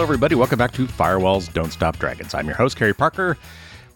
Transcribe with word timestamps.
Hello, 0.00 0.06
everybody. 0.06 0.34
Welcome 0.34 0.58
back 0.58 0.72
to 0.72 0.86
Firewalls 0.86 1.52
Don't 1.52 1.74
Stop 1.74 1.98
Dragons. 1.98 2.32
I'm 2.32 2.46
your 2.46 2.56
host, 2.56 2.78
Carey 2.78 2.94
Parker. 2.94 3.36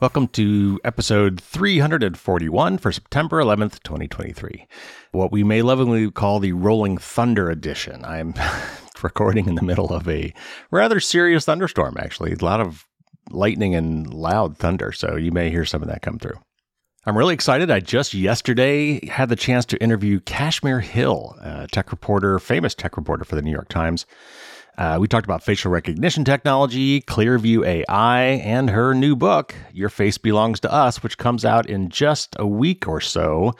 Welcome 0.00 0.28
to 0.28 0.78
episode 0.84 1.40
341 1.40 2.76
for 2.76 2.92
September 2.92 3.42
11th, 3.42 3.82
2023. 3.84 4.66
What 5.12 5.32
we 5.32 5.42
may 5.42 5.62
lovingly 5.62 6.10
call 6.10 6.40
the 6.40 6.52
Rolling 6.52 6.98
Thunder 6.98 7.48
edition. 7.48 8.04
I'm 8.04 8.34
recording 9.02 9.48
in 9.48 9.54
the 9.54 9.62
middle 9.62 9.94
of 9.94 10.06
a 10.06 10.34
rather 10.70 11.00
serious 11.00 11.46
thunderstorm, 11.46 11.96
actually. 11.98 12.34
A 12.34 12.44
lot 12.44 12.60
of 12.60 12.84
lightning 13.30 13.74
and 13.74 14.12
loud 14.12 14.58
thunder, 14.58 14.92
so 14.92 15.16
you 15.16 15.32
may 15.32 15.48
hear 15.48 15.64
some 15.64 15.80
of 15.80 15.88
that 15.88 16.02
come 16.02 16.18
through. 16.18 16.38
I'm 17.06 17.16
really 17.16 17.32
excited. 17.32 17.70
I 17.70 17.80
just 17.80 18.12
yesterday 18.12 19.06
had 19.06 19.30
the 19.30 19.36
chance 19.36 19.64
to 19.66 19.82
interview 19.82 20.20
Kashmir 20.20 20.80
Hill, 20.80 21.34
a 21.40 21.66
tech 21.66 21.90
reporter, 21.90 22.38
famous 22.38 22.74
tech 22.74 22.98
reporter 22.98 23.24
for 23.24 23.36
the 23.36 23.42
New 23.42 23.50
York 23.50 23.70
Times. 23.70 24.04
Uh, 24.76 24.98
we 25.00 25.06
talked 25.06 25.26
about 25.26 25.42
facial 25.42 25.70
recognition 25.70 26.24
technology, 26.24 27.00
Clearview 27.02 27.64
AI, 27.64 28.22
and 28.22 28.70
her 28.70 28.94
new 28.94 29.14
book, 29.14 29.54
Your 29.72 29.88
Face 29.88 30.18
Belongs 30.18 30.60
to 30.60 30.72
Us, 30.72 31.02
which 31.02 31.18
comes 31.18 31.44
out 31.44 31.66
in 31.68 31.88
just 31.88 32.34
a 32.38 32.46
week 32.46 32.88
or 32.88 33.00
so. 33.00 33.54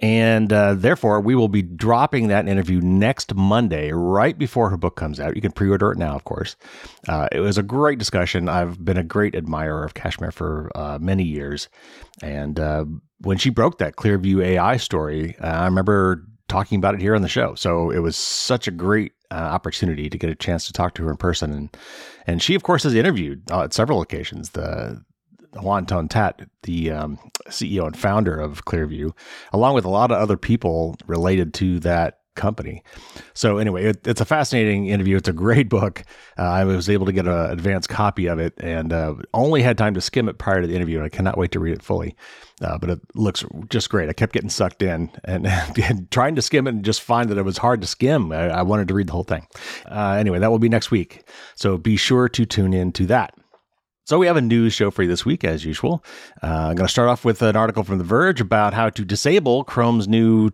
And 0.00 0.52
uh, 0.52 0.74
therefore, 0.74 1.20
we 1.20 1.34
will 1.34 1.48
be 1.48 1.62
dropping 1.62 2.28
that 2.28 2.46
interview 2.48 2.80
next 2.80 3.34
Monday, 3.34 3.90
right 3.92 4.38
before 4.38 4.70
her 4.70 4.76
book 4.76 4.94
comes 4.94 5.18
out. 5.18 5.34
You 5.34 5.42
can 5.42 5.50
pre 5.50 5.68
order 5.68 5.90
it 5.90 5.98
now, 5.98 6.14
of 6.14 6.24
course. 6.24 6.54
Uh, 7.08 7.28
it 7.32 7.40
was 7.40 7.58
a 7.58 7.64
great 7.64 7.98
discussion. 7.98 8.48
I've 8.48 8.82
been 8.84 8.96
a 8.96 9.02
great 9.02 9.34
admirer 9.34 9.84
of 9.84 9.94
Kashmir 9.94 10.30
for 10.30 10.70
uh, 10.76 10.98
many 11.00 11.24
years. 11.24 11.68
And 12.22 12.60
uh, 12.60 12.84
when 13.22 13.38
she 13.38 13.50
broke 13.50 13.78
that 13.78 13.96
Clearview 13.96 14.44
AI 14.44 14.76
story, 14.76 15.36
uh, 15.42 15.46
I 15.46 15.64
remember 15.64 16.24
talking 16.46 16.78
about 16.78 16.94
it 16.94 17.00
here 17.00 17.16
on 17.16 17.22
the 17.22 17.28
show. 17.28 17.56
So 17.56 17.90
it 17.90 17.98
was 17.98 18.16
such 18.16 18.68
a 18.68 18.70
great 18.70 19.12
uh, 19.30 19.34
opportunity 19.34 20.08
to 20.08 20.18
get 20.18 20.30
a 20.30 20.34
chance 20.34 20.66
to 20.66 20.72
talk 20.72 20.94
to 20.94 21.04
her 21.04 21.10
in 21.10 21.16
person. 21.16 21.52
And, 21.52 21.76
and 22.26 22.42
she, 22.42 22.54
of 22.54 22.62
course, 22.62 22.82
has 22.84 22.94
interviewed 22.94 23.50
at 23.50 23.72
several 23.72 24.00
occasions 24.00 24.50
the 24.50 25.02
Hoan 25.54 25.86
Ton-That, 25.86 26.48
the 26.62 26.90
um, 26.90 27.18
CEO 27.48 27.86
and 27.86 27.96
founder 27.96 28.38
of 28.38 28.64
Clearview, 28.64 29.12
along 29.52 29.74
with 29.74 29.84
a 29.84 29.90
lot 29.90 30.10
of 30.10 30.18
other 30.18 30.36
people 30.36 30.96
related 31.06 31.54
to 31.54 31.80
that 31.80 32.18
company. 32.38 32.82
So 33.34 33.58
anyway, 33.58 33.84
it, 33.84 34.06
it's 34.06 34.22
a 34.22 34.24
fascinating 34.24 34.86
interview. 34.86 35.16
It's 35.18 35.28
a 35.28 35.34
great 35.34 35.68
book. 35.68 36.04
Uh, 36.38 36.42
I 36.42 36.64
was 36.64 36.88
able 36.88 37.04
to 37.04 37.12
get 37.12 37.26
an 37.26 37.50
advanced 37.50 37.90
copy 37.90 38.26
of 38.26 38.38
it 38.38 38.54
and 38.58 38.92
uh, 38.92 39.16
only 39.34 39.60
had 39.60 39.76
time 39.76 39.92
to 39.94 40.00
skim 40.00 40.28
it 40.28 40.38
prior 40.38 40.62
to 40.62 40.66
the 40.66 40.74
interview. 40.74 40.96
And 40.96 41.04
I 41.04 41.10
cannot 41.10 41.36
wait 41.36 41.52
to 41.52 41.60
read 41.60 41.74
it 41.74 41.82
fully. 41.82 42.16
Uh, 42.62 42.78
but 42.78 42.90
it 42.90 43.00
looks 43.14 43.44
just 43.68 43.90
great. 43.90 44.08
I 44.08 44.12
kept 44.12 44.32
getting 44.32 44.48
sucked 44.48 44.82
in 44.82 45.10
and, 45.24 45.46
and, 45.82 46.10
trying 46.10 46.34
to 46.36 46.42
skim 46.42 46.66
it 46.66 46.70
and 46.70 46.84
just 46.84 47.02
find 47.02 47.28
that 47.28 47.38
it 47.38 47.44
was 47.44 47.58
hard 47.58 47.82
to 47.82 47.86
skim. 47.86 48.32
I, 48.32 48.48
I 48.48 48.62
wanted 48.62 48.88
to 48.88 48.94
read 48.94 49.08
the 49.08 49.12
whole 49.12 49.24
thing. 49.24 49.46
Uh, 49.86 50.12
anyway, 50.12 50.38
that 50.38 50.50
will 50.50 50.58
be 50.58 50.68
next 50.68 50.90
week. 50.90 51.28
So 51.54 51.76
be 51.76 51.96
sure 51.96 52.28
to 52.30 52.46
tune 52.46 52.72
in 52.72 52.92
to 52.92 53.06
that. 53.06 53.34
So 54.08 54.18
we 54.18 54.26
have 54.26 54.38
a 54.38 54.40
news 54.40 54.72
show 54.72 54.90
for 54.90 55.02
you 55.02 55.08
this 55.10 55.26
week, 55.26 55.44
as 55.44 55.66
usual. 55.66 56.02
Uh, 56.42 56.70
I'm 56.70 56.76
going 56.76 56.86
to 56.86 56.88
start 56.88 57.10
off 57.10 57.26
with 57.26 57.42
an 57.42 57.56
article 57.56 57.84
from 57.84 57.98
The 57.98 58.04
Verge 58.04 58.40
about 58.40 58.72
how 58.72 58.88
to 58.88 59.04
disable 59.04 59.64
Chrome's 59.64 60.08
new 60.08 60.48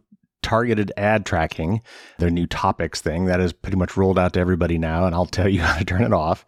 targeted 0.44 0.92
ad 0.96 1.26
tracking, 1.26 1.82
their 2.18 2.30
new 2.30 2.46
topics 2.46 3.00
thing 3.00 3.24
that 3.24 3.40
is 3.40 3.52
pretty 3.52 3.76
much 3.76 3.96
rolled 3.96 4.18
out 4.18 4.34
to 4.34 4.40
everybody 4.40 4.78
now, 4.78 5.06
and 5.06 5.14
I'll 5.14 5.26
tell 5.26 5.48
you 5.48 5.60
how 5.62 5.78
to 5.78 5.84
turn 5.84 6.02
it 6.02 6.12
off. 6.12 6.46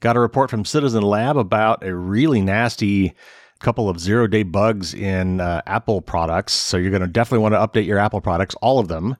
Got 0.00 0.16
a 0.16 0.20
report 0.20 0.48
from 0.48 0.64
Citizen 0.64 1.02
Lab 1.02 1.36
about 1.36 1.84
a 1.84 1.94
really 1.94 2.40
nasty 2.40 3.14
couple 3.58 3.88
of 3.88 3.98
zero 3.98 4.26
day 4.26 4.42
bugs 4.42 4.94
in 4.94 5.40
uh, 5.40 5.62
Apple 5.66 6.00
products. 6.00 6.52
So 6.52 6.76
you're 6.76 6.90
going 6.90 7.02
to 7.02 7.08
definitely 7.08 7.42
want 7.42 7.54
to 7.54 7.58
update 7.58 7.86
your 7.86 7.98
Apple 7.98 8.20
products, 8.20 8.54
all 8.56 8.78
of 8.78 8.88
them 8.88 9.16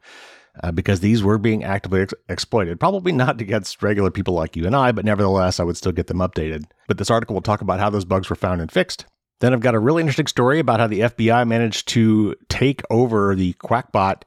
uh, 0.63 0.71
because 0.71 1.01
these 1.01 1.23
were 1.23 1.39
being 1.39 1.65
actively 1.65 2.03
ex- 2.03 2.15
exploited. 2.29 2.79
Probably 2.79 3.13
not 3.13 3.41
against 3.41 3.83
regular 3.83 4.11
people 4.11 4.35
like 4.35 4.57
you 4.57 4.67
and 4.67 4.77
I, 4.77 4.93
but 4.93 5.05
nevertheless, 5.05 5.59
I 5.59 5.65
would 5.65 5.77
still 5.77 5.93
get 5.93 6.07
them 6.07 6.19
updated. 6.19 6.65
But 6.87 6.99
this 6.99 7.11
article 7.11 7.35
will 7.35 7.43
talk 7.43 7.61
about 7.61 7.81
how 7.81 7.91
those 7.91 8.05
bugs 8.05 8.31
were 8.31 8.37
found 8.37 8.61
and 8.61 8.71
fixed. 8.71 9.07
Then 9.41 9.53
I've 9.53 9.61
got 9.61 9.75
a 9.75 9.81
really 9.81 10.01
interesting 10.01 10.27
story 10.27 10.59
about 10.59 10.81
how 10.81 10.87
the 10.87 11.01
FBI 11.01 11.47
managed 11.47 11.89
to 11.89 12.35
take 12.49 12.83
over 12.91 13.35
the 13.35 13.53
Qakbot 13.55 14.23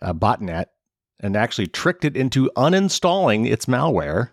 uh, 0.00 0.12
botnet 0.12 0.66
and 1.20 1.36
actually 1.36 1.68
tricked 1.68 2.04
it 2.04 2.16
into 2.16 2.50
uninstalling 2.56 3.50
its 3.50 3.66
malware. 3.66 4.30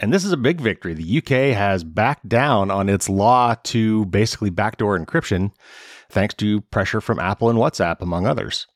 And 0.00 0.12
this 0.12 0.24
is 0.24 0.32
a 0.32 0.36
big 0.36 0.60
victory. 0.60 0.94
The 0.94 1.18
UK 1.18 1.56
has 1.56 1.84
backed 1.84 2.28
down 2.28 2.70
on 2.70 2.88
its 2.88 3.08
law 3.08 3.54
to 3.64 4.06
basically 4.06 4.50
backdoor 4.50 4.98
encryption, 4.98 5.52
thanks 6.10 6.34
to 6.34 6.60
pressure 6.62 7.00
from 7.00 7.18
Apple 7.18 7.50
and 7.50 7.58
WhatsApp, 7.58 8.00
among 8.00 8.26
others. 8.26 8.66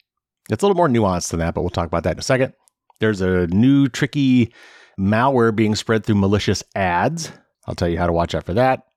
It's 0.51 0.63
a 0.63 0.67
little 0.67 0.77
more 0.77 0.89
nuanced 0.89 1.31
than 1.31 1.41
that, 1.41 1.55
but 1.55 1.63
we'll 1.63 1.71
talk 1.71 1.87
about 1.87 2.05
that 2.05 2.13
in 2.13 2.19
a 2.19 2.23
second. 2.23 2.53
There's 3.01 3.21
a 3.21 3.47
new 3.49 3.89
tricky 3.89 4.53
malware 4.99 5.55
being 5.55 5.75
spread 5.75 6.05
through 6.05 6.17
malicious 6.17 6.63
ads. 6.75 7.33
I'll 7.67 7.75
tell 7.75 7.89
you 7.89 7.99
how 7.99 8.07
to 8.07 8.13
watch 8.13 8.35
out 8.35 8.45
for 8.45 8.55
that. 8.55 8.88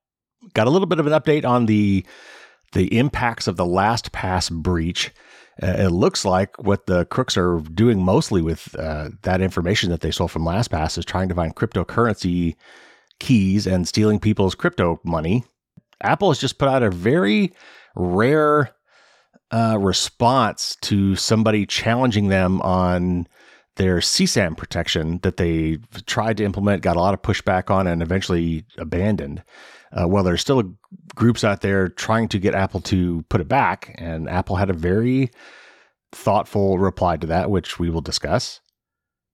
Got 0.53 0.67
a 0.67 0.69
little 0.69 0.87
bit 0.87 0.99
of 0.99 1.07
an 1.07 1.13
update 1.13 1.45
on 1.45 1.65
the 1.65 2.05
the 2.73 2.97
impacts 2.97 3.47
of 3.47 3.57
the 3.57 3.65
LastPass 3.65 4.51
breach. 4.51 5.11
Uh, 5.61 5.75
it 5.77 5.89
looks 5.89 6.23
like 6.23 6.57
what 6.63 6.85
the 6.85 7.05
crooks 7.05 7.35
are 7.35 7.59
doing 7.73 8.01
mostly 8.01 8.41
with 8.41 8.73
uh, 8.79 9.09
that 9.23 9.41
information 9.41 9.89
that 9.89 9.99
they 9.99 10.11
stole 10.11 10.29
from 10.29 10.43
LastPass 10.43 10.97
is 10.97 11.05
trying 11.05 11.27
to 11.27 11.35
find 11.35 11.55
cryptocurrency 11.55 12.55
keys 13.19 13.67
and 13.67 13.87
stealing 13.87 14.19
people's 14.19 14.55
crypto 14.55 14.99
money. 15.03 15.43
Apple 16.01 16.29
has 16.29 16.39
just 16.39 16.57
put 16.57 16.69
out 16.69 16.81
a 16.81 16.89
very 16.89 17.53
rare 17.95 18.71
uh, 19.51 19.77
response 19.79 20.77
to 20.81 21.15
somebody 21.15 21.65
challenging 21.65 22.29
them 22.29 22.61
on 22.61 23.27
their 23.75 23.97
CSAM 23.97 24.57
protection 24.57 25.19
that 25.23 25.37
they 25.37 25.77
tried 26.05 26.37
to 26.37 26.43
implement, 26.43 26.81
got 26.81 26.97
a 26.97 26.99
lot 26.99 27.13
of 27.13 27.21
pushback 27.21 27.69
on, 27.69 27.87
and 27.87 28.01
eventually 28.01 28.65
abandoned. 28.77 29.43
Uh, 29.91 30.07
well, 30.07 30.23
there's 30.23 30.41
still 30.41 30.75
groups 31.15 31.43
out 31.43 31.61
there 31.61 31.89
trying 31.89 32.27
to 32.29 32.39
get 32.39 32.55
Apple 32.55 32.81
to 32.81 33.23
put 33.29 33.41
it 33.41 33.47
back, 33.47 33.93
and 33.97 34.29
Apple 34.29 34.55
had 34.55 34.69
a 34.69 34.73
very 34.73 35.31
thoughtful 36.11 36.77
reply 36.77 37.17
to 37.17 37.27
that, 37.27 37.49
which 37.49 37.79
we 37.79 37.89
will 37.89 38.01
discuss. 38.01 38.61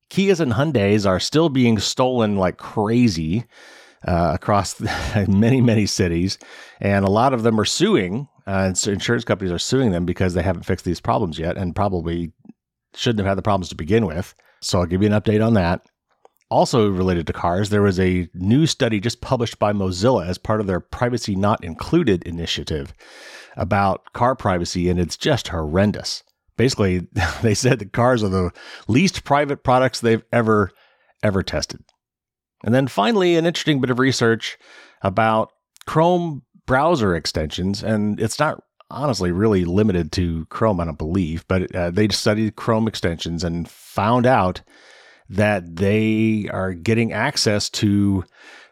Kias 0.09 0.39
and 0.39 0.53
Hyundais 0.53 1.05
are 1.05 1.19
still 1.19 1.49
being 1.49 1.79
stolen 1.79 2.37
like 2.37 2.57
crazy 2.57 3.45
uh, 4.07 4.31
across 4.33 4.79
many, 5.27 5.61
many 5.61 5.85
cities, 5.85 6.37
and 6.79 7.05
a 7.05 7.11
lot 7.11 7.33
of 7.33 7.43
them 7.43 7.59
are 7.59 7.65
suing 7.65 8.27
uh, 8.47 8.63
and 8.67 8.77
so 8.77 8.91
insurance 8.91 9.25
companies 9.25 9.51
are 9.51 9.59
suing 9.59 9.91
them 9.91 10.05
because 10.05 10.33
they 10.33 10.41
haven't 10.41 10.63
fixed 10.63 10.85
these 10.85 11.01
problems 11.01 11.37
yet 11.37 11.57
and 11.57 11.75
probably 11.75 12.31
shouldn't 12.95 13.19
have 13.19 13.27
had 13.27 13.37
the 13.37 13.41
problems 13.41 13.67
to 13.69 13.75
begin 13.75 14.05
with. 14.05 14.33
So 14.61 14.79
I'll 14.79 14.85
give 14.85 15.03
you 15.03 15.13
an 15.13 15.21
update 15.21 15.45
on 15.45 15.53
that. 15.55 15.81
Also 16.49 16.89
related 16.89 17.27
to 17.27 17.33
cars, 17.33 17.69
there 17.69 17.81
was 17.81 17.99
a 17.99 18.29
new 18.33 18.65
study 18.65 18.99
just 18.99 19.19
published 19.19 19.59
by 19.59 19.73
Mozilla 19.73 20.25
as 20.25 20.37
part 20.37 20.61
of 20.61 20.67
their 20.67 20.79
Privacy 20.79 21.35
Not 21.35 21.63
Included 21.63 22.23
initiative 22.23 22.93
about 23.57 24.13
car 24.13 24.35
privacy, 24.35 24.89
and 24.89 24.99
it's 24.99 25.17
just 25.17 25.49
horrendous. 25.49 26.23
Basically, 26.55 27.07
they 27.41 27.53
said 27.53 27.79
that 27.79 27.91
cars 27.91 28.23
are 28.23 28.29
the 28.29 28.51
least 28.87 29.23
private 29.23 29.63
products 29.63 29.99
they've 29.99 30.23
ever, 30.31 30.71
ever 31.21 31.43
tested. 31.43 31.83
And 32.63 32.73
then 32.73 32.87
finally, 32.87 33.35
an 33.35 33.45
interesting 33.45 33.81
bit 33.81 33.89
of 33.89 33.99
research 33.99 34.57
about 35.01 35.51
Chrome 35.85 36.43
browser 36.65 37.15
extensions, 37.15 37.83
and 37.83 38.19
it's 38.19 38.39
not 38.39 38.63
honestly 38.89 39.31
really 39.31 39.65
limited 39.65 40.11
to 40.13 40.45
Chrome, 40.45 40.79
I 40.79 40.85
don't 40.85 40.97
believe, 40.97 41.45
but 41.47 41.75
uh, 41.75 41.91
they 41.91 42.07
studied 42.09 42.55
Chrome 42.55 42.87
extensions 42.87 43.43
and 43.43 43.69
found 43.69 44.25
out 44.25 44.61
that 45.29 45.75
they 45.75 46.47
are 46.51 46.73
getting 46.73 47.11
access 47.13 47.69
to 47.69 48.23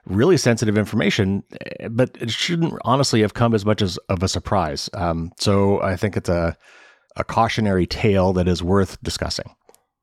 really 0.05 0.37
sensitive 0.37 0.77
information, 0.77 1.43
eh, 1.61 1.87
but 1.89 2.15
it 2.19 2.31
shouldn't 2.31 2.73
honestly 2.83 3.21
have 3.21 3.33
come 3.33 3.53
as 3.53 3.65
much 3.65 3.81
as 3.81 3.97
of 4.09 4.23
a 4.23 4.27
surprise. 4.27 4.89
Um, 4.93 5.31
so 5.37 5.81
I 5.81 5.95
think 5.95 6.15
it's 6.15 6.29
a, 6.29 6.55
a 7.15 7.23
cautionary 7.23 7.85
tale 7.85 8.33
that 8.33 8.47
is 8.47 8.61
worth 8.63 9.01
discussing. 9.01 9.55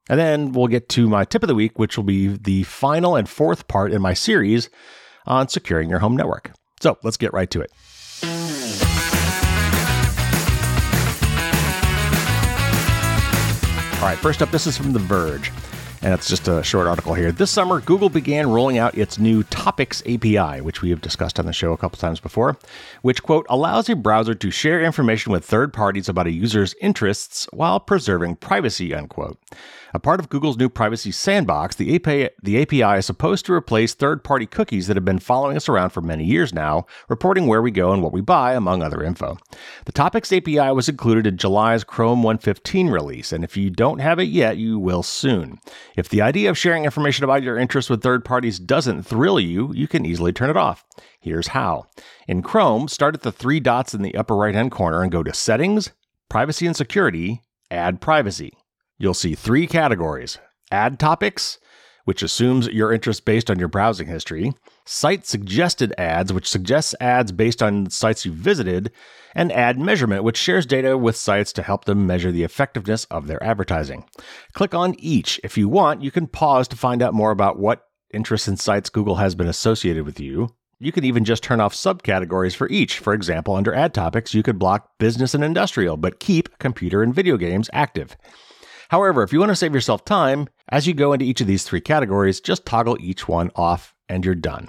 And 0.08 0.18
then 0.18 0.52
we'll 0.52 0.66
get 0.66 0.88
to 0.90 1.08
my 1.08 1.24
tip 1.24 1.42
of 1.42 1.48
the 1.48 1.54
week, 1.54 1.78
which 1.78 1.96
will 1.96 2.04
be 2.04 2.28
the 2.28 2.64
final 2.64 3.14
and 3.16 3.28
fourth 3.28 3.68
part 3.68 3.92
in 3.92 4.02
my 4.02 4.14
series 4.14 4.68
on 5.26 5.48
securing 5.48 5.88
your 5.88 6.00
home 6.00 6.16
network. 6.16 6.50
So 6.80 6.98
let's 7.04 7.16
get 7.16 7.32
right 7.32 7.50
to 7.50 7.60
it. 7.60 7.70
All 14.02 14.08
right, 14.08 14.18
first 14.18 14.42
up, 14.42 14.50
this 14.50 14.66
is 14.66 14.76
from 14.76 14.92
The 14.92 14.98
Verge 14.98 15.52
and 16.02 16.12
it's 16.12 16.28
just 16.28 16.48
a 16.48 16.62
short 16.64 16.86
article 16.86 17.14
here. 17.14 17.30
This 17.30 17.50
summer, 17.50 17.80
Google 17.80 18.08
began 18.08 18.50
rolling 18.50 18.76
out 18.76 18.98
its 18.98 19.18
new 19.18 19.44
Topics 19.44 20.02
API, 20.02 20.60
which 20.60 20.82
we 20.82 20.90
have 20.90 21.00
discussed 21.00 21.38
on 21.38 21.46
the 21.46 21.52
show 21.52 21.72
a 21.72 21.76
couple 21.76 21.96
times 21.96 22.18
before, 22.18 22.56
which, 23.02 23.22
quote, 23.22 23.46
allows 23.48 23.88
a 23.88 23.94
browser 23.94 24.34
to 24.34 24.50
share 24.50 24.82
information 24.82 25.30
with 25.30 25.44
third 25.44 25.72
parties 25.72 26.08
about 26.08 26.26
a 26.26 26.32
user's 26.32 26.74
interests 26.80 27.46
while 27.52 27.78
preserving 27.78 28.36
privacy, 28.36 28.92
unquote. 28.92 29.38
A 29.94 29.98
part 29.98 30.20
of 30.20 30.30
Google's 30.30 30.56
new 30.56 30.70
privacy 30.70 31.12
sandbox, 31.12 31.76
the 31.76 31.94
API, 31.94 32.30
the 32.42 32.62
API 32.62 32.98
is 32.98 33.04
supposed 33.04 33.44
to 33.44 33.52
replace 33.52 33.92
third 33.92 34.24
party 34.24 34.46
cookies 34.46 34.86
that 34.86 34.96
have 34.96 35.04
been 35.04 35.18
following 35.18 35.54
us 35.54 35.68
around 35.68 35.90
for 35.90 36.00
many 36.00 36.24
years 36.24 36.54
now, 36.54 36.86
reporting 37.10 37.46
where 37.46 37.60
we 37.60 37.70
go 37.70 37.92
and 37.92 38.02
what 38.02 38.12
we 38.12 38.22
buy, 38.22 38.54
among 38.54 38.82
other 38.82 39.02
info. 39.02 39.36
The 39.84 39.92
Topics 39.92 40.32
API 40.32 40.72
was 40.72 40.88
included 40.88 41.26
in 41.26 41.36
July's 41.36 41.84
Chrome 41.84 42.22
115 42.22 42.88
release, 42.88 43.32
and 43.32 43.44
if 43.44 43.54
you 43.54 43.68
don't 43.68 43.98
have 43.98 44.18
it 44.18 44.28
yet, 44.28 44.56
you 44.56 44.78
will 44.78 45.02
soon. 45.02 45.58
If 45.94 46.08
the 46.08 46.22
idea 46.22 46.48
of 46.48 46.56
sharing 46.56 46.86
information 46.86 47.24
about 47.24 47.42
your 47.42 47.58
interests 47.58 47.90
with 47.90 48.02
third 48.02 48.24
parties 48.24 48.58
doesn't 48.58 49.02
thrill 49.02 49.38
you, 49.38 49.74
you 49.74 49.88
can 49.88 50.06
easily 50.06 50.32
turn 50.32 50.48
it 50.48 50.56
off. 50.56 50.86
Here's 51.20 51.48
how. 51.48 51.84
In 52.26 52.40
Chrome, 52.40 52.88
start 52.88 53.14
at 53.14 53.22
the 53.22 53.32
three 53.32 53.60
dots 53.60 53.92
in 53.92 54.00
the 54.00 54.14
upper 54.14 54.36
right 54.36 54.54
hand 54.54 54.70
corner 54.70 55.02
and 55.02 55.12
go 55.12 55.22
to 55.22 55.34
Settings, 55.34 55.90
Privacy 56.30 56.66
and 56.66 56.74
Security, 56.74 57.42
Ad 57.70 58.00
Privacy. 58.00 58.56
You'll 59.02 59.14
see 59.14 59.34
three 59.34 59.66
categories 59.66 60.38
Ad 60.70 61.00
Topics, 61.00 61.58
which 62.04 62.22
assumes 62.22 62.68
your 62.68 62.92
interest 62.92 63.24
based 63.24 63.50
on 63.50 63.58
your 63.58 63.66
browsing 63.66 64.06
history, 64.06 64.52
site 64.84 65.26
suggested 65.26 65.92
ads, 65.98 66.32
which 66.32 66.48
suggests 66.48 66.94
ads 67.00 67.32
based 67.32 67.64
on 67.64 67.90
sites 67.90 68.24
you 68.24 68.30
visited, 68.30 68.92
and 69.34 69.50
ad 69.50 69.76
measurement, 69.76 70.22
which 70.22 70.36
shares 70.36 70.66
data 70.66 70.96
with 70.96 71.16
sites 71.16 71.52
to 71.54 71.64
help 71.64 71.84
them 71.84 72.06
measure 72.06 72.30
the 72.30 72.44
effectiveness 72.44 73.04
of 73.06 73.26
their 73.26 73.42
advertising. 73.42 74.04
Click 74.52 74.72
on 74.72 74.94
each. 75.00 75.40
If 75.42 75.58
you 75.58 75.68
want, 75.68 76.00
you 76.00 76.12
can 76.12 76.28
pause 76.28 76.68
to 76.68 76.76
find 76.76 77.02
out 77.02 77.12
more 77.12 77.32
about 77.32 77.58
what 77.58 77.88
interests 78.14 78.46
and 78.46 78.60
sites 78.60 78.88
Google 78.88 79.16
has 79.16 79.34
been 79.34 79.48
associated 79.48 80.06
with 80.06 80.20
you. 80.20 80.54
You 80.78 80.92
can 80.92 81.04
even 81.04 81.24
just 81.24 81.42
turn 81.42 81.60
off 81.60 81.74
subcategories 81.74 82.54
for 82.54 82.68
each. 82.68 83.00
For 83.00 83.14
example, 83.14 83.56
under 83.56 83.74
ad 83.74 83.94
topics, 83.94 84.32
you 84.32 84.44
could 84.44 84.60
block 84.60 84.96
business 84.98 85.34
and 85.34 85.42
industrial, 85.42 85.96
but 85.96 86.20
keep 86.20 86.56
computer 86.60 87.02
and 87.02 87.12
video 87.12 87.36
games 87.36 87.68
active. 87.72 88.16
However, 88.92 89.22
if 89.22 89.32
you 89.32 89.38
want 89.40 89.48
to 89.48 89.56
save 89.56 89.72
yourself 89.72 90.04
time, 90.04 90.48
as 90.68 90.86
you 90.86 90.92
go 90.92 91.14
into 91.14 91.24
each 91.24 91.40
of 91.40 91.46
these 91.46 91.64
three 91.64 91.80
categories, 91.80 92.42
just 92.42 92.66
toggle 92.66 92.98
each 93.00 93.26
one 93.26 93.50
off 93.56 93.94
and 94.06 94.22
you're 94.22 94.34
done. 94.34 94.68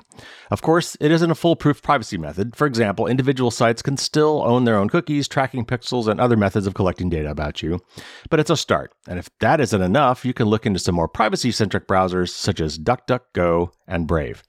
Of 0.50 0.62
course, 0.62 0.96
it 1.02 1.12
isn't 1.12 1.30
a 1.30 1.36
foolproof 1.36 1.82
privacy 1.82 2.18
method. 2.18 2.56
For 2.56 2.66
example, 2.66 3.06
individual 3.06 3.52
sites 3.52 3.82
can 3.82 3.98
still 3.98 4.42
own 4.46 4.64
their 4.64 4.78
own 4.78 4.88
cookies, 4.88 5.28
tracking 5.28 5.66
pixels, 5.66 6.08
and 6.08 6.22
other 6.22 6.38
methods 6.38 6.66
of 6.66 6.74
collecting 6.74 7.10
data 7.10 7.30
about 7.30 7.62
you, 7.62 7.82
but 8.30 8.40
it's 8.40 8.50
a 8.50 8.56
start. 8.56 8.94
And 9.10 9.20
if 9.20 9.30
that 9.42 9.60
isn't 9.60 9.82
enough, 9.82 10.24
you 10.24 10.34
can 10.34 10.48
look 10.48 10.66
into 10.66 10.80
some 10.80 10.96
more 10.96 11.10
privacy 11.10 11.52
centric 11.52 11.86
browsers 11.86 12.30
such 12.30 12.62
as 12.62 12.80
DuckDuckGo 12.80 13.74
and 13.90 14.08
Brave. 14.08 14.42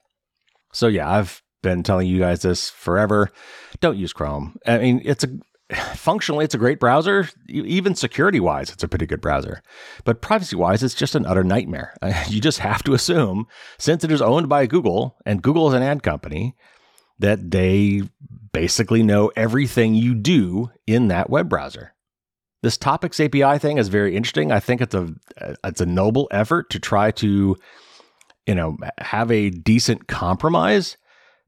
So, 0.73 0.87
yeah, 0.87 1.11
I've 1.11 1.43
been 1.65 1.82
telling 1.82 2.06
you 2.06 2.21
guys 2.21 2.43
this 2.43 2.71
forever. 2.71 3.32
Don't 3.81 3.99
use 3.99 4.12
Chrome. 4.12 4.56
I 4.65 4.79
mean, 4.79 5.03
it's 5.05 5.25
a 5.25 5.37
functionally, 5.75 6.44
it's 6.44 6.55
a 6.55 6.59
great 6.59 6.81
browser. 6.81 7.29
Even 7.49 7.94
security 7.94 8.41
wise, 8.41 8.71
it's 8.71 8.82
a 8.82 8.88
pretty 8.88 9.06
good 9.06 9.21
browser. 9.21 9.62
But 10.05 10.21
privacy 10.21 10.56
wise, 10.56 10.82
it's 10.82 10.94
just 10.94 11.15
an 11.15 11.26
utter 11.26 11.44
nightmare. 11.44 11.94
You 12.29 12.41
just 12.41 12.61
have 12.61 12.82
to 12.85 12.94
assume, 12.94 13.47
since 13.79 14.05
it 14.05 14.11
is 14.11 14.23
owned 14.23 14.49
by 14.49 14.67
Google 14.67 15.17
and 15.26 15.43
Google 15.43 15.69
is 15.69 15.75
an 15.75 15.82
ad 15.82 16.03
company, 16.03 16.56
that 17.19 17.50
they 17.50 18.03
basically 18.53 19.03
know 19.03 19.31
everything 19.37 19.94
you 19.94 20.15
do 20.15 20.71
in 20.87 21.09
that 21.09 21.31
web 21.31 21.49
browser. 21.49 21.93
This 22.62 22.76
topics 22.79 23.21
API 23.21 23.59
thing 23.59 23.79
is 23.79 23.88
very 23.88 24.17
interesting. 24.17 24.50
I 24.50 24.61
think 24.61 24.81
it's 24.81 24.94
a 24.94 25.15
it's 25.65 25.82
a 25.82 25.87
noble 25.87 26.29
effort 26.31 26.71
to 26.71 26.79
try 26.79 27.11
to 27.12 27.56
you 28.47 28.55
know 28.55 28.79
have 28.99 29.31
a 29.31 29.50
decent 29.50 30.06
compromise 30.09 30.97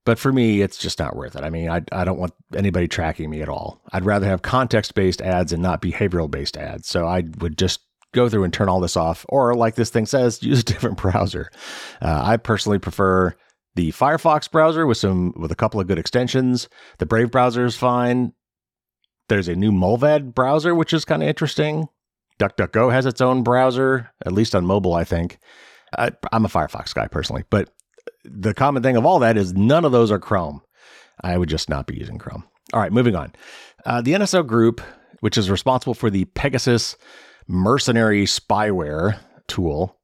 but 0.07 0.21
for 0.21 0.33
me, 0.33 0.63
it's 0.63 0.79
just 0.79 1.01
not 1.01 1.17
worth 1.17 1.35
it. 1.35 1.43
I 1.43 1.51
mean, 1.51 1.69
I, 1.69 1.83
I 1.91 2.05
don't 2.05 2.19
want 2.19 2.33
anybody 2.55 2.87
tracking 2.87 3.29
me 3.29 3.43
at 3.43 3.49
all. 3.49 3.83
I'd 3.93 4.07
rather 4.07 4.27
have 4.27 4.41
context 4.41 4.95
based 4.95 5.21
ads 5.21 5.53
and 5.53 5.61
not 5.61 5.83
behavioral 5.83 6.31
based 6.31 6.57
ads. 6.57 6.89
So 6.89 7.07
I 7.07 7.25
would 7.41 7.59
just 7.59 7.81
go 8.15 8.29
through 8.29 8.45
and 8.45 8.53
turn 8.53 8.69
all 8.69 8.81
this 8.81 8.97
off. 8.97 9.27
Or, 9.29 9.55
like 9.57 9.75
this 9.75 9.91
thing 9.91 10.07
says, 10.07 10.43
use 10.43 10.61
a 10.61 10.65
different 10.65 10.97
browser. 10.97 11.51
Uh, 12.01 12.23
I 12.25 12.37
personally 12.37 12.79
prefer 12.79 13.35
the 13.75 13.91
Firefox 13.93 14.51
browser 14.51 14.87
with 14.87 14.97
some 14.97 15.35
with 15.37 15.51
a 15.51 15.57
couple 15.57 15.81
of 15.81 15.89
good 15.89 15.99
extensions. 15.99 16.69
The 16.99 17.07
Brave 17.07 17.33
browser 17.33 17.67
is 17.67 17.77
fine. 17.77 18.33
There's 19.29 19.49
a 19.49 19.57
new 19.57 19.73
Mullvad 19.73 20.35
browser, 20.35 20.73
which 20.73 20.93
is 20.93 21.05
kind 21.05 21.23
of 21.23 21.29
interesting. 21.29 21.89
DuckDuckGo 22.39 22.93
has 22.93 23.07
its 23.07 23.21
own 23.21 23.43
browser, 23.43 24.13
at 24.25 24.33
least 24.33 24.55
on 24.55 24.65
mobile, 24.65 24.95
I 24.95 25.03
think. 25.03 25.39
I, 25.99 26.13
I'm 26.33 26.45
a 26.45 26.49
Firefox 26.49 26.95
guy 26.95 27.09
personally, 27.09 27.45
but 27.51 27.71
the 28.25 28.55
common 28.55 28.83
thing 28.83 28.97
of 28.97 29.07
all 29.07 29.19
that 29.21 29.37
is 29.37 29.55
none 29.55 29.85
of 29.85 29.93
those 29.93 30.11
are 30.11 30.19
Chrome. 30.19 30.63
I 31.23 31.39
would 31.39 31.49
just 31.49 31.69
not 31.69 31.87
be 31.87 31.97
using 31.97 32.19
Chrome. 32.19 32.45
All 32.73 32.81
right, 32.81 32.93
moving 32.93 33.17
on. 33.17 33.33
Uh, 33.85 34.01
the 34.01 34.13
NSO 34.13 34.47
Group, 34.47 34.81
which 35.21 35.39
is 35.39 35.51
responsible 35.51 35.95
for 35.95 36.11
the 36.11 36.25
Pegasus 36.27 36.97
mercenary 37.47 38.25
spyware 38.25 39.19
tool, 39.47 39.97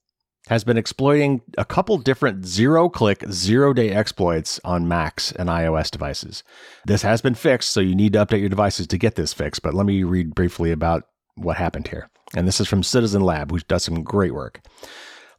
has 0.49 0.65
been 0.65 0.77
exploiting 0.77 1.41
a 1.57 1.65
couple 1.65 1.97
different 1.99 2.45
zero 2.45 2.89
click, 2.89 3.25
zero 3.31 3.73
day 3.73 3.91
exploits 3.91 4.61
on 4.65 4.89
Macs 4.89 5.33
and 5.33 5.49
iOS 5.49 5.91
devices. 5.91 6.43
This 6.85 7.03
has 7.03 7.21
been 7.21 7.35
fixed, 7.35 7.71
so 7.71 7.81
you 7.81 7.95
need 7.95 8.13
to 8.15 8.25
update 8.25 8.41
your 8.41 8.49
devices 8.49 8.87
to 8.89 8.99
get 8.99 9.15
this 9.15 9.33
fixed. 9.33 9.63
But 9.63 9.75
let 9.75 9.87
me 9.87 10.03
read 10.03 10.35
briefly 10.35 10.73
about 10.73 11.05
what 11.37 11.57
happened 11.57 11.89
here. 11.89 12.09
And 12.37 12.49
this 12.49 12.61
is 12.61 12.69
from 12.69 12.83
Citizen 12.83 13.23
Lab, 13.23 13.51
who 13.51 13.59
does 13.61 13.85
some 13.85 14.03
great 14.03 14.35
work. 14.35 14.61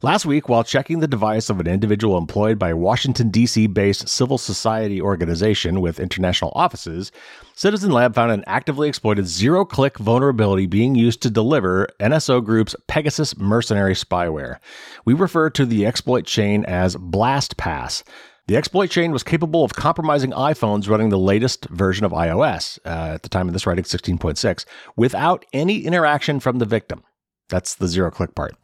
Last 0.04 0.26
week, 0.26 0.50
while 0.50 0.64
checking 0.64 1.00
the 1.00 1.08
device 1.08 1.48
of 1.48 1.60
an 1.60 1.66
individual 1.66 2.18
employed 2.18 2.58
by 2.58 2.68
a 2.68 2.76
Washington, 2.76 3.30
D.C. 3.30 3.68
based 3.68 4.06
civil 4.06 4.36
society 4.36 5.00
organization 5.00 5.80
with 5.80 5.98
international 5.98 6.52
offices, 6.54 7.10
Citizen 7.54 7.90
Lab 7.90 8.14
found 8.14 8.30
an 8.30 8.44
actively 8.46 8.86
exploited 8.86 9.26
zero 9.26 9.64
click 9.64 9.96
vulnerability 9.96 10.66
being 10.66 10.94
used 10.94 11.22
to 11.22 11.30
deliver 11.30 11.88
NSO 12.00 12.44
Group's 12.44 12.76
Pegasus 12.86 13.38
mercenary 13.38 13.94
spyware. 13.94 14.58
We 15.06 15.14
refer 15.14 15.48
to 15.48 15.64
the 15.64 15.86
exploit 15.86 16.26
chain 16.26 16.66
as 16.66 16.96
BlastPass. 16.96 18.02
The 18.46 18.58
exploit 18.58 18.90
chain 18.90 19.10
was 19.10 19.22
capable 19.22 19.64
of 19.64 19.72
compromising 19.72 20.32
iPhones 20.32 20.86
running 20.86 21.08
the 21.08 21.18
latest 21.18 21.64
version 21.70 22.04
of 22.04 22.12
iOS, 22.12 22.78
uh, 22.84 23.14
at 23.14 23.22
the 23.22 23.30
time 23.30 23.48
of 23.48 23.54
this 23.54 23.66
writing 23.66 23.84
16.6, 23.84 24.66
without 24.96 25.46
any 25.54 25.78
interaction 25.86 26.40
from 26.40 26.58
the 26.58 26.66
victim. 26.66 27.02
That's 27.48 27.74
the 27.74 27.88
zero 27.88 28.10
click 28.10 28.34
part. 28.34 28.54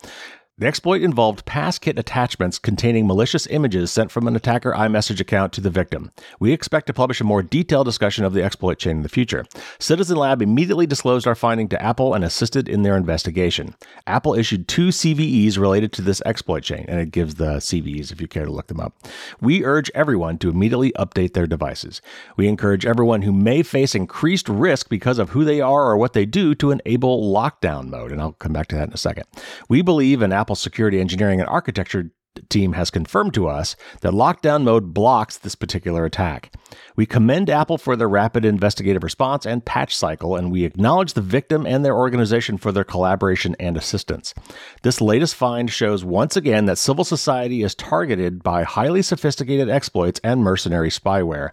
The 0.60 0.66
exploit 0.66 1.00
involved 1.00 1.46
passkit 1.46 1.98
attachments 1.98 2.58
containing 2.58 3.06
malicious 3.06 3.46
images 3.46 3.90
sent 3.90 4.10
from 4.10 4.28
an 4.28 4.36
attacker 4.36 4.72
iMessage 4.72 5.18
account 5.18 5.54
to 5.54 5.62
the 5.62 5.70
victim. 5.70 6.12
We 6.38 6.52
expect 6.52 6.86
to 6.88 6.92
publish 6.92 7.18
a 7.18 7.24
more 7.24 7.42
detailed 7.42 7.86
discussion 7.86 8.26
of 8.26 8.34
the 8.34 8.42
exploit 8.42 8.78
chain 8.78 8.98
in 8.98 9.02
the 9.02 9.08
future. 9.08 9.46
Citizen 9.78 10.18
Lab 10.18 10.42
immediately 10.42 10.86
disclosed 10.86 11.26
our 11.26 11.34
finding 11.34 11.66
to 11.70 11.82
Apple 11.82 12.12
and 12.12 12.22
assisted 12.22 12.68
in 12.68 12.82
their 12.82 12.94
investigation. 12.94 13.74
Apple 14.06 14.34
issued 14.34 14.68
two 14.68 14.88
CVEs 14.88 15.56
related 15.56 15.94
to 15.94 16.02
this 16.02 16.20
exploit 16.26 16.62
chain, 16.62 16.84
and 16.88 17.00
it 17.00 17.10
gives 17.10 17.36
the 17.36 17.54
CVEs 17.54 18.12
if 18.12 18.20
you 18.20 18.28
care 18.28 18.44
to 18.44 18.52
look 18.52 18.66
them 18.66 18.80
up. 18.80 18.92
We 19.40 19.64
urge 19.64 19.90
everyone 19.94 20.36
to 20.40 20.50
immediately 20.50 20.92
update 20.92 21.32
their 21.32 21.46
devices. 21.46 22.02
We 22.36 22.48
encourage 22.48 22.84
everyone 22.84 23.22
who 23.22 23.32
may 23.32 23.62
face 23.62 23.94
increased 23.94 24.46
risk 24.46 24.90
because 24.90 25.18
of 25.18 25.30
who 25.30 25.42
they 25.42 25.62
are 25.62 25.84
or 25.86 25.96
what 25.96 26.12
they 26.12 26.26
do 26.26 26.54
to 26.56 26.70
enable 26.70 27.32
lockdown 27.32 27.88
mode, 27.88 28.12
and 28.12 28.20
I'll 28.20 28.32
come 28.32 28.52
back 28.52 28.66
to 28.66 28.76
that 28.76 28.88
in 28.88 28.92
a 28.92 28.98
second. 28.98 29.24
We 29.66 29.80
believe 29.80 30.20
in 30.20 30.34
Apple 30.34 30.49
Apple 30.50 30.56
security 30.56 30.98
engineering 30.98 31.38
and 31.38 31.48
architecture 31.48 32.10
team 32.48 32.72
has 32.72 32.90
confirmed 32.90 33.32
to 33.34 33.46
us 33.46 33.76
that 34.00 34.12
lockdown 34.12 34.64
mode 34.64 34.92
blocks 34.92 35.38
this 35.38 35.54
particular 35.54 36.04
attack. 36.04 36.52
We 36.96 37.06
commend 37.06 37.48
Apple 37.48 37.78
for 37.78 37.94
their 37.94 38.08
rapid 38.08 38.44
investigative 38.44 39.04
response 39.04 39.46
and 39.46 39.64
patch 39.64 39.94
cycle, 39.94 40.34
and 40.34 40.50
we 40.50 40.64
acknowledge 40.64 41.12
the 41.12 41.20
victim 41.20 41.66
and 41.66 41.84
their 41.84 41.96
organization 41.96 42.58
for 42.58 42.72
their 42.72 42.82
collaboration 42.82 43.54
and 43.60 43.76
assistance. 43.76 44.34
This 44.82 45.00
latest 45.00 45.36
find 45.36 45.70
shows 45.70 46.04
once 46.04 46.36
again 46.36 46.64
that 46.64 46.78
civil 46.78 47.04
society 47.04 47.62
is 47.62 47.76
targeted 47.76 48.42
by 48.42 48.64
highly 48.64 49.02
sophisticated 49.02 49.70
exploits 49.70 50.20
and 50.24 50.42
mercenary 50.42 50.90
spyware. 50.90 51.50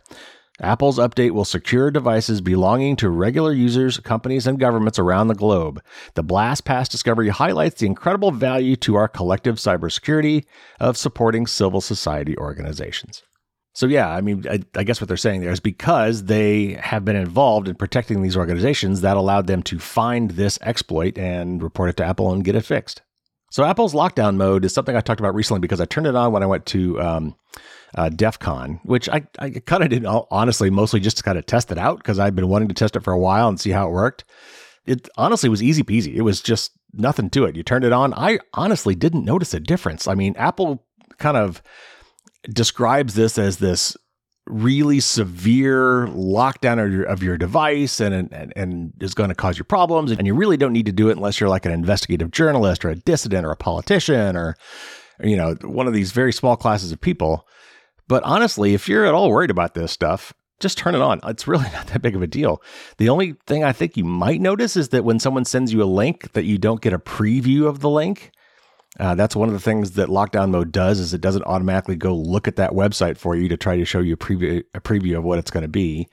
Apple's 0.59 0.97
update 0.97 1.31
will 1.31 1.45
secure 1.45 1.91
devices 1.91 2.41
belonging 2.41 2.95
to 2.97 3.09
regular 3.09 3.53
users, 3.53 3.99
companies, 3.99 4.47
and 4.47 4.59
governments 4.59 4.97
around 4.97 5.27
the 5.27 5.35
globe. 5.35 5.83
The 6.15 6.23
BlastPass 6.23 6.89
discovery 6.89 7.29
highlights 7.29 7.79
the 7.79 7.85
incredible 7.85 8.31
value 8.31 8.75
to 8.77 8.95
our 8.95 9.07
collective 9.07 9.57
cybersecurity 9.57 10.45
of 10.79 10.97
supporting 10.97 11.45
civil 11.45 11.79
society 11.79 12.35
organizations. 12.37 13.21
So, 13.73 13.85
yeah, 13.85 14.09
I 14.09 14.21
mean, 14.21 14.43
I, 14.49 14.63
I, 14.75 14.83
guess 14.83 14.99
what 14.99 15.07
they're 15.07 15.17
saying 15.17 15.41
there 15.41 15.51
is 15.51 15.59
because 15.59 16.23
they 16.23 16.79
have 16.81 17.05
been 17.05 17.15
involved 17.15 17.67
in 17.67 17.75
protecting 17.75 18.23
these 18.23 18.35
organizations, 18.35 19.01
that 19.01 19.17
allowed 19.17 19.45
them 19.45 19.61
to 19.63 19.77
find 19.77 20.31
this 20.31 20.57
exploit 20.63 21.15
and 21.19 21.61
report 21.61 21.91
it 21.91 21.97
to 21.97 22.03
Apple 22.03 22.33
and 22.33 22.43
get 22.43 22.55
it 22.55 22.65
fixed. 22.65 23.03
So, 23.51 23.63
Apple's 23.63 23.93
lockdown 23.93 24.35
mode 24.35 24.65
is 24.65 24.73
something 24.73 24.95
I 24.95 25.01
talked 25.01 25.19
about 25.19 25.35
recently 25.35 25.59
because 25.59 25.79
I 25.79 25.85
turned 25.85 26.07
it 26.07 26.15
on 26.15 26.31
when 26.31 26.41
I 26.41 26.47
went 26.47 26.65
to 26.67 26.99
um, 26.99 27.35
uh, 27.95 28.09
DEF 28.09 28.39
CON, 28.39 28.79
which 28.83 29.09
I, 29.09 29.25
I 29.39 29.49
kind 29.49 29.83
of 29.83 29.89
did 29.89 30.05
honestly 30.05 30.69
mostly 30.69 30.99
just 30.99 31.17
to 31.17 31.23
kind 31.23 31.37
of 31.37 31.45
test 31.45 31.71
it 31.71 31.77
out 31.77 31.97
because 31.97 32.19
I'd 32.19 32.35
been 32.35 32.49
wanting 32.49 32.67
to 32.67 32.73
test 32.73 32.95
it 32.95 33.03
for 33.03 33.13
a 33.13 33.19
while 33.19 33.47
and 33.47 33.59
see 33.59 33.71
how 33.71 33.87
it 33.87 33.91
worked. 33.91 34.23
It 34.85 35.09
honestly 35.17 35.49
was 35.49 35.63
easy 35.63 35.83
peasy. 35.83 36.15
It 36.15 36.21
was 36.21 36.41
just 36.41 36.71
nothing 36.93 37.29
to 37.31 37.45
it. 37.45 37.55
You 37.55 37.63
turned 37.63 37.85
it 37.85 37.93
on. 37.93 38.13
I 38.13 38.39
honestly 38.53 38.95
didn't 38.95 39.25
notice 39.25 39.53
a 39.53 39.59
difference. 39.59 40.07
I 40.07 40.15
mean, 40.15 40.35
Apple 40.37 40.85
kind 41.17 41.37
of 41.37 41.61
describes 42.49 43.15
this 43.15 43.37
as 43.37 43.57
this 43.57 43.97
really 44.45 44.99
severe 44.99 46.07
lockdown 46.07 46.83
of 46.83 46.91
your, 46.91 47.03
of 47.03 47.21
your 47.21 47.37
device 47.37 47.99
and, 47.99 48.31
and, 48.31 48.53
and 48.55 48.93
is 49.01 49.13
going 49.13 49.29
to 49.29 49.35
cause 49.35 49.57
you 49.57 49.63
problems. 49.63 50.11
And 50.11 50.25
you 50.25 50.33
really 50.33 50.57
don't 50.57 50.73
need 50.73 50.85
to 50.85 50.91
do 50.91 51.09
it 51.09 51.17
unless 51.17 51.39
you're 51.39 51.49
like 51.49 51.65
an 51.65 51.71
investigative 51.71 52.31
journalist 52.31 52.85
or 52.85 52.89
a 52.89 52.95
dissident 52.95 53.45
or 53.45 53.51
a 53.51 53.57
politician 53.57 54.37
or, 54.37 54.55
you 55.21 55.35
know, 55.35 55.55
one 55.63 55.87
of 55.87 55.93
these 55.93 56.11
very 56.11 56.31
small 56.31 56.55
classes 56.55 56.91
of 56.91 57.01
people. 57.01 57.45
But 58.07 58.23
honestly, 58.23 58.73
if 58.73 58.87
you're 58.87 59.05
at 59.05 59.13
all 59.13 59.29
worried 59.29 59.51
about 59.51 59.73
this 59.73 59.91
stuff, 59.91 60.33
just 60.59 60.77
turn 60.77 60.95
it 60.95 61.01
on. 61.01 61.19
It's 61.23 61.47
really 61.47 61.69
not 61.73 61.87
that 61.87 62.01
big 62.01 62.15
of 62.15 62.21
a 62.21 62.27
deal. 62.27 62.61
The 62.97 63.09
only 63.09 63.35
thing 63.45 63.63
I 63.63 63.73
think 63.73 63.97
you 63.97 64.03
might 64.03 64.41
notice 64.41 64.75
is 64.75 64.89
that 64.89 65.03
when 65.03 65.19
someone 65.19 65.45
sends 65.45 65.73
you 65.73 65.83
a 65.83 65.85
link 65.85 66.31
that 66.33 66.45
you 66.45 66.57
don't 66.57 66.81
get 66.81 66.93
a 66.93 66.99
preview 66.99 67.67
of 67.67 67.79
the 67.79 67.89
link. 67.89 68.31
Uh, 68.99 69.13
that's 69.13 69.35
one 69.35 69.47
of 69.47 69.53
the 69.53 69.59
things 69.59 69.91
that 69.91 70.09
lockdown 70.09 70.49
mode 70.49 70.71
does 70.71 70.99
is 70.99 71.13
it 71.13 71.21
doesn't 71.21 71.43
automatically 71.43 71.95
go 71.95 72.15
look 72.15 72.47
at 72.47 72.55
that 72.55 72.71
website 72.71 73.17
for 73.17 73.35
you 73.35 73.47
to 73.47 73.57
try 73.57 73.77
to 73.77 73.85
show 73.85 73.99
you 73.99 74.13
a 74.13 74.17
preview, 74.17 74.63
a 74.73 74.79
preview 74.79 75.15
of 75.15 75.23
what 75.23 75.37
it's 75.37 75.51
going 75.51 75.61
to 75.61 75.67
be, 75.67 76.07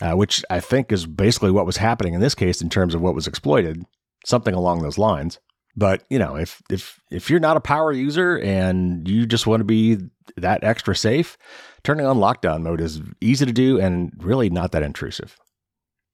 uh, 0.00 0.14
which 0.14 0.44
I 0.50 0.58
think 0.58 0.90
is 0.90 1.06
basically 1.06 1.52
what 1.52 1.66
was 1.66 1.76
happening 1.76 2.14
in 2.14 2.20
this 2.20 2.34
case 2.34 2.60
in 2.60 2.70
terms 2.70 2.92
of 2.92 3.00
what 3.00 3.14
was 3.14 3.28
exploited, 3.28 3.84
something 4.24 4.54
along 4.54 4.82
those 4.82 4.98
lines. 4.98 5.38
But 5.76 6.04
you 6.08 6.18
know, 6.18 6.36
if 6.36 6.62
if 6.70 7.00
if 7.10 7.30
you're 7.30 7.40
not 7.40 7.56
a 7.56 7.60
power 7.60 7.92
user 7.92 8.38
and 8.38 9.08
you 9.08 9.26
just 9.26 9.46
want 9.46 9.60
to 9.60 9.64
be 9.64 9.98
that 10.36 10.62
extra 10.62 10.94
safe, 10.94 11.36
turning 11.82 12.06
on 12.06 12.18
lockdown 12.18 12.62
mode 12.62 12.80
is 12.80 13.00
easy 13.20 13.44
to 13.44 13.52
do 13.52 13.80
and 13.80 14.12
really 14.18 14.50
not 14.50 14.72
that 14.72 14.82
intrusive. 14.82 15.36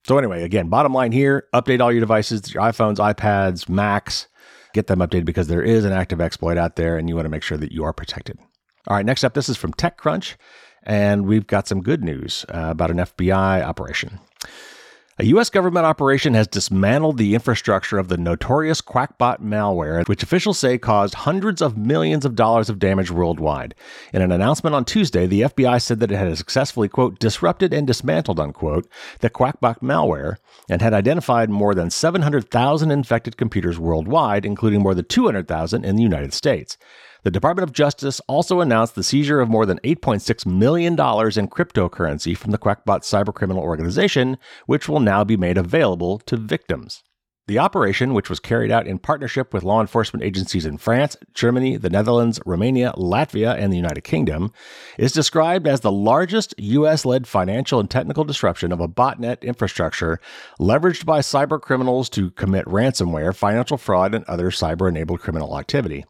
So 0.06 0.16
anyway, 0.16 0.42
again, 0.42 0.68
bottom 0.68 0.94
line 0.94 1.12
here, 1.12 1.46
update 1.54 1.80
all 1.80 1.92
your 1.92 2.00
devices, 2.00 2.54
your 2.54 2.62
iPhones, 2.62 2.96
iPads, 2.96 3.68
Macs, 3.68 4.28
get 4.72 4.86
them 4.86 5.00
updated 5.00 5.26
because 5.26 5.48
there 5.48 5.62
is 5.62 5.84
an 5.84 5.92
active 5.92 6.20
exploit 6.20 6.56
out 6.56 6.76
there 6.76 6.96
and 6.96 7.08
you 7.08 7.14
want 7.14 7.26
to 7.26 7.30
make 7.30 7.42
sure 7.42 7.58
that 7.58 7.72
you 7.72 7.84
are 7.84 7.92
protected. 7.92 8.38
All 8.88 8.96
right, 8.96 9.04
next 9.04 9.24
up, 9.24 9.34
this 9.34 9.50
is 9.50 9.58
from 9.58 9.74
TechCrunch, 9.74 10.36
and 10.84 11.26
we've 11.26 11.46
got 11.46 11.68
some 11.68 11.82
good 11.82 12.02
news 12.02 12.46
uh, 12.48 12.68
about 12.70 12.90
an 12.90 12.96
FBI 12.96 13.62
operation. 13.62 14.18
A 15.20 15.24
U.S. 15.24 15.50
government 15.50 15.84
operation 15.84 16.32
has 16.32 16.46
dismantled 16.46 17.18
the 17.18 17.34
infrastructure 17.34 17.98
of 17.98 18.08
the 18.08 18.16
notorious 18.16 18.80
Qakbot 18.80 19.42
malware, 19.42 20.08
which 20.08 20.22
officials 20.22 20.58
say 20.58 20.78
caused 20.78 21.12
hundreds 21.12 21.60
of 21.60 21.76
millions 21.76 22.24
of 22.24 22.34
dollars 22.34 22.70
of 22.70 22.78
damage 22.78 23.10
worldwide. 23.10 23.74
In 24.14 24.22
an 24.22 24.32
announcement 24.32 24.74
on 24.74 24.86
Tuesday, 24.86 25.26
the 25.26 25.42
FBI 25.42 25.82
said 25.82 26.00
that 26.00 26.10
it 26.10 26.16
had 26.16 26.38
successfully, 26.38 26.88
quote, 26.88 27.18
disrupted 27.18 27.74
and 27.74 27.86
dismantled, 27.86 28.40
unquote, 28.40 28.88
the 29.18 29.28
Qakbot 29.28 29.80
malware 29.80 30.36
and 30.70 30.80
had 30.80 30.94
identified 30.94 31.50
more 31.50 31.74
than 31.74 31.90
700,000 31.90 32.90
infected 32.90 33.36
computers 33.36 33.78
worldwide, 33.78 34.46
including 34.46 34.80
more 34.80 34.94
than 34.94 35.04
200,000 35.04 35.84
in 35.84 35.96
the 35.96 36.02
United 36.02 36.32
States. 36.32 36.78
The 37.22 37.30
Department 37.30 37.68
of 37.68 37.74
Justice 37.74 38.20
also 38.28 38.60
announced 38.60 38.94
the 38.94 39.02
seizure 39.02 39.40
of 39.40 39.48
more 39.50 39.66
than 39.66 39.78
$8.6 39.80 40.46
million 40.46 40.92
in 40.92 40.96
cryptocurrency 40.96 42.34
from 42.34 42.50
the 42.50 42.58
Qakbot 42.58 43.02
cybercriminal 43.02 43.58
organization, 43.58 44.38
which 44.66 44.88
will 44.88 45.00
now 45.00 45.22
be 45.22 45.36
made 45.36 45.58
available 45.58 46.18
to 46.20 46.36
victims. 46.36 47.02
The 47.46 47.58
operation, 47.58 48.14
which 48.14 48.30
was 48.30 48.38
carried 48.38 48.70
out 48.70 48.86
in 48.86 49.00
partnership 49.00 49.52
with 49.52 49.64
law 49.64 49.80
enforcement 49.80 50.22
agencies 50.22 50.64
in 50.64 50.78
France, 50.78 51.16
Germany, 51.34 51.76
the 51.76 51.90
Netherlands, 51.90 52.38
Romania, 52.46 52.92
Latvia, 52.96 53.58
and 53.58 53.72
the 53.72 53.76
United 53.76 54.02
Kingdom, 54.02 54.52
is 54.96 55.10
described 55.10 55.66
as 55.66 55.80
the 55.80 55.90
largest 55.90 56.54
U.S. 56.58 57.04
led 57.04 57.26
financial 57.26 57.80
and 57.80 57.90
technical 57.90 58.22
disruption 58.22 58.70
of 58.70 58.80
a 58.80 58.86
botnet 58.86 59.42
infrastructure 59.42 60.20
leveraged 60.60 61.04
by 61.04 61.18
cyber 61.18 61.60
criminals 61.60 62.08
to 62.10 62.30
commit 62.30 62.66
ransomware, 62.66 63.34
financial 63.34 63.76
fraud, 63.76 64.14
and 64.14 64.24
other 64.26 64.50
cyber 64.50 64.88
enabled 64.88 65.18
criminal 65.18 65.58
activity. 65.58 66.04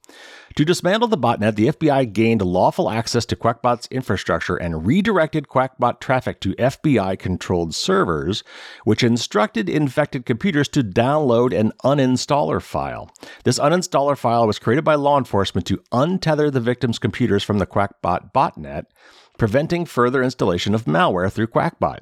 To 0.57 0.65
dismantle 0.65 1.09
the 1.09 1.17
botnet, 1.17 1.55
the 1.55 1.69
FBI 1.69 2.13
gained 2.13 2.43
lawful 2.43 2.91
access 2.91 3.25
to 3.27 3.37
Qakbot's 3.37 3.87
infrastructure 3.91 4.57
and 4.57 4.85
redirected 4.85 5.47
Qakbot 5.47 6.01
traffic 6.01 6.41
to 6.41 6.55
FBI 6.55 7.19
controlled 7.21 7.73
servers, 7.73 8.43
which 8.85 9.05
instructed 9.05 9.69
infected 9.69 10.27
computers 10.27 10.69
to 10.69 10.83
download 10.83 11.57
an 11.57 11.73
uninstaller 11.85 12.61
file. 12.61 13.11
This 13.45 13.61
uninstaller 13.61 14.19
file 14.19 14.47
was 14.47 14.59
created 14.59 14.85
by 14.85 14.97
law 14.97 15.19
enforcement 15.19 15.67
to 15.69 15.83
untether 15.93 16.53
the 16.53 16.61
victim's 16.61 16.99
computers 16.99 17.45
from 17.45 17.59
the 17.59 17.67
Qakbot 17.67 18.33
botnet 18.33 18.87
preventing 19.41 19.87
further 19.87 20.23
installation 20.23 20.75
of 20.75 20.85
malware 20.85 21.33
through 21.33 21.47
Qakbot. 21.47 22.01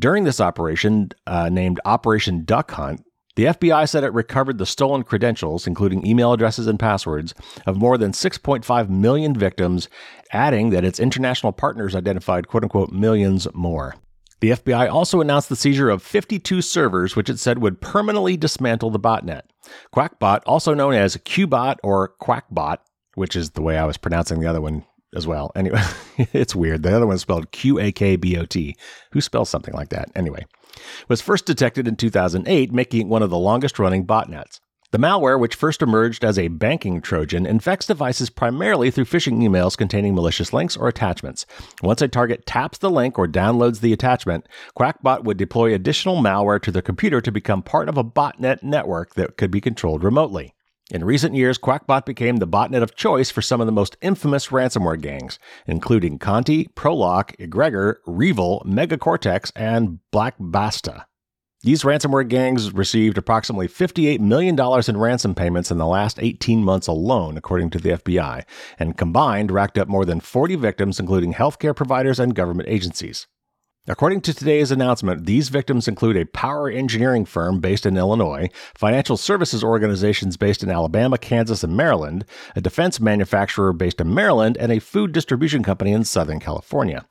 During 0.00 0.24
this 0.24 0.40
operation, 0.40 1.10
uh, 1.28 1.48
named 1.48 1.78
Operation 1.84 2.44
Duck 2.44 2.72
Hunt, 2.72 3.04
the 3.34 3.44
FBI 3.44 3.88
said 3.88 4.04
it 4.04 4.12
recovered 4.12 4.58
the 4.58 4.66
stolen 4.66 5.04
credentials, 5.04 5.66
including 5.66 6.06
email 6.06 6.32
addresses 6.32 6.66
and 6.66 6.78
passwords, 6.78 7.34
of 7.66 7.78
more 7.78 7.96
than 7.96 8.12
6.5 8.12 8.88
million 8.90 9.34
victims, 9.34 9.88
adding 10.32 10.70
that 10.70 10.84
its 10.84 11.00
international 11.00 11.52
partners 11.52 11.96
identified 11.96 12.48
quote 12.48 12.62
unquote 12.62 12.92
millions 12.92 13.48
more. 13.54 13.94
The 14.40 14.50
FBI 14.50 14.92
also 14.92 15.20
announced 15.20 15.48
the 15.48 15.56
seizure 15.56 15.88
of 15.88 16.02
52 16.02 16.62
servers, 16.62 17.14
which 17.14 17.30
it 17.30 17.38
said 17.38 17.58
would 17.58 17.80
permanently 17.80 18.36
dismantle 18.36 18.90
the 18.90 18.98
botnet. 18.98 19.42
Qakbot, 19.94 20.40
also 20.46 20.74
known 20.74 20.94
as 20.94 21.16
Qbot 21.16 21.76
or 21.84 22.14
Quackbot, 22.20 22.78
which 23.14 23.36
is 23.36 23.50
the 23.50 23.62
way 23.62 23.78
I 23.78 23.84
was 23.84 23.96
pronouncing 23.96 24.40
the 24.40 24.48
other 24.48 24.60
one 24.60 24.84
as 25.14 25.26
well. 25.26 25.52
Anyway, 25.54 25.80
it's 26.32 26.54
weird. 26.54 26.82
The 26.82 26.94
other 26.94 27.06
one's 27.06 27.22
spelled 27.22 27.52
Q 27.52 27.78
A 27.78 27.92
K 27.92 28.16
B 28.16 28.36
O 28.36 28.44
T. 28.44 28.76
Who 29.12 29.20
spells 29.20 29.48
something 29.48 29.74
like 29.74 29.90
that? 29.90 30.10
Anyway, 30.16 30.44
was 31.08 31.20
first 31.20 31.46
detected 31.46 31.86
in 31.86 31.96
2008, 31.96 32.72
making 32.72 33.02
it 33.02 33.06
one 33.06 33.22
of 33.22 33.30
the 33.30 33.38
longest 33.38 33.78
running 33.78 34.06
botnets. 34.06 34.60
The 34.92 34.98
malware, 34.98 35.40
which 35.40 35.54
first 35.54 35.80
emerged 35.80 36.22
as 36.22 36.38
a 36.38 36.48
banking 36.48 37.00
Trojan, 37.00 37.46
infects 37.46 37.86
devices 37.86 38.28
primarily 38.28 38.90
through 38.90 39.06
phishing 39.06 39.38
emails 39.38 39.74
containing 39.74 40.14
malicious 40.14 40.52
links 40.52 40.76
or 40.76 40.86
attachments. 40.86 41.46
Once 41.82 42.02
a 42.02 42.08
target 42.08 42.44
taps 42.44 42.76
the 42.76 42.90
link 42.90 43.18
or 43.18 43.26
downloads 43.26 43.80
the 43.80 43.94
attachment, 43.94 44.46
Qakbot 44.78 45.24
would 45.24 45.38
deploy 45.38 45.72
additional 45.72 46.16
malware 46.16 46.60
to 46.60 46.70
the 46.70 46.82
computer 46.82 47.22
to 47.22 47.32
become 47.32 47.62
part 47.62 47.88
of 47.88 47.96
a 47.96 48.04
botnet 48.04 48.62
network 48.62 49.14
that 49.14 49.38
could 49.38 49.50
be 49.50 49.62
controlled 49.62 50.04
remotely. 50.04 50.54
In 50.90 51.04
recent 51.04 51.34
years, 51.34 51.58
Qakbot 51.58 52.04
became 52.04 52.36
the 52.36 52.46
botnet 52.46 52.82
of 52.82 52.96
choice 52.96 53.30
for 53.30 53.40
some 53.40 53.60
of 53.60 53.66
the 53.66 53.72
most 53.72 53.96
infamous 54.02 54.48
ransomware 54.48 55.00
gangs, 55.00 55.38
including 55.66 56.18
Conti, 56.18 56.68
Prolock, 56.74 57.36
Egregor, 57.38 57.96
Revil, 58.06 58.66
Megacortex, 58.66 59.52
and 59.54 60.00
Black 60.10 60.34
Basta. 60.38 61.06
These 61.62 61.84
ransomware 61.84 62.28
gangs 62.28 62.74
received 62.74 63.16
approximately 63.16 63.68
$58 63.68 64.18
million 64.18 64.58
in 64.58 64.96
ransom 64.96 65.34
payments 65.36 65.70
in 65.70 65.78
the 65.78 65.86
last 65.86 66.18
18 66.20 66.64
months 66.64 66.88
alone, 66.88 67.36
according 67.36 67.70
to 67.70 67.78
the 67.78 67.90
FBI, 67.90 68.42
and 68.80 68.98
combined 68.98 69.52
racked 69.52 69.78
up 69.78 69.86
more 69.86 70.04
than 70.04 70.18
40 70.18 70.56
victims, 70.56 70.98
including 70.98 71.34
healthcare 71.34 71.74
providers 71.74 72.18
and 72.18 72.34
government 72.34 72.68
agencies. 72.68 73.28
According 73.88 74.20
to 74.22 74.32
today's 74.32 74.70
announcement, 74.70 75.26
these 75.26 75.48
victims 75.48 75.88
include 75.88 76.16
a 76.16 76.26
power 76.26 76.70
engineering 76.70 77.24
firm 77.24 77.58
based 77.58 77.84
in 77.84 77.96
Illinois, 77.96 78.48
financial 78.76 79.16
services 79.16 79.64
organizations 79.64 80.36
based 80.36 80.62
in 80.62 80.70
Alabama, 80.70 81.18
Kansas, 81.18 81.64
and 81.64 81.76
Maryland, 81.76 82.24
a 82.54 82.60
defense 82.60 83.00
manufacturer 83.00 83.72
based 83.72 84.00
in 84.00 84.14
Maryland, 84.14 84.56
and 84.60 84.70
a 84.70 84.78
food 84.78 85.10
distribution 85.10 85.64
company 85.64 85.90
in 85.90 86.04
Southern 86.04 86.38
California. 86.38 87.04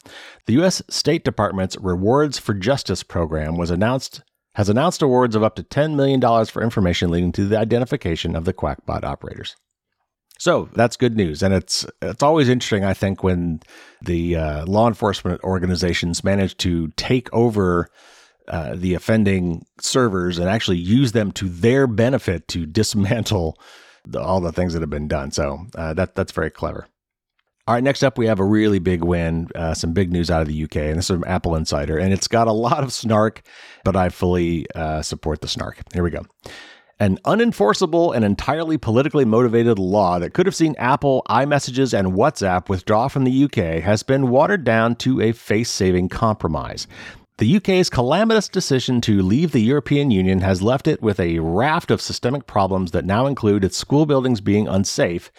The 0.46 0.54
U.S. 0.54 0.82
State 0.90 1.25
Department's 1.25 1.75
Rewards 1.78 2.40
for 2.40 2.54
Justice 2.54 3.04
program 3.04 3.58
was 3.58 3.70
announced 3.70 4.22
has 4.56 4.70
announced 4.70 5.01
awards 5.01 5.36
of 5.36 5.44
up 5.44 5.56
to 5.56 5.63
$10 5.63 5.96
million 5.96 6.22
for 6.46 6.63
information 6.63 7.10
leading 7.10 7.34
to 7.34 7.48
the 7.48 7.58
identification 7.58 8.34
of 8.36 8.46
the 8.46 8.54
Qakbot 8.54 9.04
operators. 9.04 9.58
So 10.41 10.69
that's 10.74 10.98
good 10.98 11.15
news, 11.15 11.43
and 11.43 11.53
it's 11.53 11.86
it's 12.01 12.24
always 12.24 12.50
interesting. 12.50 12.83
I 12.83 12.95
think 12.95 13.21
when 13.21 13.62
the 14.01 14.38
uh, 14.38 14.65
law 14.65 14.88
enforcement 14.88 15.39
organizations 15.43 16.24
manage 16.24 16.57
to 16.57 16.88
take 16.98 17.31
over 17.31 17.89
uh, 18.48 18.74
the 18.74 18.95
offending 18.95 19.67
servers 19.79 20.39
and 20.39 20.50
actually 20.50 20.79
use 20.79 21.12
them 21.12 21.31
to 21.33 21.48
their 21.48 21.86
benefit 21.86 22.48
to 22.48 22.65
dismantle 22.65 23.55
the, 24.03 24.19
all 24.19 24.41
the 24.41 24.51
things 24.51 24.74
that 24.74 24.81
have 24.81 24.89
been 24.89 25.07
done. 25.07 25.29
So 25.29 25.67
uh, 25.75 25.93
that 25.93 26.15
that's 26.15 26.31
very 26.31 26.50
clever. 26.50 26.88
All 27.67 27.75
right, 27.75 27.83
next 27.83 28.01
up, 28.01 28.17
we 28.17 28.25
have 28.25 28.39
a 28.39 28.43
really 28.43 28.79
big 28.79 29.03
win, 29.03 29.48
uh, 29.53 29.75
some 29.75 29.93
big 29.93 30.12
news 30.12 30.31
out 30.31 30.41
of 30.41 30.48
the 30.48 30.63
UK, 30.63 30.77
and 30.77 30.98
this 30.98 31.05
is 31.05 31.13
from 31.13 31.24
Apple 31.27 31.55
Insider, 31.55 32.00
and 32.00 32.12
it's 32.12 32.27
got 32.27 32.48
a 32.48 32.51
lot 32.51 32.83
of 32.83 32.91
snark, 32.91 33.43
but 33.86 33.95
I 33.95 34.10
fully 34.10 34.65
uh, 34.74 35.03
support 35.03 35.41
the 35.41 35.48
snark. 35.48 35.77
Here 35.93 36.01
we 36.01 36.10
go. 36.10 36.24
An 37.01 37.17
unenforceable 37.25 38.15
and 38.15 38.24
entirely 38.24 38.77
politically 38.77 39.25
motivated 39.25 39.79
law 39.79 40.20
that 40.20 40.36
could 40.36 40.46
have 40.46 40.53
seen 40.53 40.75
Apple, 40.77 41.24
iMessages, 41.27 41.98
and 41.98 42.10
WhatsApp 42.10 42.70
withdraw 42.70 43.08
from 43.08 43.24
the 43.24 43.43
UK 43.46 43.81
has 43.81 44.03
been 44.03 44.29
watered 44.29 44.63
down 44.63 44.93
to 44.98 45.20
a 45.20 45.31
face 45.31 45.72
saving 45.72 46.10
compromise. 46.10 46.86
The 47.39 47.58
UK's 47.58 47.89
calamitous 47.89 48.48
decision 48.48 49.01
to 49.01 49.24
leave 49.24 49.51
the 49.51 49.63
European 49.63 50.12
Union 50.12 50.41
has 50.41 50.62
left 50.62 50.88
it 50.88 51.01
with 51.01 51.20
a 51.20 51.39
raft 51.39 51.89
of 51.89 52.01
systemic 52.01 52.46
problems 52.46 52.91
that 52.91 53.03
now 53.03 53.25
include 53.25 53.63
its 53.63 53.77
school 53.77 54.05
buildings 54.05 54.39
being 54.39 54.67
unsafe 54.67 55.31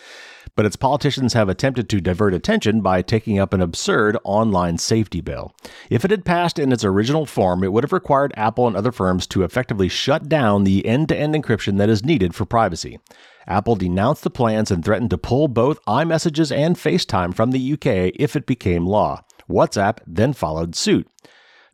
but 0.54 0.66
its 0.66 0.76
politicians 0.76 1.32
have 1.32 1.48
attempted 1.48 1.88
to 1.88 2.00
divert 2.00 2.34
attention 2.34 2.80
by 2.80 3.00
taking 3.00 3.38
up 3.38 3.54
an 3.54 3.60
absurd 3.60 4.16
online 4.24 4.76
safety 4.78 5.20
bill. 5.20 5.54
If 5.88 6.04
it 6.04 6.10
had 6.10 6.24
passed 6.24 6.58
in 6.58 6.72
its 6.72 6.84
original 6.84 7.26
form, 7.26 7.64
it 7.64 7.72
would 7.72 7.84
have 7.84 7.92
required 7.92 8.34
Apple 8.36 8.66
and 8.66 8.76
other 8.76 8.92
firms 8.92 9.26
to 9.28 9.44
effectively 9.44 9.88
shut 9.88 10.28
down 10.28 10.64
the 10.64 10.84
end 10.86 11.08
to 11.08 11.16
end 11.16 11.34
encryption 11.34 11.78
that 11.78 11.88
is 11.88 12.04
needed 12.04 12.34
for 12.34 12.44
privacy. 12.44 12.98
Apple 13.46 13.76
denounced 13.76 14.22
the 14.22 14.30
plans 14.30 14.70
and 14.70 14.84
threatened 14.84 15.10
to 15.10 15.18
pull 15.18 15.48
both 15.48 15.84
iMessages 15.86 16.54
and 16.54 16.76
FaceTime 16.76 17.34
from 17.34 17.50
the 17.50 17.72
UK 17.72 18.12
if 18.14 18.36
it 18.36 18.46
became 18.46 18.86
law. 18.86 19.24
WhatsApp 19.48 19.98
then 20.06 20.32
followed 20.32 20.74
suit. 20.74 21.08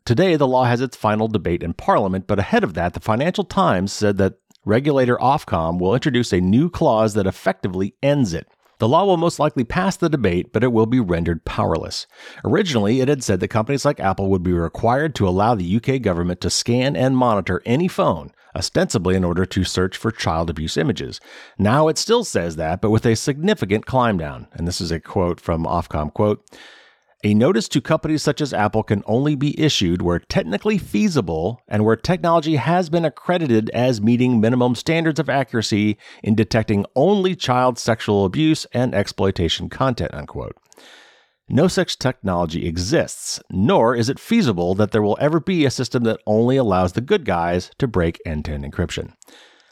Today, 0.05 0.35
the 0.35 0.47
law 0.47 0.63
has 0.63 0.81
its 0.81 0.97
final 0.97 1.27
debate 1.27 1.61
in 1.61 1.73
Parliament, 1.73 2.25
but 2.25 2.39
ahead 2.39 2.63
of 2.63 2.73
that, 2.73 2.93
the 2.93 2.99
Financial 2.99 3.43
Times 3.43 3.91
said 3.91 4.17
that 4.17 4.39
regulator 4.65 5.17
Ofcom 5.17 5.79
will 5.79 5.93
introduce 5.93 6.33
a 6.33 6.41
new 6.41 6.69
clause 6.69 7.13
that 7.13 7.27
effectively 7.27 7.93
ends 8.01 8.33
it. 8.33 8.47
The 8.79 8.87
law 8.87 9.05
will 9.05 9.17
most 9.17 9.39
likely 9.39 9.65
pass 9.65 9.97
the 9.97 10.09
debate, 10.09 10.53
but 10.53 10.63
it 10.63 10.71
will 10.71 10.85
be 10.85 11.01
rendered 11.01 11.43
powerless. 11.43 12.07
Originally, 12.45 13.01
it 13.01 13.09
had 13.09 13.23
said 13.23 13.41
that 13.41 13.49
companies 13.49 13.83
like 13.83 13.99
Apple 13.99 14.29
would 14.29 14.41
be 14.41 14.53
required 14.53 15.13
to 15.15 15.27
allow 15.27 15.53
the 15.53 15.75
UK 15.75 16.01
government 16.01 16.39
to 16.41 16.49
scan 16.49 16.95
and 16.95 17.17
monitor 17.17 17.61
any 17.65 17.89
phone, 17.89 18.31
ostensibly 18.55 19.15
in 19.15 19.25
order 19.25 19.45
to 19.45 19.63
search 19.65 19.97
for 19.97 20.11
child 20.11 20.49
abuse 20.49 20.77
images. 20.77 21.19
Now 21.57 21.89
it 21.89 21.97
still 21.97 22.23
says 22.23 22.55
that, 22.55 22.79
but 22.79 22.89
with 22.89 23.05
a 23.05 23.15
significant 23.15 23.85
climb 23.85 24.17
down. 24.17 24.47
And 24.53 24.65
this 24.65 24.79
is 24.79 24.91
a 24.91 24.99
quote 25.01 25.41
from 25.41 25.65
Ofcom 25.65 26.13
quote. 26.13 26.49
A 27.21 27.33
notice 27.33 27.67
to 27.69 27.81
companies 27.81 28.23
such 28.23 28.39
as 28.39 28.53
Apple 28.53 28.81
can 28.81 29.03
only 29.05 29.35
be 29.35 29.59
issued 29.59 30.01
where 30.01 30.19
technically 30.19 30.77
feasible 30.77 31.61
and 31.67 31.83
where 31.83 31.97
technology 31.97 32.55
has 32.55 32.89
been 32.89 33.03
accredited 33.03 33.69
as 33.71 33.99
meeting 33.99 34.39
minimum 34.39 34.73
standards 34.73 35.19
of 35.19 35.29
accuracy 35.29 35.97
in 36.23 36.33
detecting 36.33 36.85
only 36.95 37.35
child 37.35 37.77
sexual 37.77 38.23
abuse 38.23 38.65
and 38.71 38.95
exploitation 38.95 39.67
content, 39.67 40.13
unquote. 40.13 40.55
No 41.49 41.67
such 41.67 41.99
technology 41.99 42.65
exists, 42.65 43.41
nor 43.49 43.95
is 43.95 44.07
it 44.07 44.17
feasible 44.17 44.73
that 44.75 44.91
there 44.91 45.01
will 45.01 45.17
ever 45.19 45.41
be 45.41 45.65
a 45.65 45.71
system 45.71 46.05
that 46.05 46.21
only 46.25 46.55
allows 46.55 46.93
the 46.93 47.01
good 47.01 47.25
guys 47.25 47.69
to 47.79 47.87
break 47.87 48.17
end 48.25 48.45
to 48.45 48.53
end 48.53 48.63
encryption. 48.63 49.11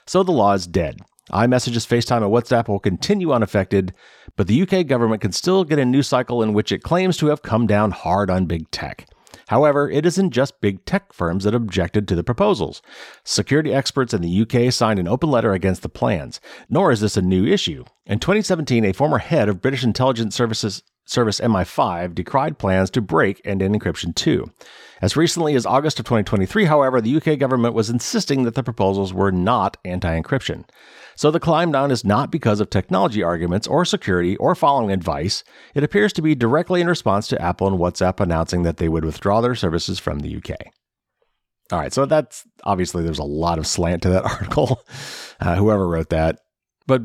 So 0.06 0.22
the 0.22 0.34
law 0.34 0.52
is 0.52 0.68
dead. 0.68 1.00
iMessages, 1.32 1.88
FaceTime, 1.88 2.24
and 2.24 2.32
WhatsApp 2.32 2.68
will 2.68 2.80
continue 2.80 3.32
unaffected, 3.32 3.94
but 4.36 4.48
the 4.48 4.62
UK 4.62 4.88
government 4.88 5.22
can 5.22 5.32
still 5.32 5.64
get 5.64 5.80
a 5.80 5.86
new 5.86 6.04
cycle 6.04 6.42
in 6.42 6.54
which 6.54 6.72
it 6.72 6.84
claims 6.84 7.18
to 7.18 7.28
have 7.28 7.42
come 7.42 7.68
down 7.68 7.92
hard 7.92 8.30
on 8.30 8.46
big 8.46 8.70
tech. 8.72 9.08
However, 9.48 9.90
it 9.90 10.06
isn't 10.06 10.32
just 10.32 10.60
big 10.60 10.84
tech 10.86 11.14
firms 11.14 11.46
that 11.46 11.56
objected 11.56 12.08
to 12.08 12.16
the 12.16 12.24
proposals. 12.24 12.82
Security 13.24 13.74
experts 13.74 14.14
in 14.14 14.22
the 14.22 14.42
UK 14.42 14.74
signed 14.74 15.00
an 15.00 15.08
open 15.08 15.32
letter 15.32 15.54
against 15.54 15.84
the 15.84 15.90
plans, 15.90 16.42
nor 16.70 16.92
is 16.92 17.00
this 17.00 17.16
a 17.16 17.22
new 17.22 17.46
issue. 17.46 17.86
In 18.06 18.20
2017, 18.20 18.84
a 18.84 18.94
former 18.94 19.20
head 19.20 19.48
of 19.48 19.62
British 19.62 19.84
intelligence 19.84 20.36
services 20.36 20.84
service 21.08 21.40
MI5 21.40 22.14
decried 22.14 22.58
plans 22.58 22.90
to 22.90 23.02
break 23.02 23.42
end 23.46 23.62
to 23.62 23.66
end 23.66 23.80
encryption 23.80 24.14
too. 24.14 24.52
As 25.02 25.16
recently 25.16 25.56
as 25.56 25.66
August 25.66 26.00
of 26.00 26.06
2023, 26.06 26.66
however, 26.66 27.00
the 27.00 27.16
UK 27.16 27.40
government 27.40 27.74
was 27.74 27.90
insisting 27.90 28.44
that 28.44 28.56
the 28.56 28.64
proposals 28.64 29.14
were 29.14 29.32
not 29.32 29.78
anti 29.86 30.20
encryption. 30.20 30.66
So 31.18 31.32
the 31.32 31.40
climb 31.40 31.72
down 31.72 31.90
is 31.90 32.06
not 32.06 32.32
because 32.32 32.60
of 32.60 32.70
technology 32.70 33.24
arguments 33.24 33.68
or 33.68 33.86
security 33.86 34.38
or 34.38 34.54
following 34.54 34.92
advice. 34.92 35.44
It 35.74 35.84
appears 35.84 36.14
to 36.14 36.22
be 36.22 36.36
directly 36.36 36.80
in 36.80 36.88
response 36.88 37.28
to 37.30 37.42
Apple 37.42 37.68
and 37.68 37.80
WhatsApp 37.80 38.20
announcing 38.20 38.62
that 38.64 38.78
they 38.78 38.88
would 38.88 39.04
withdraw 39.04 39.42
their 39.42 39.56
services 39.56 39.98
from 39.98 40.20
the 40.20 40.38
UK. 40.38 40.52
All 41.72 41.80
right, 41.80 41.92
so 41.92 42.06
that's 42.06 42.46
obviously 42.64 43.04
there's 43.04 43.18
a 43.18 43.24
lot 43.24 43.58
of 43.58 43.66
slant 43.66 44.04
to 44.04 44.10
that 44.12 44.26
article. 44.32 44.80
Uh, 45.40 45.56
whoever 45.56 45.88
wrote 45.88 46.10
that, 46.10 46.40
but 46.86 47.02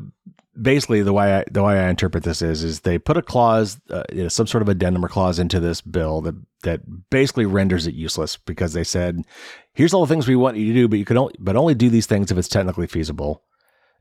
basically 0.60 1.02
the 1.02 1.14
way 1.14 1.38
I, 1.38 1.44
the 1.50 1.62
way 1.62 1.78
I 1.80 1.88
interpret 1.88 2.24
this 2.24 2.42
is 2.42 2.62
is 2.62 2.80
they 2.80 2.98
put 2.98 3.16
a 3.16 3.22
clause, 3.22 3.80
uh, 3.90 4.04
you 4.12 4.24
know, 4.24 4.28
some 4.28 4.46
sort 4.46 4.60
of 4.60 4.68
addendum 4.68 5.04
or 5.04 5.08
clause 5.08 5.38
into 5.38 5.58
this 5.58 5.80
bill 5.80 6.20
that 6.20 6.34
that 6.64 6.80
basically 7.10 7.46
renders 7.46 7.86
it 7.86 7.94
useless 7.94 8.36
because 8.36 8.74
they 8.74 8.84
said, 8.84 9.24
here's 9.72 9.94
all 9.94 10.04
the 10.04 10.12
things 10.12 10.28
we 10.28 10.36
want 10.36 10.58
you 10.58 10.66
to 10.66 10.74
do, 10.74 10.86
but 10.86 10.98
you 10.98 11.04
can 11.04 11.16
only 11.16 11.34
but 11.38 11.56
only 11.56 11.74
do 11.74 11.88
these 11.88 12.06
things 12.06 12.30
if 12.30 12.36
it's 12.36 12.48
technically 12.48 12.86
feasible, 12.86 13.42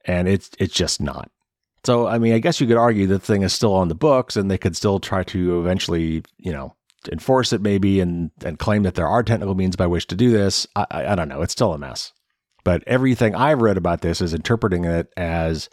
and 0.06 0.28
it's 0.28 0.50
it's 0.60 0.74
just 0.74 1.02
not. 1.02 1.30
So 1.84 2.08
I 2.08 2.18
mean, 2.20 2.34
I 2.34 2.40
guess 2.40 2.62
you 2.62 2.68
could 2.68 2.78
argue 2.78 3.08
the 3.08 3.20
thing 3.20 3.44
is 3.44 3.54
still 3.54 3.74
on 3.74 3.88
the 3.88 3.96
books, 3.96 4.36
and 4.36 4.50
they 4.50 4.58
could 4.58 4.76
still 4.76 5.00
try 5.00 5.24
to 5.26 5.60
eventually, 5.60 6.24
you 6.38 6.52
know. 6.52 6.76
Enforce 7.12 7.52
it 7.52 7.64
maybe 7.64 8.00
and 8.00 8.30
and 8.46 8.60
claim 8.60 8.84
that 8.84 8.94
there 8.94 9.08
are 9.08 9.24
technical 9.24 9.56
means 9.56 9.76
by 9.76 9.88
which 9.88 10.06
to 10.06 10.16
do 10.16 10.30
this. 10.30 10.68
I, 10.76 10.86
I, 10.92 11.06
I 11.08 11.16
don't 11.16 11.30
know. 11.30 11.42
It's 11.42 11.52
still 11.52 11.74
a 11.74 11.80
mess. 11.80 12.14
But 12.64 12.84
everything 12.86 13.34
I've 13.34 13.64
read 13.64 13.76
about 13.76 14.02
this 14.02 14.22
is 14.22 14.36
interpreting 14.36 14.86
it 14.86 15.12
as 15.18 15.68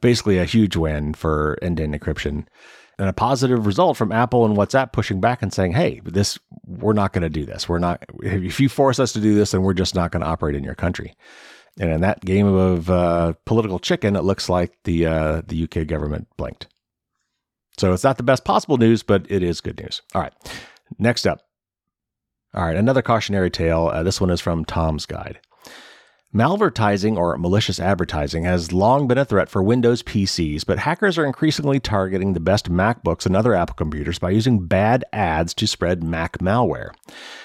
basically 0.00 0.38
a 0.38 0.44
huge 0.44 0.76
win 0.76 1.14
for 1.14 1.58
end-to-end 1.60 2.00
encryption 2.00 2.46
and 3.00 3.08
a 3.08 3.12
positive 3.12 3.66
result 3.66 3.96
from 3.96 4.12
Apple 4.12 4.44
and 4.44 4.56
WhatsApp 4.56 4.92
pushing 4.92 5.20
back 5.20 5.42
and 5.42 5.52
saying, 5.52 5.72
"Hey, 5.72 6.00
this 6.04 6.38
we're 6.66 6.92
not 6.92 7.12
going 7.12 7.22
to 7.22 7.30
do 7.30 7.44
this. 7.44 7.68
We're 7.68 7.78
not 7.78 8.04
if 8.22 8.60
you 8.60 8.68
force 8.68 9.00
us 9.00 9.12
to 9.14 9.20
do 9.20 9.34
this, 9.34 9.50
then 9.50 9.62
we're 9.62 9.74
just 9.74 9.94
not 9.94 10.12
going 10.12 10.22
to 10.22 10.28
operate 10.28 10.54
in 10.54 10.62
your 10.62 10.74
country." 10.74 11.14
And 11.78 11.90
in 11.90 12.00
that 12.00 12.24
game 12.24 12.46
of 12.46 12.90
uh, 12.90 13.34
political 13.46 13.78
chicken, 13.78 14.16
it 14.16 14.24
looks 14.24 14.48
like 14.48 14.76
the 14.84 15.06
uh, 15.06 15.42
the 15.46 15.64
UK 15.64 15.86
government 15.86 16.28
blinked. 16.36 16.66
So 17.78 17.92
it's 17.92 18.04
not 18.04 18.16
the 18.16 18.22
best 18.22 18.44
possible 18.44 18.76
news, 18.76 19.02
but 19.02 19.24
it 19.30 19.42
is 19.42 19.60
good 19.60 19.80
news. 19.80 20.02
All 20.14 20.20
right, 20.20 20.32
next 20.98 21.26
up. 21.26 21.42
All 22.52 22.64
right, 22.64 22.76
another 22.76 23.02
cautionary 23.02 23.50
tale. 23.50 23.90
Uh, 23.92 24.02
this 24.02 24.20
one 24.20 24.30
is 24.30 24.40
from 24.40 24.64
Tom's 24.64 25.06
Guide. 25.06 25.40
Malvertising 26.32 27.16
or 27.16 27.36
malicious 27.38 27.80
advertising 27.80 28.44
has 28.44 28.72
long 28.72 29.08
been 29.08 29.18
a 29.18 29.24
threat 29.24 29.48
for 29.48 29.64
Windows 29.64 30.00
PCs, 30.04 30.64
but 30.64 30.78
hackers 30.78 31.18
are 31.18 31.24
increasingly 31.24 31.80
targeting 31.80 32.34
the 32.34 32.38
best 32.38 32.70
MacBooks 32.70 33.26
and 33.26 33.34
other 33.34 33.52
Apple 33.52 33.74
computers 33.74 34.20
by 34.20 34.30
using 34.30 34.64
bad 34.64 35.04
ads 35.12 35.52
to 35.54 35.66
spread 35.66 36.04
Mac 36.04 36.38
malware. 36.38 36.90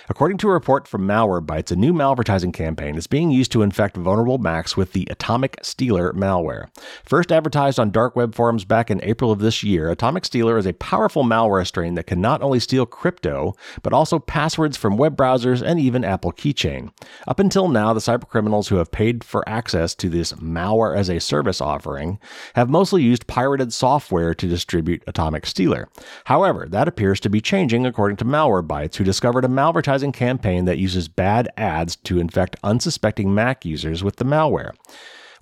According 0.08 0.38
to 0.38 0.50
a 0.50 0.54
report 0.54 0.88
from 0.88 1.08
Malwarebytes, 1.08 1.71
a 1.71 1.76
new 1.76 1.93
malvertising 1.93 2.54
campaign 2.54 2.95
is 2.95 3.08
being 3.08 3.32
used 3.32 3.52
to 3.54 3.63
infect 3.63 3.98
vulnerable 3.98 4.38
Macs 4.38 4.78
with 4.78 4.91
the 4.91 5.08
Atomic 5.10 5.58
Stealer 5.63 6.13
malware. 6.13 6.67
First 7.04 7.32
advertised 7.32 7.80
on 7.80 7.89
dark 7.89 8.15
web 8.15 8.36
forums 8.36 8.65
back 8.65 8.91
in 8.91 9.04
April 9.04 9.32
of 9.32 9.39
this 9.39 9.63
year, 9.63 9.89
Atomic 9.89 10.26
Stealer 10.26 10.60
is 10.60 10.67
a 10.67 10.74
powerful 10.74 11.24
malware 11.24 11.65
strain 11.65 11.95
that 11.95 12.06
can 12.06 12.21
not 12.21 12.43
only 12.43 12.60
steal 12.60 12.86
crypto, 12.86 13.56
but 13.82 13.93
also 13.93 14.19
passwords 14.19 14.78
from 14.78 14.95
web 14.95 15.17
browsers 15.17 15.63
and 15.63 15.80
even 15.80 16.04
Apple 16.04 16.32
Keychain. 16.32 16.91
Up 17.28 17.39
until 17.39 17.67
now, 17.67 17.91
the 17.91 18.00
cybercriminals 18.00 18.67
who 18.67 18.74
have 18.77 18.91
paid 18.91 19.23
for 19.23 19.47
access 19.47 19.93
to 19.95 20.09
this 20.09 20.33
malware 20.33 20.95
as 20.95 21.09
a 21.09 21.19
service 21.19 21.61
offering 21.61 22.19
have 22.55 22.69
mostly 22.69 23.03
used 23.03 23.27
pirated 23.27 23.73
software 23.73 24.33
to 24.33 24.47
distribute 24.47 25.03
Atomic 25.07 25.45
Stealer. 25.45 25.89
However, 26.25 26.65
that 26.69 26.88
appears 26.88 27.19
to 27.21 27.29
be 27.29 27.41
changing 27.41 27.85
according 27.85 28.17
to 28.17 28.25
Malwarebytes, 28.25 28.95
who 28.95 29.03
discovered 29.03 29.45
a 29.45 29.49
malvertising 29.49 30.13
campaign 30.13 30.65
that 30.65 30.77
uses 30.77 31.07
bad 31.07 31.49
ads 31.57 31.95
to 31.97 32.19
infect 32.19 32.55
unsuspecting 32.63 33.33
Mac 33.33 33.65
users 33.65 34.03
with 34.03 34.17
the 34.17 34.25
malware. 34.25 34.71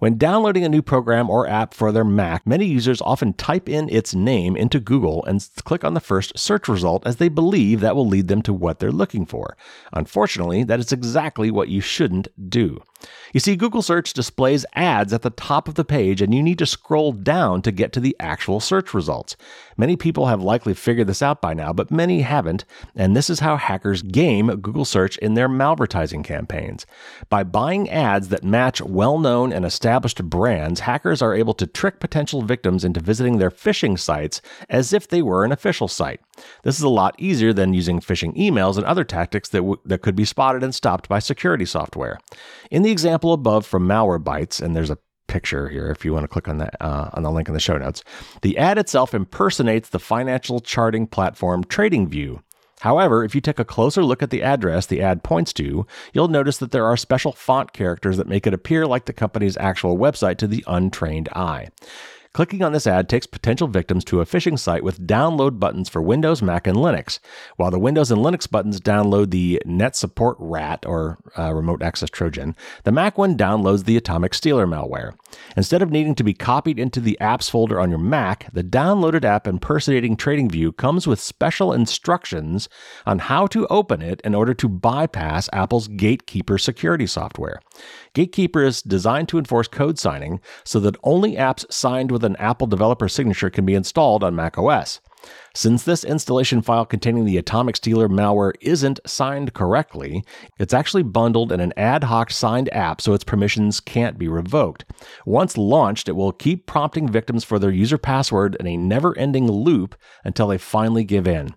When 0.04 0.17
downloading 0.17 0.65
a 0.65 0.69
new 0.69 0.82
program 0.82 1.30
or 1.30 1.48
app 1.48 1.74
for 1.74 1.93
their 1.93 2.04
Mac, 2.04 2.46
many 2.46 2.65
users 2.65 3.02
often 3.02 3.32
type 3.32 3.69
in 3.69 3.88
its 3.88 4.13
name 4.13 4.58
into 4.58 4.82
Google 4.82 5.24
and 5.24 5.48
click 5.63 5.86
on 5.86 5.93
the 5.93 6.02
first 6.02 6.38
search 6.38 6.67
result 6.67 7.08
as 7.08 7.15
they 7.15 7.30
believe 7.30 7.80
that 7.80 7.96
will 7.96 8.06
lead 8.06 8.28
them 8.28 8.41
to 8.41 8.52
what 8.52 8.80
they're 8.80 8.91
looking 8.91 9.26
for. 9.26 9.56
Unfortunately, 9.93 10.65
that 10.65 10.82
is 10.82 10.91
exactly 10.91 11.50
what 11.50 11.69
you 11.69 11.80
shouldn't 11.80 12.28
do. 12.50 12.82
You 13.34 13.39
see, 13.39 13.56
Google 13.56 13.82
search 13.82 14.13
displays 14.13 14.66
ads 14.74 15.13
at 15.13 15.24
the 15.24 15.30
top 15.30 15.68
of 15.68 15.76
the 15.76 15.84
page, 15.84 16.22
and 16.22 16.34
you 16.34 16.44
need 16.44 16.60
to 16.60 16.66
scroll 16.66 17.12
down 17.12 17.62
to 17.63 17.72
get 17.72 17.92
to 17.94 18.00
the 18.00 18.16
actual 18.20 18.60
search 18.60 18.94
results. 18.94 19.36
Many 19.76 19.96
people 19.96 20.28
have 20.28 20.42
likely 20.42 20.74
figured 20.74 21.08
this 21.08 21.22
out 21.22 21.42
by 21.42 21.54
now, 21.54 21.74
but 21.74 21.89
many 21.89 22.22
haven't, 22.22 22.66
and 22.96 23.16
this 23.16 23.30
is 23.30 23.39
how 23.39 23.58
hackers 23.58 24.04
game 24.04 24.48
Google 24.62 24.86
search 24.86 25.18
in 25.18 25.34
their 25.34 25.50
malvertising 25.50 26.24
campaigns. 26.24 26.86
By 27.30 27.44
buying 27.44 27.89
ads 27.89 28.30
that 28.30 28.44
match 28.44 28.82
well 28.82 29.18
known 29.18 29.52
and 29.52 29.66
established 29.66 30.24
brands, 30.24 30.82
hackers 30.82 31.22
are 31.22 31.34
able 31.34 31.56
to 31.56 31.68
trick 31.68 32.00
potential 32.00 32.44
victims 32.44 32.84
into 32.84 33.00
visiting 33.00 33.38
their 33.38 33.50
phishing 33.52 33.98
sites 33.98 34.42
as 34.70 34.94
if 34.94 35.08
they 35.08 35.22
were 35.22 35.44
an 35.44 35.52
official 35.52 35.88
site. 35.88 36.22
This 36.63 36.78
is 36.78 36.84
a 36.84 36.89
lot 36.89 37.16
easier 37.18 37.54
than 37.54 37.74
using 37.74 38.00
phishing 38.00 38.36
emails 38.36 38.78
and 38.78 38.86
other 38.86 39.04
tactics 39.04 39.50
that, 39.50 39.60
w- 39.60 39.80
that 39.86 40.02
could 40.02 40.16
be 40.16 40.26
spotted 40.26 40.63
and 40.63 40.74
stopped 40.74 41.08
by 41.08 41.20
security 41.20 41.66
software. 41.66 42.20
In 42.72 42.82
the 42.82 42.92
example 42.94 43.34
above 43.34 43.66
from 43.66 43.86
Malwarebytes, 43.88 44.62
and 44.62 44.74
there's 44.74 44.90
a 44.90 44.98
picture 45.28 45.68
here 45.68 45.90
if 45.90 46.06
you 46.06 46.14
want 46.14 46.24
to 46.24 46.28
click 46.28 46.48
on 46.48 46.60
that 46.60 46.76
uh, 46.80 47.10
on 47.14 47.24
the 47.24 47.32
link 47.32 47.48
in 47.48 47.54
the 47.54 47.60
show 47.60 47.78
notes. 47.78 48.04
The 48.42 48.58
ad 48.58 48.78
itself 48.78 49.14
impersonates 49.14 49.90
the 49.90 50.00
financial 50.00 50.60
charting 50.62 51.08
platform 51.08 51.64
TradingView. 51.64 52.42
However, 52.82 53.24
if 53.24 53.34
you 53.34 53.40
take 53.40 53.60
a 53.60 53.66
closer 53.66 54.04
look 54.04 54.22
at 54.22 54.30
the 54.30 54.44
address 54.44 54.86
the 54.86 55.02
ad 55.02 55.24
points 55.24 55.54
to, 55.54 55.88
you'll 56.14 56.28
notice 56.28 56.58
that 56.58 56.72
there 56.72 56.86
are 56.86 56.98
special 56.98 57.32
font 57.32 57.72
characters 57.72 58.18
that 58.18 58.28
make 58.28 58.46
it 58.46 58.54
appear 58.54 58.86
like 58.86 59.06
the 59.06 59.14
company's 59.14 59.58
actual 59.58 59.98
website 59.98 60.38
to 60.38 60.48
the 60.48 60.66
untrained 60.68 61.30
eye. 61.30 61.70
Clicking 62.34 62.63
on 62.63 62.74
this 62.74 62.88
ad 62.88 63.08
takes 63.08 63.28
potential 63.28 63.67
victims 63.67 64.04
to 64.06 64.19
a 64.19 64.26
phishing 64.26 64.58
site 64.58 64.84
with 64.84 65.06
download 65.06 65.60
buttons 65.60 65.88
for 65.88 66.02
Windows, 66.02 66.41
Mac, 66.41 66.65
and 66.65 66.78
Linux, 66.78 67.19
while 67.58 67.69
the 67.69 67.78
Windows 67.78 68.10
and 68.10 68.22
Linux 68.22 68.50
buttons 68.50 68.82
download 68.82 69.30
the 69.30 69.62
NetSupport 69.67 70.36
RAT 70.39 70.84
or 70.88 71.19
uh, 71.38 71.54
Remote 71.54 71.84
Access 71.84 72.10
Trojan. 72.10 72.56
The 72.86 72.91
Mac 72.91 73.19
one 73.19 73.38
downloads 73.38 73.86
the 73.86 73.98
Atomic 73.98 74.34
Stealer 74.34 74.65
malware. 74.65 75.13
Instead 75.56 75.84
of 75.84 75.91
needing 75.91 76.15
to 76.15 76.24
be 76.24 76.34
copied 76.34 76.80
into 76.80 77.00
the 77.00 77.19
apps 77.22 77.52
folder 77.52 77.80
on 77.80 77.91
your 77.91 78.00
Mac, 78.00 78.52
the 78.52 78.63
downloaded 78.63 79.24
app 79.24 79.46
impersonating 79.46 80.17
TradingView 80.17 80.76
comes 80.76 81.06
with 81.06 81.19
special 81.19 81.72
instructions 81.72 82.67
on 83.06 83.19
how 83.19 83.46
to 83.46 83.67
open 83.67 84.02
it 84.02 84.22
in 84.22 84.34
order 84.34 84.56
to 84.56 84.67
bypass 84.67 85.50
Apple's 85.54 85.88
Gatekeeper 85.88 86.58
security 86.58 87.06
software. 87.06 87.60
Gatekeeper 88.14 88.64
is 88.64 88.82
designed 88.82 89.30
to 89.30 89.38
enforce 89.38 89.68
code 89.68 89.98
signing 89.98 90.40
so 90.64 90.80
that 90.80 90.98
only 91.04 91.36
apps 91.36 91.72
signed 91.72 92.12
with 92.12 92.24
an 92.24 92.36
Apple 92.38 92.68
developer 92.68 93.10
signature 93.10 93.50
can 93.50 93.66
be 93.66 93.74
installed 93.74 94.24
on 94.24 94.36
macOS. 94.36 95.00
Since 95.56 95.84
this 95.84 96.04
installation 96.04 96.62
file 96.62 96.86
containing 96.86 97.26
the 97.26 97.38
Atomic 97.38 97.76
Stealer 97.76 98.10
malware 98.10 98.54
isn't 98.62 99.00
signed 99.06 99.54
correctly, 99.54 100.24
it's 100.58 100.74
actually 100.74 101.04
bundled 101.04 101.52
in 101.52 101.60
an 101.60 101.74
ad 101.78 102.06
hoc 102.06 102.32
signed 102.32 102.74
app 102.74 103.02
so 103.02 103.14
its 103.14 103.24
permissions 103.24 103.80
can't 103.80 104.18
be 104.18 104.28
revoked. 104.28 104.86
Once 105.26 105.58
launched, 105.58 106.10
it 106.10 106.16
will 106.16 106.32
keep 106.32 106.66
prompting 106.66 107.08
victims 107.08 107.44
for 107.44 107.60
their 107.60 107.72
user 107.72 107.98
password 107.98 108.56
in 108.60 108.68
a 108.68 108.78
never 108.78 109.18
ending 109.18 109.52
loop 109.52 109.96
until 110.24 110.48
they 110.48 110.58
finally 110.58 111.04
give 111.04 111.28
in. 111.28 111.50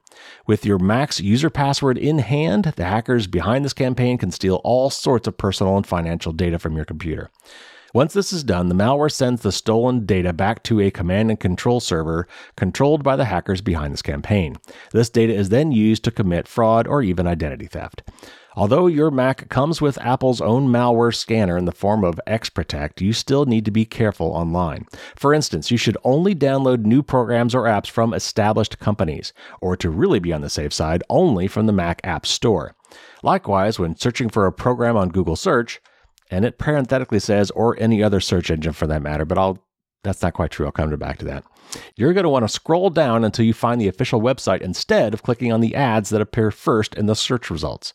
With 0.46 0.66
your 0.66 0.78
Mac's 0.78 1.20
user 1.20 1.50
password 1.50 1.98
in 1.98 2.18
hand, 2.18 2.72
the 2.76 2.84
hackers 2.84 3.26
behind 3.26 3.64
this 3.64 3.72
campaign 3.72 4.18
can 4.18 4.30
steal 4.30 4.60
all 4.64 4.90
sorts 4.90 5.26
of 5.26 5.38
personal 5.38 5.76
and 5.76 5.86
financial 5.86 6.32
data 6.32 6.58
from 6.58 6.76
your 6.76 6.84
computer. 6.84 7.30
Once 7.96 8.12
this 8.12 8.30
is 8.30 8.44
done, 8.44 8.68
the 8.68 8.74
malware 8.74 9.10
sends 9.10 9.40
the 9.40 9.50
stolen 9.50 10.04
data 10.04 10.30
back 10.30 10.62
to 10.62 10.80
a 10.80 10.90
command 10.90 11.30
and 11.30 11.40
control 11.40 11.80
server 11.80 12.28
controlled 12.54 13.02
by 13.02 13.16
the 13.16 13.24
hackers 13.24 13.62
behind 13.62 13.90
this 13.90 14.02
campaign. 14.02 14.54
This 14.92 15.08
data 15.08 15.32
is 15.32 15.48
then 15.48 15.72
used 15.72 16.04
to 16.04 16.10
commit 16.10 16.46
fraud 16.46 16.86
or 16.86 17.00
even 17.00 17.26
identity 17.26 17.64
theft. 17.64 18.02
Although 18.54 18.86
your 18.86 19.10
Mac 19.10 19.48
comes 19.48 19.80
with 19.80 19.96
Apple's 19.96 20.42
own 20.42 20.68
malware 20.68 21.14
scanner 21.14 21.56
in 21.56 21.64
the 21.64 21.72
form 21.72 22.04
of 22.04 22.20
XProtect, 22.26 23.00
you 23.00 23.14
still 23.14 23.46
need 23.46 23.64
to 23.64 23.70
be 23.70 23.86
careful 23.86 24.26
online. 24.26 24.84
For 25.14 25.32
instance, 25.32 25.70
you 25.70 25.78
should 25.78 25.96
only 26.04 26.34
download 26.34 26.84
new 26.84 27.02
programs 27.02 27.54
or 27.54 27.62
apps 27.62 27.88
from 27.88 28.12
established 28.12 28.78
companies, 28.78 29.32
or 29.62 29.74
to 29.78 29.88
really 29.88 30.18
be 30.20 30.34
on 30.34 30.42
the 30.42 30.50
safe 30.50 30.74
side, 30.74 31.02
only 31.08 31.48
from 31.48 31.64
the 31.64 31.72
Mac 31.72 32.02
App 32.04 32.26
Store. 32.26 32.74
Likewise, 33.22 33.78
when 33.78 33.96
searching 33.96 34.28
for 34.28 34.44
a 34.44 34.52
program 34.52 34.98
on 34.98 35.08
Google 35.08 35.36
Search, 35.36 35.80
and 36.30 36.44
it 36.44 36.58
parenthetically 36.58 37.20
says, 37.20 37.50
or 37.52 37.78
any 37.78 38.02
other 38.02 38.20
search 38.20 38.50
engine 38.50 38.72
for 38.72 38.86
that 38.86 39.02
matter, 39.02 39.24
but 39.24 39.38
I'll 39.38 39.66
that's 40.06 40.22
not 40.22 40.34
quite 40.34 40.52
true. 40.52 40.66
I'll 40.66 40.72
come 40.72 40.94
back 40.96 41.18
to 41.18 41.24
that. 41.24 41.44
You're 41.96 42.12
going 42.12 42.24
to 42.24 42.30
want 42.30 42.44
to 42.44 42.48
scroll 42.48 42.90
down 42.90 43.24
until 43.24 43.44
you 43.44 43.52
find 43.52 43.80
the 43.80 43.88
official 43.88 44.20
website 44.20 44.60
instead 44.60 45.12
of 45.12 45.24
clicking 45.24 45.52
on 45.52 45.60
the 45.60 45.74
ads 45.74 46.10
that 46.10 46.20
appear 46.20 46.52
first 46.52 46.94
in 46.94 47.06
the 47.06 47.16
search 47.16 47.50
results. 47.50 47.92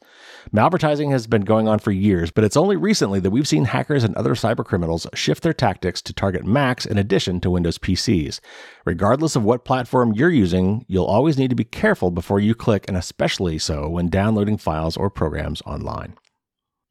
Malvertising 0.54 1.10
has 1.12 1.26
been 1.26 1.44
going 1.44 1.70
on 1.70 1.80
for 1.80 1.92
years, 1.92 2.30
but 2.30 2.44
it's 2.44 2.58
only 2.58 2.76
recently 2.76 3.22
that 3.22 3.32
we've 3.32 3.48
seen 3.48 3.64
hackers 3.64 4.04
and 4.04 4.14
other 4.16 4.36
cybercriminals 4.36 5.08
shift 5.16 5.42
their 5.42 5.54
tactics 5.54 6.02
to 6.02 6.14
target 6.14 6.46
Macs 6.46 6.86
in 6.86 6.98
addition 6.98 7.40
to 7.40 7.50
Windows 7.50 7.78
PCs. 7.78 8.42
Regardless 8.84 9.38
of 9.38 9.46
what 9.46 9.64
platform 9.64 10.12
you're 10.12 10.30
using, 10.30 10.86
you'll 10.90 11.06
always 11.06 11.38
need 11.38 11.50
to 11.50 11.56
be 11.56 11.64
careful 11.64 12.12
before 12.12 12.42
you 12.42 12.54
click, 12.54 12.84
and 12.90 12.98
especially 12.98 13.58
so 13.58 13.88
when 13.88 14.10
downloading 14.10 14.58
files 14.58 14.98
or 14.98 15.10
programs 15.10 15.62
online. 15.62 16.16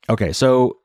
Okay, 0.08 0.32
so 0.32 0.79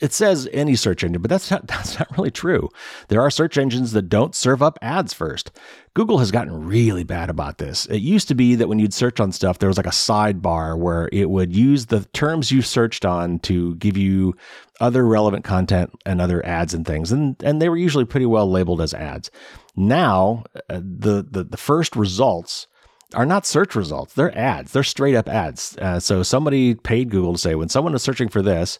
it 0.00 0.12
says 0.12 0.48
any 0.52 0.76
search 0.76 1.02
engine, 1.02 1.22
but 1.22 1.28
that's 1.28 1.50
not 1.50 1.66
that's 1.68 1.98
not 1.98 2.16
really 2.16 2.30
true. 2.30 2.68
There 3.08 3.20
are 3.20 3.30
search 3.30 3.58
engines 3.58 3.92
that 3.92 4.08
don't 4.08 4.34
serve 4.34 4.62
up 4.62 4.78
ads 4.82 5.12
first. 5.12 5.50
Google 5.94 6.18
has 6.18 6.30
gotten 6.30 6.66
really 6.66 7.04
bad 7.04 7.30
about 7.30 7.58
this. 7.58 7.86
It 7.86 7.98
used 7.98 8.28
to 8.28 8.34
be 8.34 8.54
that 8.54 8.68
when 8.68 8.78
you'd 8.78 8.92
search 8.92 9.18
on 9.18 9.32
stuff, 9.32 9.58
there 9.58 9.68
was 9.68 9.78
like 9.78 9.86
a 9.86 9.90
sidebar 9.90 10.78
where 10.78 11.08
it 11.10 11.30
would 11.30 11.56
use 11.56 11.86
the 11.86 12.04
terms 12.12 12.52
you 12.52 12.60
searched 12.60 13.06
on 13.06 13.38
to 13.40 13.74
give 13.76 13.96
you 13.96 14.34
other 14.78 15.06
relevant 15.06 15.44
content 15.44 15.90
and 16.04 16.20
other 16.20 16.44
ads 16.44 16.74
and 16.74 16.86
things, 16.86 17.12
and 17.12 17.36
and 17.42 17.60
they 17.60 17.68
were 17.68 17.76
usually 17.76 18.04
pretty 18.04 18.26
well 18.26 18.50
labeled 18.50 18.80
as 18.80 18.94
ads. 18.94 19.30
Now, 19.74 20.44
uh, 20.70 20.80
the, 20.82 21.26
the 21.28 21.44
the 21.44 21.56
first 21.56 21.96
results 21.96 22.66
are 23.14 23.26
not 23.26 23.46
search 23.46 23.74
results. 23.74 24.14
They're 24.14 24.36
ads. 24.36 24.72
They're 24.72 24.82
straight 24.82 25.14
up 25.14 25.28
ads. 25.28 25.76
Uh, 25.78 26.00
so 26.00 26.22
somebody 26.22 26.74
paid 26.74 27.10
Google 27.10 27.34
to 27.34 27.38
say 27.38 27.54
when 27.54 27.68
someone 27.68 27.94
is 27.94 28.02
searching 28.02 28.28
for 28.28 28.42
this, 28.42 28.78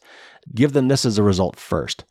give 0.54 0.72
them 0.72 0.88
this 0.88 1.04
as 1.04 1.18
a 1.18 1.22
result 1.22 1.56
first. 1.56 2.04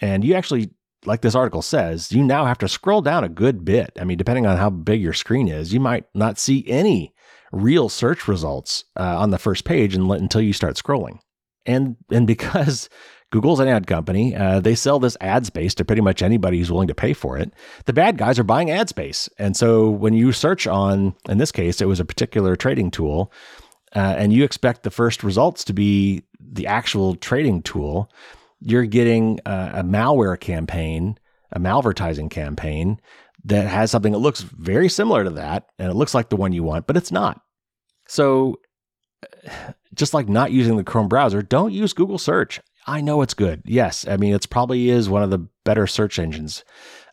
And 0.00 0.24
you 0.24 0.34
actually, 0.34 0.70
like 1.04 1.20
this 1.20 1.34
article 1.34 1.62
says, 1.62 2.12
you 2.12 2.22
now 2.22 2.44
have 2.44 2.58
to 2.58 2.68
scroll 2.68 3.02
down 3.02 3.24
a 3.24 3.28
good 3.28 3.64
bit. 3.64 3.92
I 4.00 4.04
mean, 4.04 4.18
depending 4.18 4.46
on 4.46 4.56
how 4.56 4.70
big 4.70 5.00
your 5.00 5.12
screen 5.12 5.48
is, 5.48 5.72
you 5.72 5.80
might 5.80 6.04
not 6.14 6.38
see 6.38 6.64
any 6.66 7.14
real 7.52 7.88
search 7.88 8.26
results 8.26 8.84
uh, 8.96 9.18
on 9.18 9.30
the 9.30 9.38
first 9.38 9.64
page 9.64 9.94
until 9.94 10.40
you 10.40 10.52
start 10.52 10.76
scrolling. 10.76 11.18
And 11.66 11.96
and 12.10 12.26
because 12.26 12.88
Google's 13.32 13.60
an 13.60 13.68
ad 13.68 13.86
company. 13.86 14.36
Uh, 14.36 14.60
they 14.60 14.74
sell 14.74 15.00
this 15.00 15.16
ad 15.20 15.46
space 15.46 15.74
to 15.74 15.84
pretty 15.84 16.02
much 16.02 16.22
anybody 16.22 16.58
who's 16.58 16.70
willing 16.70 16.88
to 16.88 16.94
pay 16.94 17.14
for 17.14 17.38
it. 17.38 17.52
The 17.86 17.92
bad 17.94 18.18
guys 18.18 18.38
are 18.38 18.44
buying 18.44 18.70
ad 18.70 18.90
space. 18.90 19.28
And 19.38 19.56
so 19.56 19.88
when 19.88 20.12
you 20.12 20.32
search 20.32 20.66
on, 20.66 21.14
in 21.28 21.38
this 21.38 21.50
case, 21.50 21.80
it 21.80 21.88
was 21.88 21.98
a 21.98 22.04
particular 22.04 22.54
trading 22.56 22.90
tool, 22.90 23.32
uh, 23.94 24.14
and 24.18 24.32
you 24.32 24.44
expect 24.44 24.82
the 24.82 24.90
first 24.90 25.22
results 25.22 25.64
to 25.64 25.72
be 25.72 26.22
the 26.40 26.66
actual 26.66 27.14
trading 27.16 27.62
tool, 27.62 28.10
you're 28.60 28.86
getting 28.86 29.40
a, 29.46 29.72
a 29.74 29.82
malware 29.82 30.38
campaign, 30.38 31.18
a 31.52 31.60
malvertising 31.60 32.30
campaign 32.30 33.00
that 33.44 33.66
has 33.66 33.90
something 33.90 34.12
that 34.12 34.18
looks 34.18 34.40
very 34.40 34.88
similar 34.88 35.24
to 35.24 35.30
that. 35.30 35.66
And 35.78 35.90
it 35.90 35.94
looks 35.94 36.14
like 36.14 36.28
the 36.28 36.36
one 36.36 36.52
you 36.52 36.62
want, 36.62 36.86
but 36.86 36.96
it's 36.96 37.12
not. 37.12 37.40
So 38.06 38.60
just 39.94 40.14
like 40.14 40.28
not 40.28 40.52
using 40.52 40.76
the 40.76 40.84
Chrome 40.84 41.08
browser, 41.08 41.42
don't 41.42 41.72
use 41.72 41.92
Google 41.92 42.18
search. 42.18 42.60
I 42.86 43.00
know 43.00 43.22
it's 43.22 43.34
good. 43.34 43.62
Yes. 43.64 44.06
I 44.06 44.16
mean, 44.16 44.34
it's 44.34 44.46
probably 44.46 44.90
is 44.90 45.08
one 45.08 45.22
of 45.22 45.30
the 45.30 45.46
better 45.64 45.86
search 45.86 46.18
engines 46.18 46.64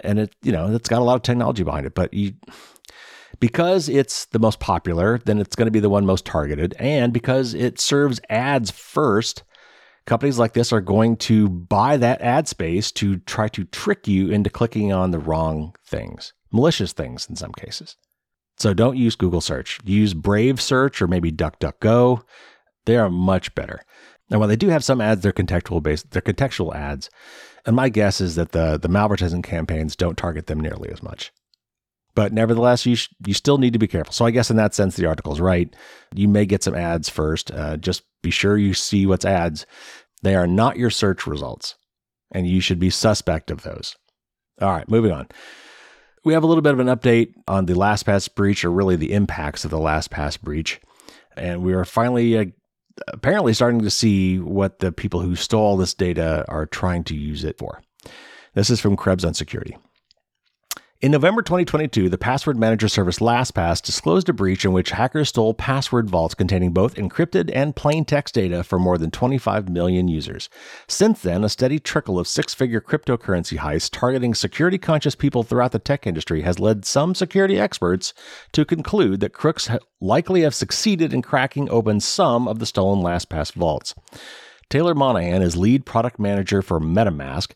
and 0.01 0.19
it, 0.19 0.35
you 0.41 0.51
know, 0.51 0.73
it's 0.73 0.89
got 0.89 1.01
a 1.01 1.03
lot 1.03 1.15
of 1.15 1.21
technology 1.21 1.63
behind 1.63 1.85
it, 1.85 1.93
but 1.93 2.13
you, 2.13 2.33
because 3.39 3.89
it's 3.89 4.25
the 4.25 4.39
most 4.39 4.59
popular, 4.59 5.19
then 5.19 5.39
it's 5.39 5.55
going 5.55 5.67
to 5.67 5.71
be 5.71 5.79
the 5.79 5.89
one 5.89 6.05
most 6.05 6.25
targeted. 6.25 6.75
And 6.79 7.13
because 7.13 7.53
it 7.53 7.79
serves 7.79 8.19
ads 8.29 8.71
first, 8.71 9.43
companies 10.05 10.39
like 10.39 10.53
this 10.53 10.73
are 10.73 10.81
going 10.81 11.17
to 11.17 11.49
buy 11.49 11.97
that 11.97 12.21
ad 12.21 12.47
space 12.47 12.91
to 12.93 13.17
try 13.17 13.47
to 13.49 13.63
trick 13.65 14.07
you 14.07 14.29
into 14.29 14.49
clicking 14.49 14.91
on 14.91 15.11
the 15.11 15.19
wrong 15.19 15.75
things, 15.85 16.33
malicious 16.51 16.93
things 16.93 17.27
in 17.29 17.35
some 17.35 17.53
cases. 17.53 17.95
So 18.57 18.73
don't 18.73 18.97
use 18.97 19.15
Google 19.15 19.41
search. 19.41 19.79
Use 19.85 20.13
Brave 20.13 20.59
search 20.59 21.01
or 21.01 21.07
maybe 21.07 21.31
DuckDuckGo. 21.31 22.21
They 22.85 22.97
are 22.97 23.09
much 23.09 23.55
better. 23.55 23.81
Now, 24.29 24.39
while 24.39 24.47
they 24.47 24.55
do 24.55 24.67
have 24.67 24.83
some 24.83 25.01
ads, 25.01 25.21
they're 25.21 25.31
contextual 25.31 25.81
based, 25.81 26.11
they're 26.11 26.21
contextual 26.21 26.75
ads. 26.75 27.09
And 27.65 27.75
my 27.75 27.89
guess 27.89 28.21
is 28.21 28.35
that 28.35 28.51
the, 28.51 28.77
the 28.77 28.89
malvertising 28.89 29.43
campaigns 29.43 29.95
don't 29.95 30.17
target 30.17 30.47
them 30.47 30.59
nearly 30.59 30.89
as 30.89 31.01
much. 31.01 31.31
But 32.19 32.33
nevertheless, 32.33 32.85
you, 32.85 32.97
sh- 32.97 33.07
you 33.25 33.33
still 33.33 33.59
need 33.59 33.71
to 33.71 33.79
be 33.79 33.87
careful. 33.87 34.11
So 34.11 34.25
I 34.25 34.31
guess 34.31 34.51
in 34.51 34.57
that 34.57 34.73
sense, 34.73 34.97
the 34.97 35.05
article 35.05 35.31
is 35.31 35.39
right. 35.39 35.73
You 36.13 36.27
may 36.27 36.45
get 36.45 36.61
some 36.61 36.75
ads 36.75 37.07
first. 37.07 37.49
Uh, 37.49 37.77
just 37.77 38.03
be 38.21 38.29
sure 38.29 38.57
you 38.57 38.73
see 38.73 39.05
what's 39.05 39.23
ads. 39.23 39.65
They 40.21 40.35
are 40.35 40.45
not 40.45 40.75
your 40.75 40.89
search 40.89 41.25
results, 41.25 41.75
and 42.33 42.45
you 42.45 42.59
should 42.59 42.77
be 42.77 42.89
suspect 42.89 43.49
of 43.49 43.63
those. 43.63 43.95
All 44.59 44.69
right, 44.69 44.89
moving 44.89 45.13
on. 45.13 45.29
We 46.25 46.33
have 46.33 46.43
a 46.43 46.45
little 46.45 46.61
bit 46.61 46.73
of 46.73 46.81
an 46.81 46.87
update 46.87 47.35
on 47.47 47.67
the 47.67 47.73
LastPass 47.75 48.35
breach, 48.35 48.65
or 48.65 48.69
really 48.69 48.97
the 48.97 49.13
impacts 49.13 49.63
of 49.63 49.71
the 49.71 49.77
LastPass 49.77 50.41
breach. 50.41 50.81
And 51.37 51.63
we 51.63 51.71
are 51.71 51.85
finally 51.85 52.37
uh, 52.37 52.45
apparently 53.07 53.53
starting 53.53 53.79
to 53.79 53.89
see 53.89 54.39
what 54.39 54.79
the 54.79 54.91
people 54.91 55.21
who 55.21 55.37
stole 55.37 55.77
this 55.77 55.93
data 55.93 56.43
are 56.49 56.65
trying 56.65 57.05
to 57.05 57.15
use 57.15 57.45
it 57.45 57.57
for. 57.57 57.81
This 58.55 58.69
is 58.69 58.81
from 58.81 58.97
Krebs 58.97 59.23
on 59.23 59.33
Security. 59.35 59.77
In 61.01 61.13
November 61.13 61.41
2022, 61.41 62.09
the 62.09 62.17
password 62.17 62.57
manager 62.57 62.89
service 62.89 63.19
LastPass 63.19 63.81
disclosed 63.81 64.27
a 64.27 64.33
breach 64.33 64.65
in 64.65 64.73
which 64.73 64.89
hackers 64.89 65.29
stole 65.29 65.53
password 65.53 66.09
vaults 66.09 66.35
containing 66.35 66.73
both 66.73 66.95
encrypted 66.95 67.49
and 67.53 67.73
plain 67.73 68.03
text 68.03 68.33
data 68.33 68.65
for 68.65 68.79
more 68.79 68.97
than 68.97 69.09
25 69.09 69.69
million 69.69 70.09
users. 70.09 70.49
Since 70.89 71.21
then, 71.21 71.45
a 71.45 71.47
steady 71.47 71.79
trickle 71.79 72.19
of 72.19 72.27
six 72.27 72.53
figure 72.53 72.81
cryptocurrency 72.81 73.59
heists 73.59 73.89
targeting 73.89 74.33
security 74.33 74.77
conscious 74.77 75.15
people 75.15 75.43
throughout 75.43 75.71
the 75.71 75.79
tech 75.79 76.05
industry 76.05 76.41
has 76.41 76.59
led 76.59 76.83
some 76.83 77.15
security 77.15 77.57
experts 77.57 78.13
to 78.51 78.65
conclude 78.65 79.21
that 79.21 79.31
crooks 79.31 79.69
likely 80.01 80.41
have 80.41 80.53
succeeded 80.53 81.13
in 81.13 81.21
cracking 81.21 81.69
open 81.69 82.01
some 82.01 82.45
of 82.45 82.59
the 82.59 82.65
stolen 82.65 82.99
LastPass 82.99 83.53
vaults. 83.53 83.95
Taylor 84.69 84.93
Monahan 84.93 85.41
is 85.41 85.55
lead 85.55 85.85
product 85.85 86.19
manager 86.19 86.61
for 86.61 86.81
MetaMask 86.81 87.53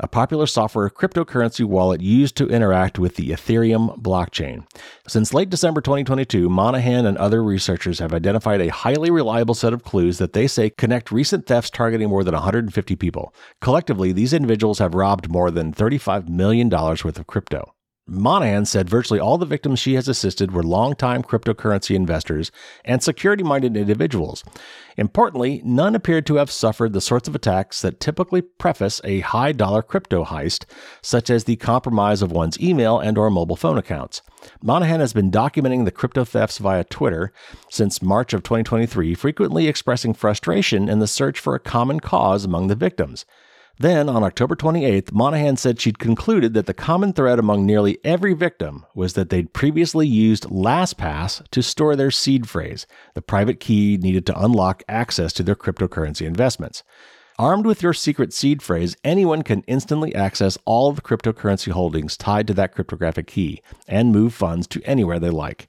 a 0.00 0.08
popular 0.08 0.46
software 0.46 0.88
cryptocurrency 0.88 1.64
wallet 1.64 2.00
used 2.00 2.36
to 2.36 2.46
interact 2.46 2.98
with 2.98 3.16
the 3.16 3.30
Ethereum 3.30 4.00
blockchain. 4.00 4.64
Since 5.06 5.34
late 5.34 5.50
December 5.50 5.80
2022, 5.80 6.48
Monahan 6.48 7.04
and 7.04 7.18
other 7.18 7.42
researchers 7.42 7.98
have 7.98 8.14
identified 8.14 8.60
a 8.60 8.70
highly 8.70 9.10
reliable 9.10 9.54
set 9.54 9.72
of 9.72 9.82
clues 9.82 10.18
that 10.18 10.32
they 10.32 10.46
say 10.46 10.70
connect 10.70 11.10
recent 11.10 11.46
thefts 11.46 11.70
targeting 11.70 12.08
more 12.08 12.22
than 12.22 12.34
150 12.34 12.96
people. 12.96 13.34
Collectively, 13.60 14.12
these 14.12 14.32
individuals 14.32 14.78
have 14.78 14.94
robbed 14.94 15.30
more 15.30 15.50
than 15.50 15.72
$35 15.72 16.28
million 16.28 16.68
worth 16.68 17.18
of 17.18 17.26
crypto. 17.26 17.74
Monahan 18.10 18.64
said 18.64 18.88
virtually 18.88 19.20
all 19.20 19.36
the 19.36 19.44
victims 19.44 19.78
she 19.78 19.94
has 19.94 20.08
assisted 20.08 20.50
were 20.50 20.62
longtime 20.62 21.22
cryptocurrency 21.22 21.94
investors 21.94 22.50
and 22.84 23.02
security 23.02 23.44
minded 23.44 23.76
individuals. 23.76 24.42
Importantly, 24.96 25.60
none 25.62 25.94
appeared 25.94 26.24
to 26.26 26.36
have 26.36 26.50
suffered 26.50 26.94
the 26.94 27.02
sorts 27.02 27.28
of 27.28 27.34
attacks 27.34 27.82
that 27.82 28.00
typically 28.00 28.40
preface 28.40 29.02
a 29.04 29.20
high 29.20 29.52
dollar 29.52 29.82
crypto 29.82 30.24
heist, 30.24 30.64
such 31.02 31.28
as 31.28 31.44
the 31.44 31.56
compromise 31.56 32.22
of 32.22 32.32
one's 32.32 32.58
email 32.58 32.98
and 32.98 33.18
or 33.18 33.30
mobile 33.30 33.56
phone 33.56 33.76
accounts. 33.76 34.22
Monahan 34.62 35.00
has 35.00 35.12
been 35.12 35.30
documenting 35.30 35.84
the 35.84 35.90
crypto 35.90 36.24
thefts 36.24 36.56
via 36.56 36.84
Twitter 36.84 37.30
since 37.68 38.00
March 38.00 38.32
of 38.32 38.42
2023, 38.42 39.14
frequently 39.14 39.68
expressing 39.68 40.14
frustration 40.14 40.88
in 40.88 40.98
the 40.98 41.06
search 41.06 41.38
for 41.38 41.54
a 41.54 41.60
common 41.60 42.00
cause 42.00 42.46
among 42.46 42.68
the 42.68 42.74
victims. 42.74 43.26
Then, 43.80 44.08
on 44.08 44.24
October 44.24 44.56
28th, 44.56 45.12
Monahan 45.12 45.56
said 45.56 45.80
she'd 45.80 46.00
concluded 46.00 46.52
that 46.54 46.66
the 46.66 46.74
common 46.74 47.12
thread 47.12 47.38
among 47.38 47.64
nearly 47.64 47.98
every 48.02 48.34
victim 48.34 48.84
was 48.92 49.12
that 49.12 49.30
they'd 49.30 49.52
previously 49.52 50.04
used 50.04 50.44
LastPass 50.46 51.48
to 51.50 51.62
store 51.62 51.94
their 51.94 52.10
seed 52.10 52.48
phrase, 52.48 52.88
the 53.14 53.22
private 53.22 53.60
key 53.60 53.96
needed 53.96 54.26
to 54.26 54.40
unlock 54.40 54.82
access 54.88 55.32
to 55.34 55.44
their 55.44 55.54
cryptocurrency 55.54 56.26
investments. 56.26 56.82
Armed 57.38 57.66
with 57.66 57.80
your 57.80 57.94
secret 57.94 58.32
seed 58.32 58.62
phrase, 58.62 58.96
anyone 59.04 59.42
can 59.42 59.62
instantly 59.68 60.12
access 60.12 60.58
all 60.64 60.88
of 60.90 60.96
the 60.96 61.02
cryptocurrency 61.02 61.70
holdings 61.70 62.16
tied 62.16 62.48
to 62.48 62.54
that 62.54 62.74
cryptographic 62.74 63.28
key 63.28 63.62
and 63.86 64.10
move 64.10 64.34
funds 64.34 64.66
to 64.66 64.82
anywhere 64.82 65.20
they 65.20 65.30
like 65.30 65.68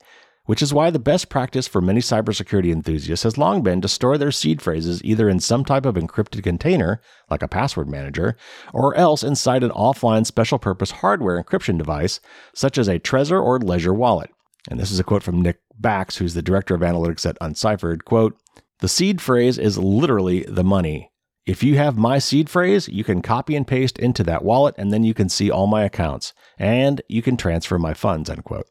which 0.50 0.64
is 0.64 0.74
why 0.74 0.90
the 0.90 0.98
best 0.98 1.30
practice 1.30 1.68
for 1.68 1.80
many 1.80 2.00
cybersecurity 2.00 2.72
enthusiasts 2.72 3.22
has 3.22 3.38
long 3.38 3.62
been 3.62 3.82
to 3.82 3.88
store 3.88 4.18
their 4.18 4.32
seed 4.32 4.64
phrases 4.64 5.00
either 5.04 5.30
in 5.30 5.40
some 5.40 5.64
type 5.64 5.86
of 5.86 5.94
encrypted 5.94 6.42
container, 6.42 7.00
like 7.30 7.44
a 7.44 7.48
password 7.48 7.88
manager, 7.88 8.36
or 8.74 8.96
else 8.96 9.22
inside 9.22 9.64
an 9.64 9.70
offline 9.70 10.26
special 10.26 10.58
purpose 10.58 10.90
hardware 10.90 11.40
encryption 11.40 11.78
device, 11.78 12.20
such 12.56 12.80
as 12.80 12.88
a 12.88 12.98
Trezor 12.98 13.40
or 13.40 13.60
Ledger 13.60 13.94
wallet. 13.94 14.32
And 14.72 14.80
this 14.80 14.90
is 14.90 15.00
a 15.00 15.04
quote 15.04 15.22
from 15.22 15.40
Nick 15.40 15.60
Bax, 15.78 16.18
who's 16.18 16.34
the 16.34 16.42
director 16.42 16.74
of 16.74 16.82
analytics 16.82 17.30
at 17.30 17.38
Unciphered. 17.40 18.04
Quote, 18.04 18.36
the 18.80 18.88
seed 18.88 19.22
phrase 19.22 19.60
is 19.60 19.78
literally 19.78 20.46
the 20.48 20.64
money. 20.64 21.12
If 21.46 21.62
you 21.62 21.78
have 21.78 21.96
my 21.96 22.18
seed 22.18 22.50
phrase, 22.50 22.88
you 22.88 23.04
can 23.04 23.22
copy 23.22 23.56
and 23.56 23.68
paste 23.68 24.00
into 24.00 24.24
that 24.24 24.44
wallet, 24.44 24.74
and 24.80 24.92
then 24.92 25.04
you 25.04 25.14
can 25.14 25.30
see 25.30 25.52
all 25.52 25.68
my 25.68 25.84
accounts, 25.84 26.34
and 26.58 27.04
you 27.08 27.22
can 27.22 27.38
transfer 27.38 27.78
my 27.78 27.94
funds, 27.94 28.32
unquote. 28.32 28.66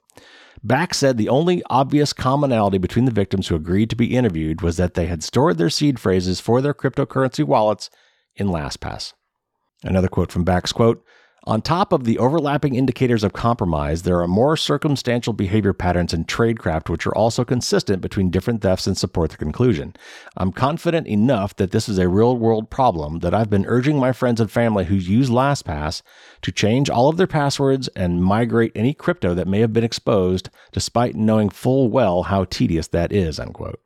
Bax 0.63 0.99
said 0.99 1.17
the 1.17 1.29
only 1.29 1.63
obvious 1.71 2.13
commonality 2.13 2.79
between 2.79 3.05
the 3.05 3.11
victims 3.11 3.49
who 3.49 3.55
agreed 3.55 3.91
to 3.91 3.97
be 3.97 4.17
interviewed 4.17 4.61
was 4.61 4.77
that 4.77 4.95
they 4.95 5.07
had 5.07 5.23
stored 5.23 5.59
their 5.59 5.71
seed 5.71 5.99
phrases 5.99 6.41
for 6.41 6.61
their 6.61 6.75
cryptocurrency 6.75 7.45
wallets 7.45 7.91
in 8.35 8.49
LastPass. 8.49 9.13
Another 9.85 10.09
quote 10.09 10.33
from 10.33 10.45
Bax's 10.45 10.73
quote, 10.73 11.05
on 11.49 11.63
top 11.63 11.95
of 11.95 12.05
the 12.05 12.19
overlapping 12.19 12.75
indicators 12.75 13.25
of 13.25 13.33
compromise, 13.33 14.03
there 14.03 14.21
are 14.21 14.29
more 14.29 14.55
circumstantial 14.55 15.33
behavior 15.33 15.73
patterns 15.73 16.13
in 16.13 16.27
tradecraft 16.27 16.91
which 16.91 17.07
are 17.07 17.15
also 17.15 17.43
consistent 17.43 18.03
between 18.03 18.31
different 18.31 18.61
thefts 18.61 18.87
and 18.87 18.99
support 18.99 19.31
the 19.31 19.39
conclusion. 19.39 19.97
I'm 20.37 20.53
confident 20.53 21.07
enough 21.07 21.57
that 21.57 21.71
this 21.71 21.89
is 21.89 21.99
a 21.99 22.07
real 22.07 22.37
world 22.37 22.69
problem 22.69 23.21
that 23.21 23.33
I've 23.33 23.49
been 23.49 23.65
urging 23.67 23.99
my 23.99 24.13
friends 24.13 24.43
and 24.43 24.51
family 24.51 24.85
who 24.85 24.97
use 24.97 25.31
LastPass 25.31 26.03
to 26.43 26.53
change 26.53 26.91
all 26.91 27.09
of 27.09 27.17
their 27.17 27.27
passwords 27.27 27.89
and 27.97 28.23
migrate 28.23 28.73
any 28.75 28.93
crypto 28.93 29.33
that 29.33 29.49
may 29.49 29.61
have 29.61 29.73
been 29.73 29.85
exposed, 29.85 30.51
despite 30.73 31.17
knowing 31.17 31.49
full 31.49 31.89
well 31.89 32.25
how 32.25 32.45
tedious 32.45 32.89
that 32.89 33.11
is. 33.11 33.41
Unquote. 33.41 33.81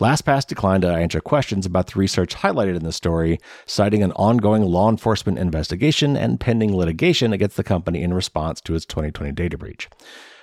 LastPass 0.00 0.46
declined 0.46 0.82
to 0.82 0.92
answer 0.92 1.20
questions 1.20 1.66
about 1.66 1.88
the 1.88 1.98
research 1.98 2.36
highlighted 2.36 2.76
in 2.76 2.84
the 2.84 2.92
story, 2.92 3.40
citing 3.66 4.04
an 4.04 4.12
ongoing 4.12 4.62
law 4.62 4.88
enforcement 4.88 5.38
investigation 5.38 6.16
and 6.16 6.38
pending 6.38 6.76
litigation 6.76 7.32
against 7.32 7.56
the 7.56 7.64
company 7.64 8.02
in 8.02 8.14
response 8.14 8.60
to 8.60 8.76
its 8.76 8.86
2020 8.86 9.32
data 9.32 9.58
breach. 9.58 9.88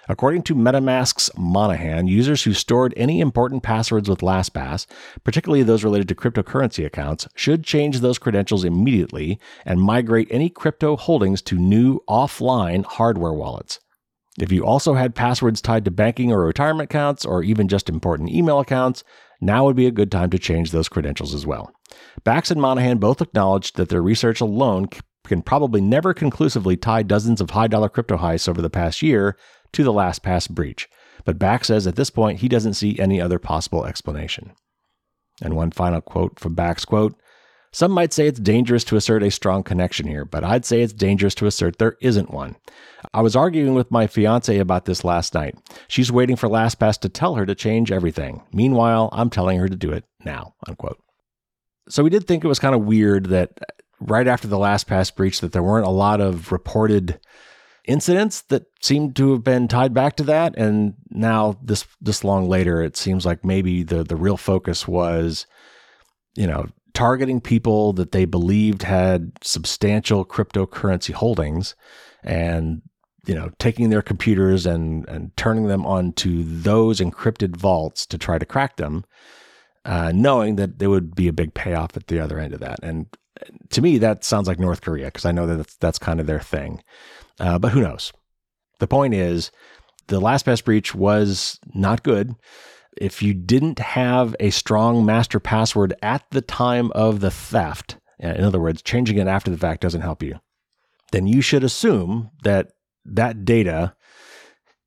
According 0.09 0.43
to 0.43 0.55
MetaMask's 0.55 1.31
Monahan, 1.37 2.07
users 2.07 2.43
who 2.43 2.53
stored 2.53 2.93
any 2.97 3.21
important 3.21 3.63
passwords 3.63 4.09
with 4.09 4.19
LastPass, 4.19 4.87
particularly 5.23 5.63
those 5.63 5.85
related 5.85 6.09
to 6.09 6.15
cryptocurrency 6.15 6.85
accounts, 6.85 7.25
should 7.33 7.63
change 7.63 8.01
those 8.01 8.19
credentials 8.19 8.65
immediately 8.65 9.39
and 9.65 9.81
migrate 9.81 10.27
any 10.29 10.49
crypto 10.49 10.97
holdings 10.97 11.41
to 11.43 11.57
new 11.57 12.01
offline 12.09 12.83
hardware 12.83 13.33
wallets. 13.33 13.79
If 14.37 14.51
you 14.51 14.65
also 14.65 14.95
had 14.95 15.15
passwords 15.15 15.61
tied 15.61 15.85
to 15.85 15.91
banking 15.91 16.31
or 16.31 16.45
retirement 16.45 16.91
accounts, 16.91 17.23
or 17.23 17.41
even 17.41 17.69
just 17.69 17.87
important 17.87 18.29
email 18.29 18.59
accounts, 18.59 19.03
now 19.41 19.65
would 19.65 19.75
be 19.75 19.87
a 19.87 19.91
good 19.91 20.11
time 20.11 20.29
to 20.31 20.39
change 20.39 20.71
those 20.71 20.89
credentials 20.89 21.33
as 21.33 21.45
well. 21.45 21.71
Bax 22.23 22.51
and 22.51 22.61
Monahan 22.61 22.97
both 22.97 23.21
acknowledged 23.21 23.77
that 23.77 23.89
their 23.89 24.01
research 24.01 24.41
alone 24.41 24.87
can 25.25 25.41
probably 25.41 25.81
never 25.81 26.13
conclusively 26.13 26.77
tie 26.77 27.03
dozens 27.03 27.41
of 27.41 27.51
high 27.51 27.67
dollar 27.67 27.89
crypto 27.89 28.17
heists 28.17 28.47
over 28.47 28.61
the 28.61 28.69
past 28.69 29.01
year 29.01 29.37
to 29.73 29.83
the 29.83 29.93
LastPass 29.93 30.49
breach. 30.49 30.87
But 31.23 31.39
Bax 31.39 31.67
says 31.67 31.87
at 31.87 31.95
this 31.95 32.09
point 32.09 32.39
he 32.39 32.47
doesn't 32.47 32.75
see 32.75 32.99
any 32.99 33.19
other 33.19 33.39
possible 33.39 33.85
explanation. 33.85 34.53
And 35.41 35.55
one 35.55 35.71
final 35.71 36.01
quote 36.01 36.39
from 36.39 36.55
Bax 36.55 36.85
quote, 36.85 37.19
some 37.75 37.91
might 37.91 38.13
say 38.13 38.25
it's 38.25 38.39
dangerous 38.39 38.85
to 38.85 38.95
assert 38.95 39.21
a 39.21 39.29
strong 39.29 39.61
connection 39.61 40.07
here, 40.07 40.23
but 40.23 40.45
I'd 40.45 40.63
say 40.63 40.81
it's 40.81 40.93
dangerous 40.93 41.35
to 41.35 41.45
assert 41.45 41.77
there 41.77 41.97
isn't 41.99 42.31
one. 42.31 42.55
I 43.13 43.19
was 43.19 43.35
arguing 43.35 43.73
with 43.73 43.91
my 43.91 44.07
fiance 44.07 44.57
about 44.57 44.85
this 44.85 45.03
last 45.03 45.33
night. 45.33 45.55
She's 45.89 46.09
waiting 46.09 46.37
for 46.37 46.47
LastPass 46.47 46.99
to 47.01 47.09
tell 47.09 47.35
her 47.35 47.45
to 47.45 47.53
change 47.53 47.91
everything. 47.91 48.43
Meanwhile, 48.53 49.09
I'm 49.11 49.29
telling 49.29 49.59
her 49.59 49.67
to 49.67 49.75
do 49.75 49.91
it 49.91 50.05
now. 50.23 50.53
Unquote. 50.65 51.03
So 51.89 52.01
we 52.01 52.09
did 52.09 52.25
think 52.25 52.45
it 52.45 52.47
was 52.47 52.59
kind 52.59 52.75
of 52.75 52.85
weird 52.85 53.25
that 53.25 53.59
right 53.99 54.25
after 54.25 54.47
the 54.47 54.55
LastPass 54.55 55.13
breach 55.13 55.41
that 55.41 55.51
there 55.51 55.61
weren't 55.61 55.85
a 55.85 55.89
lot 55.89 56.21
of 56.21 56.53
reported 56.53 57.19
incidents 57.83 58.43
that 58.43 58.67
seemed 58.81 59.17
to 59.17 59.33
have 59.33 59.43
been 59.43 59.67
tied 59.67 59.93
back 59.93 60.15
to 60.15 60.23
that 60.23 60.57
and 60.57 60.93
now 61.09 61.59
this 61.61 61.85
this 62.01 62.23
long 62.23 62.47
later 62.47 62.81
it 62.81 62.97
seems 62.97 63.25
like 63.27 63.45
maybe 63.45 63.83
the 63.83 64.03
the 64.03 64.15
real 64.15 64.37
focus 64.37 64.87
was 64.87 65.45
you 66.35 66.47
know 66.47 66.65
targeting 66.95 67.41
people 67.41 67.93
that 67.93 68.13
they 68.13 68.25
believed 68.25 68.81
had 68.81 69.33
substantial 69.43 70.25
cryptocurrency 70.25 71.13
holdings 71.13 71.75
and 72.23 72.81
you 73.27 73.35
know 73.35 73.51
taking 73.59 73.89
their 73.89 74.01
computers 74.01 74.65
and 74.65 75.07
and 75.09 75.35
turning 75.35 75.67
them 75.67 75.85
onto 75.85 76.43
those 76.43 76.99
encrypted 76.99 77.55
vaults 77.55 78.05
to 78.05 78.17
try 78.17 78.39
to 78.39 78.45
crack 78.45 78.77
them 78.77 79.03
uh, 79.83 80.11
knowing 80.15 80.55
that 80.55 80.79
there 80.79 80.89
would 80.89 81.13
be 81.13 81.27
a 81.27 81.33
big 81.33 81.53
payoff 81.53 81.95
at 81.95 82.07
the 82.07 82.19
other 82.19 82.39
end 82.39 82.53
of 82.53 82.59
that. 82.61 82.79
And 82.81 83.05
to 83.69 83.81
me 83.81 83.97
that 83.97 84.23
sounds 84.23 84.47
like 84.47 84.59
north 84.59 84.79
korea 84.79 85.07
because 85.07 85.25
i 85.25 85.31
know 85.33 85.45
that 85.45 85.57
that's, 85.57 85.75
that's 85.77 85.99
kind 85.99 86.19
of 86.19 86.27
their 86.27 86.39
thing. 86.39 86.81
Uh, 87.39 87.59
but 87.59 87.73
who 87.73 87.81
knows? 87.81 88.13
The 88.79 88.87
point 88.87 89.13
is 89.13 89.51
the 90.07 90.21
LastPass 90.21 90.63
breach 90.63 90.95
was 90.95 91.59
not 91.73 92.03
good 92.03 92.35
if 92.97 93.21
you 93.21 93.33
didn't 93.33 93.79
have 93.79 94.35
a 94.39 94.49
strong 94.49 95.05
master 95.05 95.39
password 95.39 95.93
at 96.01 96.23
the 96.31 96.41
time 96.41 96.91
of 96.93 97.19
the 97.19 97.31
theft, 97.31 97.97
in 98.19 98.43
other 98.43 98.59
words, 98.59 98.81
changing 98.81 99.17
it 99.17 99.27
after 99.27 99.51
the 99.51 99.57
fact 99.57 99.81
doesn't 99.81 100.01
help 100.01 100.23
you, 100.23 100.39
then 101.11 101.27
you 101.27 101.41
should 101.41 101.63
assume 101.63 102.31
that 102.43 102.71
that 103.05 103.45
data 103.45 103.95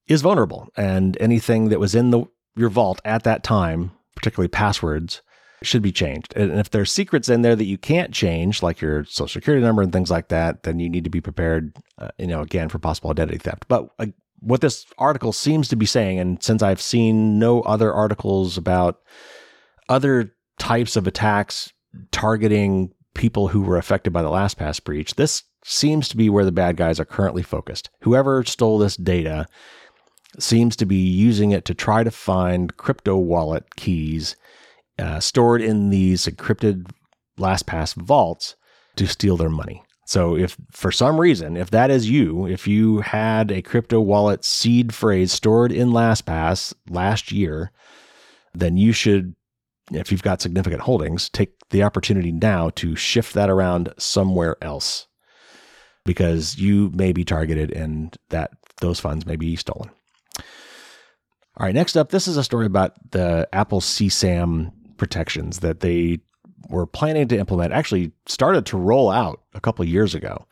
is 0.06 0.22
vulnerable 0.22 0.68
and 0.76 1.16
anything 1.20 1.68
that 1.68 1.80
was 1.80 1.94
in 1.94 2.10
the 2.10 2.24
your 2.56 2.70
vault 2.70 3.00
at 3.04 3.22
that 3.22 3.44
time, 3.44 3.92
particularly 4.16 4.48
passwords, 4.48 5.22
should 5.62 5.82
be 5.82 5.92
changed. 5.92 6.32
And 6.36 6.58
if 6.58 6.70
there's 6.70 6.90
secrets 6.90 7.28
in 7.28 7.42
there 7.42 7.56
that 7.56 7.64
you 7.64 7.78
can't 7.78 8.12
change, 8.12 8.62
like 8.62 8.80
your 8.80 9.04
social 9.04 9.40
security 9.40 9.64
number 9.64 9.82
and 9.82 9.92
things 9.92 10.10
like 10.10 10.28
that, 10.28 10.62
then 10.62 10.80
you 10.80 10.88
need 10.88 11.04
to 11.04 11.10
be 11.10 11.20
prepared, 11.20 11.76
uh, 11.98 12.08
you 12.18 12.26
know, 12.26 12.42
again 12.42 12.68
for 12.68 12.78
possible 12.78 13.10
identity 13.10 13.38
theft. 13.38 13.66
But 13.68 13.88
uh, 13.98 14.06
what 14.40 14.60
this 14.60 14.86
article 14.98 15.32
seems 15.32 15.68
to 15.68 15.76
be 15.76 15.86
saying, 15.86 16.18
and 16.18 16.42
since 16.42 16.62
I've 16.62 16.80
seen 16.80 17.38
no 17.38 17.62
other 17.62 17.92
articles 17.92 18.56
about 18.56 19.00
other 19.88 20.34
types 20.58 20.96
of 20.96 21.06
attacks 21.06 21.72
targeting 22.10 22.92
people 23.14 23.48
who 23.48 23.62
were 23.62 23.78
affected 23.78 24.12
by 24.12 24.22
the 24.22 24.28
LastPass 24.28 24.82
breach, 24.82 25.14
this 25.14 25.42
seems 25.64 26.08
to 26.08 26.16
be 26.16 26.30
where 26.30 26.44
the 26.44 26.52
bad 26.52 26.76
guys 26.76 27.00
are 27.00 27.04
currently 27.04 27.42
focused. 27.42 27.90
Whoever 28.02 28.44
stole 28.44 28.78
this 28.78 28.96
data 28.96 29.46
seems 30.38 30.76
to 30.76 30.86
be 30.86 30.96
using 30.96 31.50
it 31.50 31.64
to 31.64 31.74
try 31.74 32.04
to 32.04 32.10
find 32.10 32.76
crypto 32.76 33.16
wallet 33.16 33.74
keys 33.76 34.36
uh, 34.98 35.20
stored 35.20 35.62
in 35.62 35.90
these 35.90 36.26
encrypted 36.26 36.90
LastPass 37.38 37.94
vaults 37.94 38.56
to 38.96 39.06
steal 39.06 39.36
their 39.36 39.50
money. 39.50 39.82
So 40.08 40.38
if 40.38 40.56
for 40.70 40.90
some 40.90 41.20
reason, 41.20 41.58
if 41.58 41.70
that 41.70 41.90
is 41.90 42.08
you, 42.08 42.46
if 42.46 42.66
you 42.66 43.00
had 43.00 43.50
a 43.50 43.60
crypto 43.60 44.00
wallet 44.00 44.42
seed 44.42 44.94
phrase 44.94 45.32
stored 45.32 45.70
in 45.70 45.90
LastPass 45.90 46.72
last 46.88 47.30
year, 47.30 47.72
then 48.54 48.78
you 48.78 48.92
should, 48.92 49.34
if 49.92 50.10
you've 50.10 50.22
got 50.22 50.40
significant 50.40 50.80
holdings, 50.80 51.28
take 51.28 51.52
the 51.68 51.82
opportunity 51.82 52.32
now 52.32 52.70
to 52.70 52.96
shift 52.96 53.34
that 53.34 53.50
around 53.50 53.92
somewhere 53.98 54.56
else 54.62 55.08
because 56.06 56.56
you 56.56 56.90
may 56.94 57.12
be 57.12 57.22
targeted 57.22 57.70
and 57.70 58.16
that 58.30 58.52
those 58.80 58.98
funds 58.98 59.26
may 59.26 59.36
be 59.36 59.56
stolen. 59.56 59.90
All 61.58 61.66
right, 61.66 61.74
next 61.74 61.96
up, 61.96 62.08
this 62.08 62.26
is 62.26 62.38
a 62.38 62.44
story 62.44 62.64
about 62.64 62.92
the 63.10 63.46
Apple 63.52 63.82
CSAM 63.82 64.72
protections 64.96 65.58
that 65.58 65.80
they 65.80 66.20
were 66.68 66.86
planning 66.86 67.28
to 67.28 67.38
implement 67.38 67.72
actually 67.72 68.12
started 68.26 68.66
to 68.66 68.76
roll 68.76 69.10
out 69.10 69.42
a 69.54 69.60
couple 69.60 69.84
years 69.84 70.14
ago. 70.14 70.46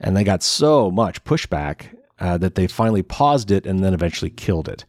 And 0.00 0.16
they 0.16 0.24
got 0.24 0.42
so 0.42 0.90
much 0.90 1.24
pushback 1.24 1.96
uh, 2.18 2.38
that 2.38 2.54
they 2.54 2.66
finally 2.66 3.02
paused 3.02 3.50
it 3.50 3.66
and 3.66 3.82
then 3.82 3.94
eventually 3.94 4.30
killed 4.30 4.68
it. 4.68 4.84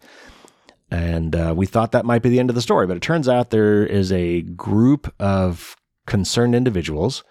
And 0.91 1.35
uh, 1.35 1.53
we 1.55 1.65
thought 1.65 1.91
that 1.91 2.05
might 2.05 2.21
be 2.21 2.29
the 2.29 2.39
end 2.39 2.49
of 2.49 2.55
the 2.55 2.61
story, 2.61 2.87
but 2.87 2.97
it 2.97 3.03
turns 3.03 3.27
out 3.27 3.49
there 3.49 3.85
is 3.85 4.11
a 4.11 4.41
group 4.41 5.13
of 5.19 5.75
concerned 6.05 6.55
individuals 6.55 7.23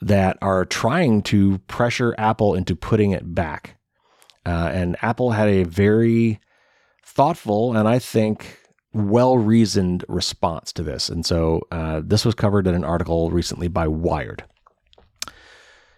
that 0.00 0.36
are 0.42 0.64
trying 0.64 1.22
to 1.22 1.58
pressure 1.66 2.14
Apple 2.18 2.54
into 2.54 2.76
putting 2.76 3.12
it 3.12 3.34
back. 3.34 3.78
Uh, 4.44 4.70
and 4.72 4.96
Apple 5.00 5.30
had 5.30 5.48
a 5.48 5.62
very 5.64 6.40
thoughtful 7.02 7.76
and 7.76 7.88
I 7.88 7.98
think 7.98 8.58
well 8.94 9.36
reasoned 9.36 10.04
response 10.08 10.72
to 10.72 10.82
this. 10.82 11.08
And 11.08 11.26
so 11.26 11.66
uh, 11.70 12.00
this 12.02 12.24
was 12.24 12.34
covered 12.34 12.66
in 12.66 12.74
an 12.74 12.84
article 12.84 13.30
recently 13.30 13.68
by 13.68 13.88
Wired. 13.88 14.44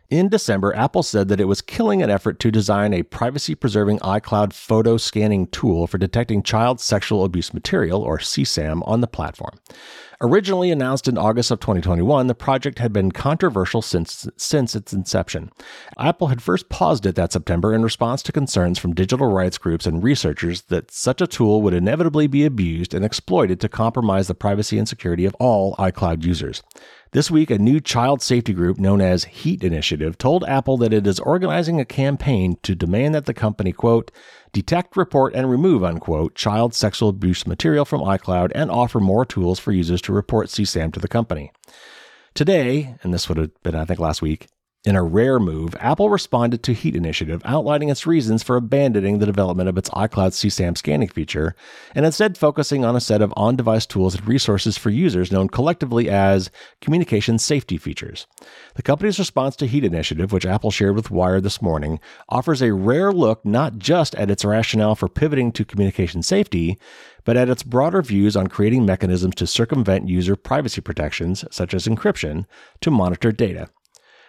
In 0.08 0.28
December, 0.28 0.72
Apple 0.76 1.02
said 1.02 1.26
that 1.28 1.40
it 1.40 1.48
was 1.48 1.60
killing 1.60 2.00
an 2.00 2.10
effort 2.10 2.38
to 2.38 2.52
design 2.52 2.94
a 2.94 3.02
privacy 3.02 3.56
preserving 3.56 3.98
iCloud 4.00 4.52
photo 4.52 4.96
scanning 4.98 5.48
tool 5.48 5.88
for 5.88 5.98
detecting 5.98 6.44
child 6.44 6.80
sexual 6.80 7.24
abuse 7.24 7.52
material, 7.52 8.02
or 8.02 8.18
CSAM, 8.18 8.86
on 8.86 9.00
the 9.00 9.08
platform. 9.08 9.58
Originally 10.20 10.70
announced 10.70 11.08
in 11.08 11.18
August 11.18 11.50
of 11.50 11.60
2021, 11.60 12.28
the 12.28 12.34
project 12.34 12.78
had 12.78 12.92
been 12.92 13.10
controversial 13.10 13.82
since, 13.82 14.28
since 14.36 14.74
its 14.74 14.92
inception. 14.92 15.50
Apple 15.98 16.28
had 16.28 16.40
first 16.40 16.68
paused 16.68 17.04
it 17.04 17.16
that 17.16 17.32
September 17.32 17.74
in 17.74 17.82
response 17.82 18.22
to 18.22 18.32
concerns 18.32 18.78
from 18.78 18.94
digital 18.94 19.26
rights 19.26 19.58
groups 19.58 19.86
and 19.86 20.02
researchers 20.02 20.62
that 20.62 20.90
such 20.90 21.20
a 21.20 21.26
tool 21.26 21.60
would 21.60 21.74
inevitably 21.74 22.28
be 22.28 22.46
abused 22.46 22.94
and 22.94 23.04
exploited 23.04 23.60
to 23.60 23.68
compromise 23.68 24.28
the 24.28 24.34
privacy 24.34 24.78
and 24.78 24.88
security 24.88 25.26
of 25.26 25.34
all 25.34 25.74
iCloud 25.76 26.24
users. 26.24 26.62
This 27.16 27.30
week, 27.30 27.50
a 27.50 27.58
new 27.58 27.80
child 27.80 28.20
safety 28.20 28.52
group 28.52 28.76
known 28.76 29.00
as 29.00 29.24
Heat 29.24 29.64
Initiative 29.64 30.18
told 30.18 30.44
Apple 30.44 30.76
that 30.76 30.92
it 30.92 31.06
is 31.06 31.18
organizing 31.18 31.80
a 31.80 31.86
campaign 31.86 32.58
to 32.62 32.74
demand 32.74 33.14
that 33.14 33.24
the 33.24 33.32
company, 33.32 33.72
quote, 33.72 34.10
detect, 34.52 34.98
report, 34.98 35.34
and 35.34 35.50
remove, 35.50 35.82
unquote, 35.82 36.34
child 36.34 36.74
sexual 36.74 37.08
abuse 37.08 37.46
material 37.46 37.86
from 37.86 38.02
iCloud 38.02 38.52
and 38.54 38.70
offer 38.70 39.00
more 39.00 39.24
tools 39.24 39.58
for 39.58 39.72
users 39.72 40.02
to 40.02 40.12
report 40.12 40.48
CSAM 40.48 40.92
to 40.92 41.00
the 41.00 41.08
company. 41.08 41.52
Today, 42.34 42.96
and 43.02 43.14
this 43.14 43.30
would 43.30 43.38
have 43.38 43.62
been, 43.62 43.74
I 43.74 43.86
think, 43.86 43.98
last 43.98 44.20
week, 44.20 44.48
in 44.86 44.94
a 44.94 45.02
rare 45.02 45.40
move, 45.40 45.74
Apple 45.80 46.08
responded 46.08 46.62
to 46.62 46.72
Heat 46.72 46.94
Initiative, 46.94 47.42
outlining 47.44 47.88
its 47.88 48.06
reasons 48.06 48.44
for 48.44 48.54
abandoning 48.54 49.18
the 49.18 49.26
development 49.26 49.68
of 49.68 49.76
its 49.76 49.90
iCloud 49.90 50.30
CSAM 50.30 50.78
scanning 50.78 51.08
feature, 51.08 51.56
and 51.96 52.06
instead 52.06 52.38
focusing 52.38 52.84
on 52.84 52.94
a 52.94 53.00
set 53.00 53.20
of 53.20 53.34
on 53.36 53.56
device 53.56 53.84
tools 53.84 54.14
and 54.14 54.28
resources 54.28 54.78
for 54.78 54.90
users 54.90 55.32
known 55.32 55.48
collectively 55.48 56.08
as 56.08 56.52
communication 56.80 57.36
safety 57.36 57.76
features. 57.76 58.28
The 58.76 58.82
company's 58.82 59.18
response 59.18 59.56
to 59.56 59.66
Heat 59.66 59.82
Initiative, 59.82 60.30
which 60.30 60.46
Apple 60.46 60.70
shared 60.70 60.94
with 60.94 61.10
Wired 61.10 61.42
this 61.42 61.60
morning, 61.60 61.98
offers 62.28 62.62
a 62.62 62.72
rare 62.72 63.10
look 63.10 63.44
not 63.44 63.78
just 63.78 64.14
at 64.14 64.30
its 64.30 64.44
rationale 64.44 64.94
for 64.94 65.08
pivoting 65.08 65.50
to 65.50 65.64
communication 65.64 66.22
safety, 66.22 66.78
but 67.24 67.36
at 67.36 67.48
its 67.48 67.64
broader 67.64 68.02
views 68.02 68.36
on 68.36 68.46
creating 68.46 68.86
mechanisms 68.86 69.34
to 69.34 69.48
circumvent 69.48 70.08
user 70.08 70.36
privacy 70.36 70.80
protections, 70.80 71.44
such 71.50 71.74
as 71.74 71.88
encryption, 71.88 72.44
to 72.80 72.92
monitor 72.92 73.32
data. 73.32 73.68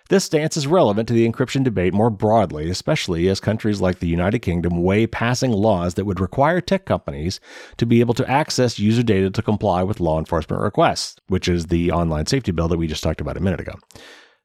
This 0.10 0.24
stance 0.24 0.56
is 0.56 0.68
relevant 0.68 1.08
to 1.10 1.14
the 1.14 1.30
encryption 1.30 1.66
debate 1.66 1.94
more 1.94 2.10
broadly, 2.10 2.70
especially 2.70 3.28
as 3.28 3.42
countries 3.42 3.82
like 3.82 4.00
the 4.00 4.08
United 4.08 4.40
Kingdom 4.40 4.82
weigh 4.82 5.06
passing 5.06 5.52
laws 5.52 5.96
that 5.96 6.06
would 6.06 6.22
require 6.22 6.62
tech 6.62 6.86
companies 6.86 7.42
to 7.76 7.86
be 7.86 8.00
able 8.00 8.14
to 8.14 8.30
access 8.30 8.80
user 8.80 9.04
data 9.04 9.30
to 9.30 9.42
comply 9.42 9.84
with 9.84 10.00
law 10.00 10.18
enforcement 10.18 10.62
requests, 10.62 11.18
which 11.28 11.50
is 11.50 11.66
the 11.66 11.92
online 11.92 12.26
safety 12.26 12.54
bill 12.54 12.70
that 12.70 12.78
we 12.78 12.88
just 12.88 13.04
talked 13.04 13.20
about 13.20 13.36
a 13.36 13.42
minute 13.42 13.60
ago. 13.60 13.74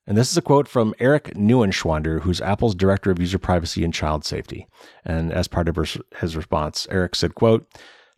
And 0.04 0.18
this 0.18 0.32
is 0.32 0.36
a 0.36 0.42
quote 0.42 0.66
from 0.66 0.96
Erik 0.98 1.34
Neuenschwander, 1.34 2.22
who's 2.22 2.40
Apple's 2.40 2.74
Director 2.74 3.12
of 3.12 3.20
User 3.20 3.38
Privacy 3.38 3.84
and 3.84 3.94
Child 3.94 4.24
Safety. 4.24 4.66
And 5.04 5.32
as 5.32 5.46
part 5.46 5.68
of 5.68 5.76
his 6.18 6.36
response, 6.36 6.88
Eric 6.90 7.14
said, 7.14 7.36
quote, 7.36 7.68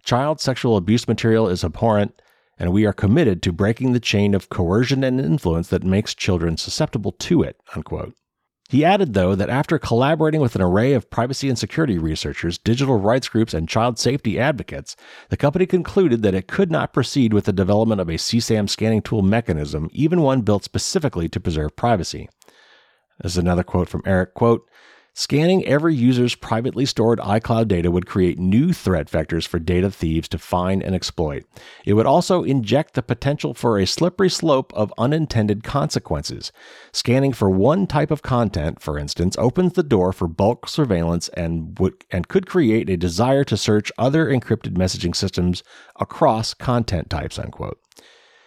Child 0.03 0.41
sexual 0.41 0.79
abuse 0.79 1.07
material 1.07 1.49
is 1.49 1.63
abhorrent 1.63 2.21
and 2.59 2.73
we 2.73 2.87
are 2.87 2.93
committed 2.93 3.43
to 3.43 3.53
breaking 3.53 3.93
the 3.93 4.01
chain 4.01 4.35
of 4.35 4.49
coercion 4.49 5.03
and 5.05 5.21
influence 5.21 5.69
that 5.69 5.85
makes 5.85 6.15
children 6.15 6.57
susceptible 6.57 7.13
to 7.13 7.43
it. 7.43 7.57
Unquote. 7.75 8.15
He 8.71 8.85
added, 8.85 9.13
though, 9.13 9.35
that 9.35 9.51
after 9.51 9.79
collaborating 9.79 10.41
with 10.41 10.55
an 10.57 10.63
array 10.63 10.95
of 10.95 11.11
privacy 11.11 11.49
and 11.49 11.59
security 11.59 11.99
researchers, 11.99 12.59
digital 12.59 12.99
rights 12.99 13.29
groups, 13.29 13.53
and 13.53 13.69
child 13.69 13.99
safety 13.99 14.39
advocates, 14.41 14.97
the 15.29 15.37
company 15.37 15.67
concluded 15.67 16.23
that 16.23 16.35
it 16.35 16.49
could 16.49 16.71
not 16.71 16.95
proceed 16.95 17.35
with 17.35 17.45
the 17.45 17.53
development 17.53 18.01
of 18.01 18.09
a 18.09 18.15
CSAM 18.15 18.69
scanning 18.69 19.03
tool 19.03 19.23
mechanism, 19.23 19.91
even 19.93 20.23
one 20.23 20.41
built 20.41 20.65
specifically 20.65 21.29
to 21.29 21.41
preserve 21.41 21.77
privacy. 21.77 22.29
This 23.23 23.33
is 23.33 23.39
another 23.39 23.63
quote 23.63 23.89
from 23.89 24.03
Eric, 24.07 24.35
quote, 24.35 24.69
Scanning 25.17 25.65
every 25.65 25.95
user's 25.95 26.35
privately 26.35 26.85
stored 26.85 27.21
iCloud 27.21 27.69
data 27.69 27.89
would 27.89 28.05
create 28.05 28.37
new 28.37 28.73
threat 28.73 29.07
vectors 29.07 29.47
for 29.47 29.61
data 29.61 29.89
thieves 29.89 30.29
to 30.29 30.39
find 30.39 30.83
and 30.83 30.93
exploit. 30.93 31.45
It 31.87 31.93
would 31.93 32.05
also 32.05 32.43
inject 32.43 32.95
the 32.95 33.03
potential 33.03 33.55
for 33.55 33.79
a 33.79 33.87
slippery 33.87 34.29
slope 34.29 34.75
of 34.75 34.93
unintended 34.99 35.63
consequences. 35.63 36.51
Scanning 36.93 37.33
for 37.33 37.49
one 37.49 37.87
type 37.87 38.11
of 38.11 38.23
content, 38.23 38.83
for 38.83 38.99
instance, 38.99 39.37
opens 39.39 39.75
the 39.75 39.85
door 39.85 40.13
for 40.13 40.27
bulk 40.27 40.69
surveillance 40.69 41.29
and, 41.29 41.79
would, 41.79 42.05
and 42.11 42.27
could 42.27 42.49
create 42.49 42.91
a 42.91 42.97
desire 42.97 43.45
to 43.45 43.57
search 43.57 43.93
other 43.97 44.27
encrypted 44.27 44.73
messaging 44.73 45.15
systems 45.15 45.63
across 45.95 46.55
content 46.55 47.09
types. 47.09 47.39
Unquote. 47.39 47.79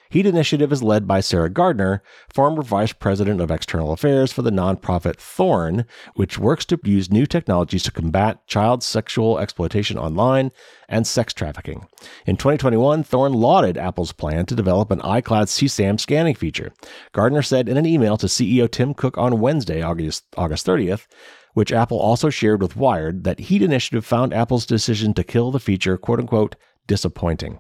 Heat 0.10 0.26
Initiative 0.26 0.72
is 0.72 0.82
led 0.82 1.06
by 1.06 1.20
Sarah 1.20 1.50
Gardner, 1.50 2.02
former 2.30 2.62
vice 2.62 2.94
president 2.94 3.42
of 3.42 3.52
external 3.52 3.92
affairs 3.92 4.32
for 4.32 4.42
the 4.42 4.52
nonprofit 4.52 5.18
Thorn, 5.18 5.86
which 6.16 6.38
works 6.38 6.64
to 6.66 6.80
use 6.84 7.12
new 7.12 7.26
technologies 7.26 7.84
to 7.84 7.92
combat 7.92 8.46
child 8.48 8.84
sexual 8.84 9.38
exploitation 9.38 9.98
online 9.98 10.52
and 10.88 11.06
sex 11.06 11.34
trafficking. 11.34 11.88
In 12.26 12.38
2021, 12.38 13.04
Thorn 13.04 13.34
lauded 13.34 13.78
Apple's 13.78 14.14
plan 14.14 14.46
to 14.46 14.56
develop 14.56 14.92
an 14.92 15.00
iCloud 15.00 15.48
CSAM 15.48 16.00
scanning 16.00 16.36
feature. 16.36 16.72
Gardner 17.12 17.42
said 17.42 17.68
in 17.68 17.76
an 17.76 17.86
email 17.86 18.16
to 18.18 18.28
CEO 18.28 18.72
Tim 18.72 18.94
Cook 18.94 19.18
on 19.18 19.42
Wednesday, 19.42 19.82
August, 19.82 20.24
August 20.38 20.66
30th, 20.66 21.06
which 21.54 21.74
Apple 21.74 22.00
also 22.00 22.30
shared 22.30 22.62
with 22.62 22.78
Wired, 22.78 23.26
that 23.26 23.40
Heat 23.40 23.62
Initiative 23.62 24.06
found 24.06 24.34
Apple's 24.34 24.66
decision 24.66 25.14
to 25.16 25.24
kill 25.24 25.52
the 25.52 25.60
feature, 25.60 25.98
quote 25.98 26.20
unquote, 26.20 26.56
disappointing 26.86 27.60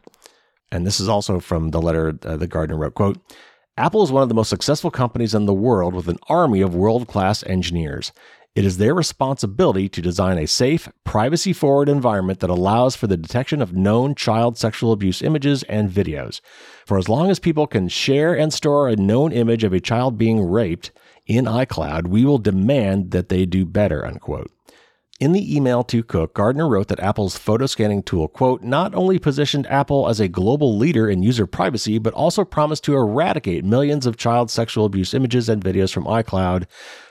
and 0.72 0.86
this 0.86 1.00
is 1.00 1.08
also 1.10 1.40
from 1.40 1.72
the 1.72 1.82
letter 1.82 2.18
uh, 2.24 2.38
that 2.38 2.48
Gardner 2.48 2.78
wrote, 2.78 2.96
quote, 2.96 3.18
Apple 3.78 4.04
is 4.04 4.12
one 4.12 4.24
of 4.24 4.30
the 4.30 4.36
most 4.36 4.50
successful 4.50 4.90
companies 4.90 5.36
in 5.36 5.46
the 5.46 5.54
world 5.54 5.94
with 5.94 6.08
an 6.08 6.18
army 6.28 6.62
of 6.62 6.74
world-class 6.74 7.44
engineers. 7.46 8.12
It 8.56 8.66
is 8.66 8.78
their 8.78 8.96
responsibility 8.96 9.88
to 9.88 10.02
design 10.02 10.40
a 10.40 10.48
safe, 10.48 10.90
privacy 11.04 11.54
forward 11.54 11.88
environment 11.88 12.40
that 12.40 12.50
allows 12.50 12.96
for 12.96 13.06
the 13.06 13.16
detection 13.16 13.62
of 13.62 13.74
known 13.74 14.16
child 14.16 14.58
sexual 14.58 14.92
abuse 14.92 15.22
images 15.22 15.62
and 15.64 15.92
videos. 15.92 16.42
For 16.84 16.98
as 16.98 17.08
long 17.08 17.30
as 17.30 17.38
people 17.38 17.68
can 17.68 17.88
share 17.88 18.36
and 18.36 18.52
store 18.52 18.88
a 18.88 18.96
known 18.96 19.32
image 19.32 19.64
of 19.64 19.74
a 19.74 19.80
child 19.80 20.18
being 20.18 20.42
raped 20.42 20.90
in 21.28 21.46
iCloud, 21.46 22.08
we 22.08 22.26
will 22.26 22.40
demand 22.40 23.12
that 23.12 23.30
they 23.30 23.46
do 23.46 23.64
better, 23.64 24.04
unquote. 24.04 24.50
In 25.20 25.32
the 25.32 25.56
email 25.56 25.84
to 25.86 26.04
Cook, 26.04 26.36
Gardner 26.36 26.70
wrote 26.70 26.90
that 26.90 27.00
Apple's 27.00 27.36
photo 27.36 27.66
scanning 27.66 28.04
tool, 28.04 28.28
quote, 28.28 28.62
not 28.62 28.94
only 28.94 29.18
positioned 29.18 29.66
Apple 29.66 30.08
as 30.08 30.20
a 30.20 30.28
global 30.28 30.78
leader 30.78 31.10
in 31.10 31.24
user 31.24 31.48
privacy, 31.48 31.98
but 31.98 32.14
also 32.14 32.46
promised 32.46 32.84
to 32.84 32.94
eradicate 32.94 33.66
millions 33.66 34.06
of 34.06 34.16
child 34.16 34.52
sexual 34.52 34.86
abuse 34.86 35.16
images 35.16 35.50
and 35.50 35.64
videos 35.64 35.92
from 35.92 36.04
iCloud. 36.04 36.66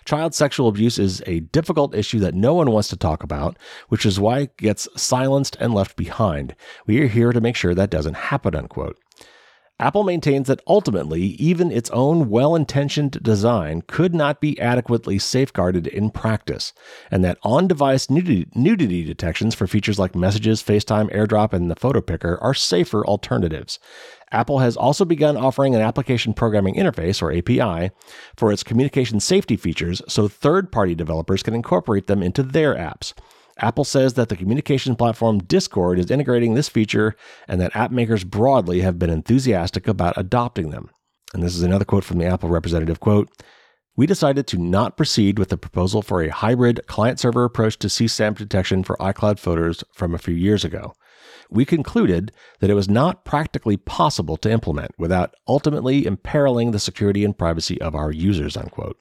Child 0.04 0.36
sexual 0.36 0.68
abuse 0.68 1.00
is 1.00 1.20
a 1.26 1.40
difficult 1.40 1.96
issue 1.96 2.20
that 2.20 2.36
no 2.36 2.54
one 2.54 2.70
wants 2.70 2.86
to 2.90 2.96
talk 2.96 3.24
about, 3.24 3.58
which 3.88 4.06
is 4.06 4.20
why 4.20 4.38
it 4.38 4.56
gets 4.56 4.86
silenced 4.94 5.56
and 5.58 5.74
left 5.74 5.96
behind. 5.96 6.54
We 6.86 7.00
are 7.00 7.08
here 7.08 7.32
to 7.32 7.40
make 7.40 7.56
sure 7.56 7.74
that 7.74 7.90
doesn't 7.90 8.14
happen, 8.14 8.54
unquote. 8.54 9.00
Apple 9.78 10.04
maintains 10.04 10.48
that 10.48 10.62
ultimately, 10.66 11.20
even 11.20 11.70
its 11.70 11.90
own 11.90 12.30
well 12.30 12.56
intentioned 12.56 13.22
design 13.22 13.82
could 13.86 14.14
not 14.14 14.40
be 14.40 14.58
adequately 14.58 15.18
safeguarded 15.18 15.86
in 15.86 16.10
practice, 16.10 16.72
and 17.10 17.22
that 17.22 17.36
on 17.42 17.68
device 17.68 18.08
nudity, 18.08 18.46
nudity, 18.54 19.04
detections 19.04 19.54
for 19.54 19.66
features 19.66 19.98
like 19.98 20.14
Messages, 20.14 20.62
FaceTime, 20.62 21.14
AirDrop, 21.14 21.52
and 21.52 21.70
the 21.70 21.76
Photo 21.76 22.00
Picker 22.00 22.38
are 22.40 22.54
safer 22.54 23.04
alternatives. 23.06 23.78
Apple 24.32 24.60
has 24.60 24.78
also 24.78 25.04
begun 25.04 25.36
offering 25.36 25.74
an 25.74 25.82
application 25.82 26.32
programming 26.32 26.74
interface, 26.76 27.20
or 27.20 27.30
API, 27.30 27.90
for 28.34 28.50
its 28.50 28.62
communication 28.62 29.20
safety 29.20 29.58
features 29.58 30.00
so 30.08 30.26
third 30.26 30.72
party 30.72 30.94
developers 30.94 31.42
can 31.42 31.54
incorporate 31.54 32.06
them 32.06 32.22
into 32.22 32.42
their 32.42 32.74
apps. 32.74 33.12
Apple 33.58 33.84
says 33.84 34.14
that 34.14 34.28
the 34.28 34.36
communication 34.36 34.96
platform 34.96 35.38
Discord 35.38 35.98
is 35.98 36.10
integrating 36.10 36.54
this 36.54 36.68
feature 36.68 37.16
and 37.48 37.60
that 37.60 37.74
app 37.74 37.90
makers 37.90 38.24
broadly 38.24 38.80
have 38.82 38.98
been 38.98 39.10
enthusiastic 39.10 39.88
about 39.88 40.16
adopting 40.16 40.70
them. 40.70 40.90
And 41.32 41.42
this 41.42 41.54
is 41.54 41.62
another 41.62 41.84
quote 41.84 42.04
from 42.04 42.18
the 42.18 42.26
Apple 42.26 42.48
representative 42.48 43.00
quote, 43.00 43.30
we 43.96 44.06
decided 44.06 44.46
to 44.48 44.58
not 44.58 44.98
proceed 44.98 45.38
with 45.38 45.48
the 45.48 45.56
proposal 45.56 46.02
for 46.02 46.22
a 46.22 46.28
hybrid 46.28 46.86
client 46.86 47.18
server 47.18 47.44
approach 47.44 47.78
to 47.78 47.88
CSAM 47.88 48.36
detection 48.36 48.84
for 48.84 48.96
iCloud 48.96 49.38
photos 49.38 49.82
from 49.94 50.14
a 50.14 50.18
few 50.18 50.34
years 50.34 50.64
ago. 50.64 50.92
We 51.50 51.64
concluded 51.64 52.32
that 52.60 52.70
it 52.70 52.74
was 52.74 52.88
not 52.88 53.24
practically 53.24 53.76
possible 53.78 54.36
to 54.38 54.50
implement 54.50 54.92
without 54.98 55.34
ultimately 55.48 56.04
imperiling 56.04 56.72
the 56.72 56.78
security 56.78 57.24
and 57.24 57.36
privacy 57.36 57.80
of 57.80 57.94
our 57.94 58.12
users, 58.12 58.56
unquote. 58.56 58.98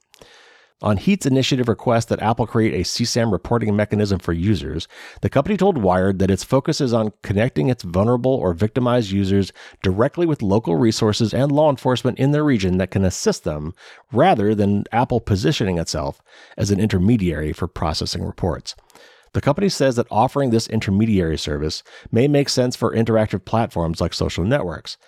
On 0.82 0.98
Heat's 0.98 1.24
initiative 1.24 1.68
request 1.68 2.10
that 2.10 2.20
Apple 2.20 2.46
create 2.46 2.74
a 2.74 2.84
CSAM 2.84 3.32
reporting 3.32 3.74
mechanism 3.74 4.18
for 4.18 4.34
users, 4.34 4.86
the 5.22 5.30
company 5.30 5.56
told 5.56 5.78
Wired 5.78 6.18
that 6.18 6.30
its 6.30 6.44
focus 6.44 6.82
is 6.82 6.92
on 6.92 7.14
connecting 7.22 7.70
its 7.70 7.82
vulnerable 7.82 8.34
or 8.34 8.52
victimized 8.52 9.10
users 9.10 9.54
directly 9.82 10.26
with 10.26 10.42
local 10.42 10.76
resources 10.76 11.32
and 11.32 11.50
law 11.50 11.70
enforcement 11.70 12.18
in 12.18 12.32
their 12.32 12.44
region 12.44 12.76
that 12.76 12.90
can 12.90 13.06
assist 13.06 13.44
them, 13.44 13.72
rather 14.12 14.54
than 14.54 14.84
Apple 14.92 15.18
positioning 15.18 15.78
itself 15.78 16.20
as 16.58 16.70
an 16.70 16.78
intermediary 16.78 17.54
for 17.54 17.66
processing 17.66 18.22
reports. 18.22 18.74
The 19.32 19.40
company 19.40 19.70
says 19.70 19.96
that 19.96 20.06
offering 20.10 20.50
this 20.50 20.68
intermediary 20.68 21.38
service 21.38 21.82
may 22.12 22.28
make 22.28 22.50
sense 22.50 22.76
for 22.76 22.94
interactive 22.94 23.46
platforms 23.46 23.98
like 23.98 24.12
social 24.12 24.44
networks. 24.44 24.98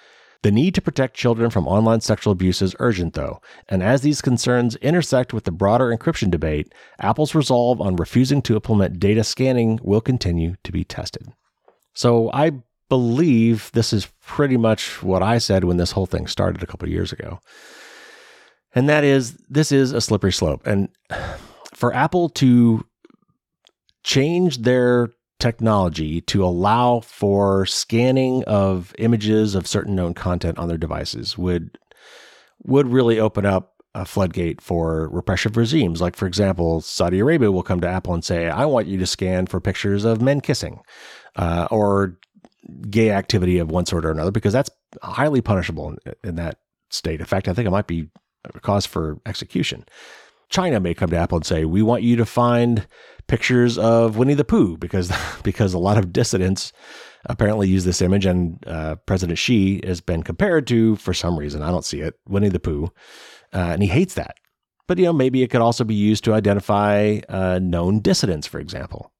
The 0.42 0.52
need 0.52 0.74
to 0.76 0.82
protect 0.82 1.16
children 1.16 1.50
from 1.50 1.66
online 1.66 2.00
sexual 2.00 2.32
abuse 2.32 2.62
is 2.62 2.76
urgent, 2.78 3.14
though, 3.14 3.40
and 3.68 3.82
as 3.82 4.02
these 4.02 4.22
concerns 4.22 4.76
intersect 4.76 5.32
with 5.32 5.44
the 5.44 5.50
broader 5.50 5.94
encryption 5.94 6.30
debate, 6.30 6.72
Apple's 7.00 7.34
resolve 7.34 7.80
on 7.80 7.96
refusing 7.96 8.40
to 8.42 8.54
implement 8.54 9.00
data 9.00 9.24
scanning 9.24 9.80
will 9.82 10.00
continue 10.00 10.54
to 10.62 10.70
be 10.70 10.84
tested. 10.84 11.32
So 11.92 12.30
I 12.32 12.52
believe 12.88 13.70
this 13.72 13.92
is 13.92 14.08
pretty 14.24 14.56
much 14.56 15.02
what 15.02 15.22
I 15.22 15.38
said 15.38 15.64
when 15.64 15.76
this 15.76 15.92
whole 15.92 16.06
thing 16.06 16.28
started 16.28 16.62
a 16.62 16.66
couple 16.66 16.86
of 16.86 16.92
years 16.92 17.12
ago. 17.12 17.40
And 18.74 18.88
that 18.88 19.02
is, 19.02 19.36
this 19.48 19.72
is 19.72 19.92
a 19.92 20.00
slippery 20.00 20.32
slope. 20.32 20.66
And 20.66 20.88
for 21.74 21.92
Apple 21.92 22.28
to 22.30 22.86
change 24.04 24.58
their 24.58 25.10
technology 25.38 26.20
to 26.22 26.44
allow 26.44 27.00
for 27.00 27.64
scanning 27.66 28.42
of 28.44 28.94
images 28.98 29.54
of 29.54 29.66
certain 29.66 29.94
known 29.94 30.14
content 30.14 30.58
on 30.58 30.68
their 30.68 30.78
devices 30.78 31.38
would 31.38 31.78
would 32.64 32.88
really 32.88 33.20
open 33.20 33.46
up 33.46 33.74
a 33.94 34.04
floodgate 34.04 34.60
for 34.60 35.08
repressive 35.10 35.56
regimes. 35.56 36.00
Like, 36.00 36.16
for 36.16 36.26
example, 36.26 36.80
Saudi 36.80 37.20
Arabia 37.20 37.50
will 37.50 37.62
come 37.62 37.80
to 37.80 37.88
Apple 37.88 38.14
and 38.14 38.24
say, 38.24 38.48
I 38.48 38.64
want 38.66 38.86
you 38.86 38.98
to 38.98 39.06
scan 39.06 39.46
for 39.46 39.60
pictures 39.60 40.04
of 40.04 40.20
men 40.20 40.40
kissing 40.40 40.80
uh, 41.36 41.68
or 41.70 42.18
gay 42.90 43.10
activity 43.10 43.58
of 43.58 43.70
one 43.70 43.86
sort 43.86 44.04
or 44.04 44.10
another, 44.10 44.30
because 44.30 44.52
that's 44.52 44.70
highly 45.02 45.40
punishable 45.40 45.90
in, 45.90 46.14
in 46.22 46.34
that 46.36 46.58
state. 46.90 47.20
In 47.20 47.26
fact, 47.26 47.48
I 47.48 47.54
think 47.54 47.66
it 47.66 47.70
might 47.70 47.86
be 47.86 48.08
a 48.44 48.60
cause 48.60 48.86
for 48.86 49.20
execution. 49.24 49.84
China 50.48 50.80
may 50.80 50.94
come 50.94 51.10
to 51.10 51.16
Apple 51.16 51.36
and 51.38 51.46
say, 51.46 51.64
"We 51.64 51.82
want 51.82 52.02
you 52.02 52.16
to 52.16 52.26
find 52.26 52.86
pictures 53.28 53.78
of 53.78 54.16
Winnie 54.16 54.34
the 54.34 54.44
Pooh," 54.44 54.76
because 54.76 55.12
because 55.42 55.74
a 55.74 55.78
lot 55.78 55.98
of 55.98 56.12
dissidents 56.12 56.72
apparently 57.26 57.68
use 57.68 57.84
this 57.84 58.02
image, 58.02 58.26
and 58.26 58.62
uh, 58.66 58.96
President 59.06 59.38
Xi 59.38 59.80
has 59.86 60.00
been 60.00 60.22
compared 60.22 60.66
to, 60.68 60.96
for 60.96 61.14
some 61.14 61.38
reason, 61.38 61.62
I 61.62 61.70
don't 61.70 61.84
see 61.84 62.00
it, 62.00 62.14
Winnie 62.28 62.48
the 62.48 62.60
Pooh, 62.60 62.90
uh, 63.52 63.70
and 63.72 63.82
he 63.82 63.88
hates 63.88 64.14
that. 64.14 64.36
But 64.86 64.98
you 64.98 65.04
know, 65.04 65.12
maybe 65.12 65.42
it 65.42 65.48
could 65.48 65.60
also 65.60 65.84
be 65.84 65.94
used 65.94 66.24
to 66.24 66.34
identify 66.34 67.20
uh, 67.28 67.60
known 67.62 68.00
dissidents, 68.00 68.46
for 68.46 68.58
example. 68.58 69.12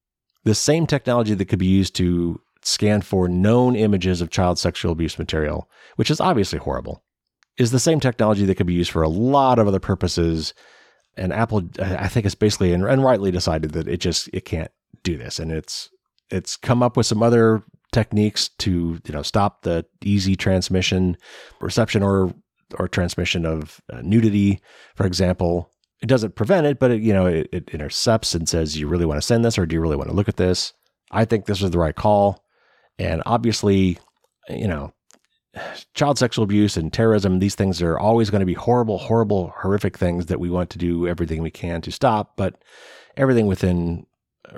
The 0.45 0.55
same 0.55 0.87
technology 0.87 1.35
that 1.35 1.45
could 1.45 1.59
be 1.59 1.67
used 1.67 1.95
to 1.97 2.41
scan 2.63 3.03
for 3.03 3.29
known 3.29 3.77
images 3.77 4.21
of 4.21 4.31
child 4.31 4.59
sexual 4.59 4.93
abuse 4.93 5.19
material, 5.19 5.69
which 5.97 6.11
is 6.11 6.21
obviously 6.21 6.59
horrible, 6.59 7.05
is 7.59 7.71
the 7.71 7.79
same 7.79 8.01
technology 8.01 8.45
that 8.47 8.55
could 8.55 8.67
be 8.67 8.75
used 8.75 8.91
for 8.91 9.03
a 9.03 9.09
lot 9.09 9.59
of 9.59 9.69
other 9.69 9.81
purposes 9.81 10.55
and 11.19 11.33
Apple, 11.33 11.69
I 11.81 12.09
think, 12.09 12.27
it's 12.27 12.35
basically 12.35 12.73
and, 12.73 12.85
and 12.85 13.03
rightly 13.03 13.31
decided 13.31 13.73
that 13.73 13.89
it 13.89 13.99
just 13.99 14.29
it 14.33 14.45
can't 14.45 14.71
do 15.03 15.17
this, 15.17 15.39
and 15.39 15.51
it's 15.53 15.91
it's 16.31 16.57
come 16.57 16.83
up 16.83 16.97
with 16.97 17.07
some 17.07 17.23
other 17.23 17.63
techniques 17.93 18.49
to 18.59 19.01
you 19.05 19.13
know 19.13 19.23
stop 19.23 19.63
the 19.63 19.85
easy 20.05 20.37
transmission, 20.37 21.17
reception, 21.61 22.03
or 22.03 22.33
or 22.79 22.89
transmission 22.89 23.47
of 23.47 23.81
uh, 23.93 24.01
nudity, 24.03 24.61
for 24.95 25.07
example. 25.07 25.71
It 26.01 26.07
doesn't 26.07 26.37
prevent 26.37 26.67
it, 26.67 26.79
but 26.79 26.93
it, 26.93 27.03
you 27.03 27.13
know 27.13 27.27
it, 27.27 27.49
it 27.53 27.71
intercepts 27.71 28.35
and 28.35 28.49
says, 28.49 28.79
"You 28.79 28.87
really 28.87 29.07
want 29.07 29.19
to 29.21 29.27
send 29.27 29.45
this, 29.45 29.59
or 29.59 29.67
do 29.67 29.75
you 29.75 29.81
really 29.81 29.97
want 29.97 30.11
to 30.11 30.17
look 30.17 30.29
at 30.29 30.37
this?" 30.37 30.73
I 31.11 31.25
think 31.25 31.47
this 31.47 31.63
is 31.63 31.71
the 31.71 31.79
right 31.79 31.97
call, 31.97 32.45
and 32.99 33.23
obviously, 33.27 33.99
you 34.49 34.69
know, 34.69 34.93
child 35.95 36.19
sexual 36.19 36.45
abuse 36.45 36.77
and 36.77 36.93
terrorism, 36.93 37.39
these 37.39 37.55
things 37.55 37.81
are 37.83 37.99
always 37.99 38.31
going 38.31 38.41
to 38.41 38.47
be 38.47 38.55
horrible, 38.55 38.99
horrible, 38.99 39.53
horrific 39.61 39.97
things 39.97 40.27
that 40.27 40.41
we 40.41 40.51
want 40.51 40.71
to 40.71 40.79
do 40.79 41.07
everything 41.07 41.43
we 41.43 41.51
can 41.51 41.81
to 41.83 41.93
stop, 41.93 42.37
but 42.37 42.63
everything 43.17 43.47
within 43.47 44.07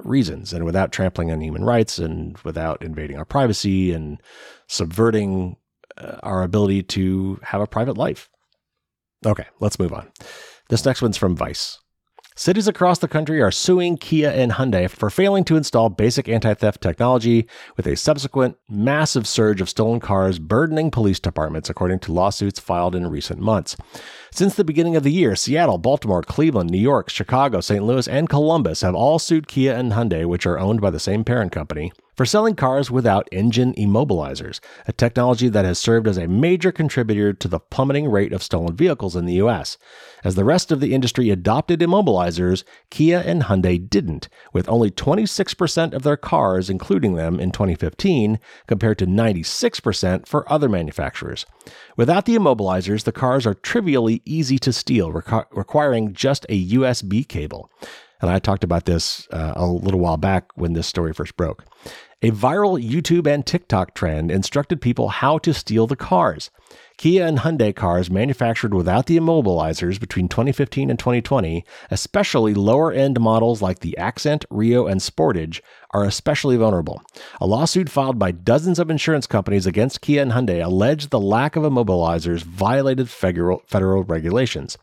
reasons 0.04 0.52
and 0.52 0.64
without 0.64 0.92
trampling 0.92 1.30
on 1.30 1.40
human 1.40 1.64
rights 1.64 1.98
and 1.98 2.38
without 2.38 2.82
invading 2.82 3.16
our 3.16 3.24
privacy 3.24 3.92
and 3.92 4.20
subverting 4.68 5.56
uh, 5.98 6.18
our 6.22 6.42
ability 6.42 6.82
to 6.82 7.40
have 7.42 7.60
a 7.60 7.66
private 7.66 7.96
life. 7.96 8.28
Okay, 9.26 9.46
let's 9.58 9.78
move 9.78 9.92
on. 9.92 10.10
This 10.68 10.84
next 10.84 11.02
one's 11.02 11.16
from 11.16 11.36
Vice. 11.36 11.78
Cities 12.40 12.66
across 12.66 12.98
the 12.98 13.06
country 13.06 13.42
are 13.42 13.50
suing 13.50 13.98
Kia 13.98 14.30
and 14.30 14.52
Hyundai 14.52 14.88
for 14.88 15.10
failing 15.10 15.44
to 15.44 15.56
install 15.56 15.90
basic 15.90 16.26
anti 16.26 16.54
theft 16.54 16.80
technology, 16.80 17.46
with 17.76 17.86
a 17.86 17.98
subsequent 17.98 18.56
massive 18.66 19.28
surge 19.28 19.60
of 19.60 19.68
stolen 19.68 20.00
cars 20.00 20.38
burdening 20.38 20.90
police 20.90 21.20
departments, 21.20 21.68
according 21.68 21.98
to 21.98 22.14
lawsuits 22.14 22.58
filed 22.58 22.94
in 22.94 23.06
recent 23.08 23.40
months. 23.40 23.76
Since 24.30 24.54
the 24.54 24.64
beginning 24.64 24.96
of 24.96 25.02
the 25.02 25.12
year, 25.12 25.36
Seattle, 25.36 25.76
Baltimore, 25.76 26.22
Cleveland, 26.22 26.70
New 26.70 26.78
York, 26.78 27.10
Chicago, 27.10 27.60
St. 27.60 27.84
Louis, 27.84 28.08
and 28.08 28.26
Columbus 28.30 28.80
have 28.80 28.94
all 28.94 29.18
sued 29.18 29.46
Kia 29.46 29.74
and 29.74 29.92
Hyundai, 29.92 30.24
which 30.24 30.46
are 30.46 30.58
owned 30.58 30.80
by 30.80 30.88
the 30.88 30.98
same 30.98 31.24
parent 31.24 31.52
company, 31.52 31.92
for 32.20 32.26
selling 32.26 32.54
cars 32.54 32.90
without 32.90 33.26
engine 33.32 33.72
immobilizers, 33.76 34.60
a 34.86 34.92
technology 34.92 35.48
that 35.48 35.64
has 35.64 35.78
served 35.78 36.06
as 36.06 36.18
a 36.18 36.28
major 36.28 36.70
contributor 36.70 37.32
to 37.32 37.48
the 37.48 37.58
plummeting 37.58 38.10
rate 38.10 38.34
of 38.34 38.42
stolen 38.42 38.76
vehicles 38.76 39.16
in 39.16 39.24
the 39.24 39.40
US. 39.40 39.78
As 40.22 40.34
the 40.34 40.44
rest 40.44 40.70
of 40.70 40.80
the 40.80 40.92
industry 40.92 41.30
adopted 41.30 41.80
immobilizers, 41.80 42.62
Kia 42.90 43.22
and 43.24 43.44
Hyundai 43.44 43.88
didn't, 43.88 44.28
with 44.52 44.68
only 44.68 44.90
26% 44.90 45.94
of 45.94 46.02
their 46.02 46.18
cars 46.18 46.68
including 46.68 47.14
them 47.14 47.40
in 47.40 47.52
2015, 47.52 48.38
compared 48.66 48.98
to 48.98 49.06
96% 49.06 50.28
for 50.28 50.52
other 50.52 50.68
manufacturers. 50.68 51.46
Without 51.96 52.26
the 52.26 52.36
immobilizers, 52.36 53.04
the 53.04 53.12
cars 53.12 53.46
are 53.46 53.54
trivially 53.54 54.20
easy 54.26 54.58
to 54.58 54.74
steal, 54.74 55.10
requ- 55.10 55.46
requiring 55.52 56.12
just 56.12 56.44
a 56.50 56.68
USB 56.68 57.26
cable. 57.26 57.70
And 58.20 58.30
I 58.30 58.38
talked 58.38 58.64
about 58.64 58.84
this 58.84 59.26
uh, 59.32 59.54
a 59.56 59.66
little 59.66 60.00
while 60.00 60.18
back 60.18 60.50
when 60.54 60.74
this 60.74 60.86
story 60.86 61.12
first 61.12 61.36
broke. 61.36 61.64
A 62.22 62.30
viral 62.30 62.78
YouTube 62.78 63.26
and 63.26 63.46
TikTok 63.46 63.94
trend 63.94 64.30
instructed 64.30 64.82
people 64.82 65.08
how 65.08 65.38
to 65.38 65.54
steal 65.54 65.86
the 65.86 65.96
cars. 65.96 66.50
Kia 66.98 67.24
and 67.26 67.38
Hyundai 67.38 67.74
cars 67.74 68.10
manufactured 68.10 68.74
without 68.74 69.06
the 69.06 69.16
immobilizers 69.16 69.98
between 69.98 70.28
2015 70.28 70.90
and 70.90 70.98
2020, 70.98 71.64
especially 71.90 72.52
lower 72.52 72.92
end 72.92 73.18
models 73.18 73.62
like 73.62 73.78
the 73.78 73.96
Accent, 73.96 74.44
Rio, 74.50 74.86
and 74.86 75.00
Sportage, 75.00 75.62
are 75.92 76.04
especially 76.04 76.56
vulnerable. 76.56 77.02
A 77.40 77.46
lawsuit 77.46 77.88
filed 77.88 78.18
by 78.18 78.30
dozens 78.32 78.78
of 78.78 78.90
insurance 78.90 79.26
companies 79.26 79.66
against 79.66 80.00
Kia 80.00 80.22
and 80.22 80.32
Hyundai 80.32 80.64
alleged 80.64 81.10
the 81.10 81.20
lack 81.20 81.56
of 81.56 81.64
immobilizers 81.64 82.42
violated 82.42 83.08
federal, 83.10 83.62
federal 83.66 84.04
regulations. 84.04 84.78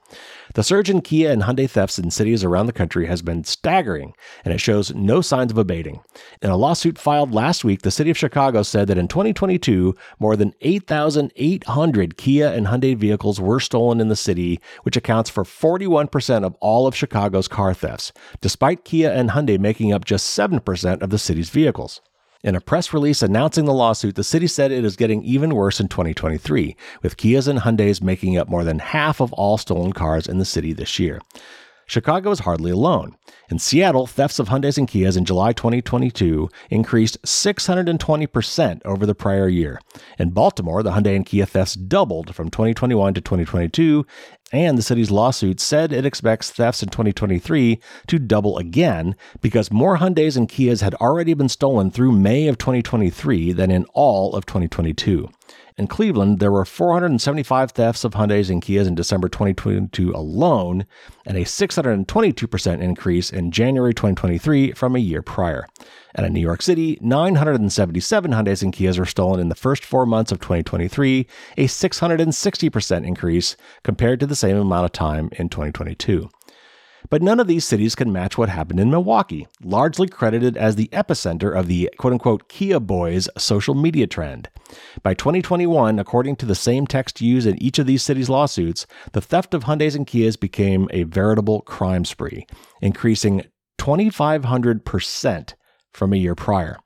The 0.54 0.64
surge 0.64 0.90
in 0.90 1.02
Kia 1.02 1.32
and 1.32 1.44
Hyundai 1.44 1.70
thefts 1.70 2.00
in 2.00 2.10
cities 2.10 2.44
around 2.44 2.68
the 2.68 2.74
country 2.74 3.06
has 3.08 3.22
been 3.22 3.44
staggering, 3.44 4.14
and 4.46 4.54
it 4.54 4.60
shows 4.60 4.94
no 4.94 5.22
signs 5.22 5.52
of 5.52 5.58
abating. 5.58 6.02
In 6.42 6.50
a 6.50 6.58
lawsuit 6.58 6.98
filed 6.98 7.34
last 7.34 7.64
week, 7.64 7.82
the 7.82 7.92
city 7.92 8.10
of 8.10 8.18
Chicago 8.18 8.64
said 8.64 8.88
that 8.88 8.98
in 8.98 9.08
2022, 9.08 9.94
more 10.20 10.36
than 10.36 10.54
8,800 10.62 12.18
Kia 12.18 12.48
and 12.48 12.68
Hyundai 12.68 12.96
vehicles 12.96 13.40
were 13.40 13.60
stolen 13.60 14.00
in 14.00 14.08
the 14.08 14.16
city, 14.16 14.60
which 14.84 14.98
accounts 14.98 15.30
for 15.30 15.44
41% 15.44 16.44
of 16.44 16.56
all 16.56 16.88
of 16.88 16.96
Chicago's 16.96 17.48
car 17.48 17.74
thefts, 17.74 18.14
despite 18.42 18.86
Kia 18.86 19.12
and 19.12 19.32
Hyundai 19.32 19.60
making 19.60 19.92
up 19.92 20.06
just 20.06 20.38
7% 20.38 20.97
of 21.02 21.10
the 21.10 21.18
city's 21.18 21.50
vehicles. 21.50 22.02
In 22.44 22.56
a 22.56 22.62
press 22.62 22.94
release 22.94 23.22
announcing 23.22 23.66
the 23.66 23.74
lawsuit, 23.74 24.16
the 24.16 24.24
city 24.24 24.48
said 24.48 24.72
it 24.72 24.86
is 24.86 24.96
getting 24.96 25.24
even 25.24 25.56
worse 25.56 25.80
in 25.80 25.88
2023, 25.88 26.76
with 27.02 27.18
Kias 27.18 27.48
and 27.48 27.60
Hyundais 27.60 28.02
making 28.02 28.38
up 28.38 28.48
more 28.48 28.64
than 28.64 28.80
half 28.80 29.20
of 29.20 29.34
all 29.34 29.58
stolen 29.58 29.92
cars 29.92 30.28
in 30.28 30.38
the 30.38 30.46
city 30.46 30.72
this 30.72 31.00
year. 31.00 31.20
Chicago 31.88 32.32
is 32.32 32.40
hardly 32.40 32.70
alone. 32.70 33.16
In 33.50 33.60
Seattle, 33.60 34.08
thefts 34.08 34.40
of 34.40 34.50
Hyundais 34.50 34.78
and 34.78 34.90
Kias 34.90 35.16
in 35.16 35.24
July 35.24 35.54
2022 35.54 36.50
increased 36.70 37.22
620% 37.24 38.82
over 38.84 39.06
the 39.06 39.16
prior 39.16 39.48
year. 39.48 39.80
In 40.20 40.32
Baltimore, 40.32 40.84
the 40.84 40.92
Hyundai 40.92 41.16
and 41.16 41.26
Kia 41.26 41.46
thefts 41.46 41.76
doubled 41.76 42.36
from 42.36 42.50
2021 42.50 43.14
to 43.14 43.22
2022, 43.22 44.06
and 44.52 44.78
the 44.78 44.82
city's 44.82 45.12
lawsuit 45.12 45.62
said 45.62 45.94
it 45.94 46.06
expects 46.06 46.52
thefts 46.52 46.84
in 46.84 46.90
2023 46.90 47.80
to 48.08 48.20
double 48.20 48.58
again 48.58 49.16
because 49.40 49.72
more 49.72 49.98
Hyundais 49.98 50.36
and 50.36 50.50
Kias 50.50 50.82
had 50.82 50.96
already 50.96 51.34
been 51.34 51.50
stolen 51.50 51.90
through 51.90 52.12
May 52.12 52.50
of 52.50 52.58
2023 52.58 53.54
than 53.54 53.72
in 53.72 53.86
all 53.94 54.36
of 54.36 54.46
2022. 54.46 55.30
In 55.78 55.86
Cleveland, 55.86 56.40
there 56.40 56.52
were 56.52 56.66
475 56.66 57.72
thefts 57.72 58.04
of 58.04 58.14
Hyundais 58.14 58.50
and 58.50 58.64
Kias 58.64 58.88
in 58.88 58.96
December 58.96 59.30
2022 59.30 60.10
alone, 60.10 60.88
and 61.24 61.38
a 61.38 61.42
622% 61.42 62.82
increase 62.82 63.30
in 63.30 63.52
January 63.52 63.94
2023 63.94 64.72
from 64.72 64.96
a 64.96 65.00
year 65.00 65.22
prior. 65.22 65.68
And 66.16 66.26
in 66.26 66.34
New 66.34 66.40
York 66.40 66.64
City, 66.64 66.98
977 67.00 68.32
Hyundais 68.32 68.64
and 68.64 68.74
Kias 68.74 68.98
were 68.98 69.06
stolen 69.06 69.40
in 69.40 69.50
the 69.50 69.56
first 69.56 69.86
four 69.86 70.08
months 70.08 70.32
of 70.32 70.40
2023, 70.40 71.28
a 71.58 71.66
660% 71.66 73.06
increase 73.06 73.56
compared 73.84 74.20
to 74.20 74.26
the 74.26 74.36
same 74.36 74.58
amount 74.58 74.86
of 74.86 74.94
time 74.94 75.30
in 75.34 75.48
2022. 75.48 76.28
But 77.10 77.22
none 77.22 77.40
of 77.40 77.48
these 77.48 77.66
cities 77.66 77.96
can 77.96 78.12
match 78.12 78.38
what 78.38 78.50
happened 78.50 78.80
in 78.80 78.90
Milwaukee, 78.90 79.48
largely 79.64 80.08
credited 80.08 80.58
as 80.58 80.76
the 80.76 80.90
epicenter 80.92 81.56
of 81.58 81.68
the 81.68 81.90
quote 81.98 82.14
unquote 82.14 82.50
Kia 82.50 82.80
Boys 82.80 83.30
social 83.38 83.76
media 83.76 84.08
trend. 84.08 84.50
By 85.04 85.14
2021, 85.14 86.00
according 86.00 86.36
to 86.38 86.46
the 86.46 86.56
same 86.56 86.88
text 86.88 87.22
used 87.22 87.48
in 87.48 87.62
each 87.62 87.80
of 87.80 87.88
these 87.88 88.04
cities' 88.04 88.30
lawsuits, 88.30 88.86
the 89.14 89.22
theft 89.22 89.54
of 89.54 89.64
Hyundais 89.64 89.96
and 89.96 90.06
Kias 90.06 90.40
became 90.40 90.88
a 90.92 91.04
veritable 91.04 91.62
crime 91.62 92.04
spree, 92.04 92.46
increasing 92.82 93.44
2,500% 93.80 95.54
from 95.94 96.14
a 96.14 96.18
year 96.18 96.36
prior. 96.36 96.78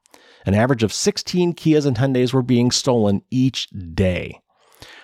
An 0.46 0.54
average 0.54 0.84
of 0.84 0.94
16 0.94 1.54
Kias 1.54 1.86
and 1.86 1.98
Hyundais 1.98 2.34
were 2.34 2.42
being 2.42 2.72
stolen 2.72 3.22
each 3.30 3.68
day. 3.70 4.40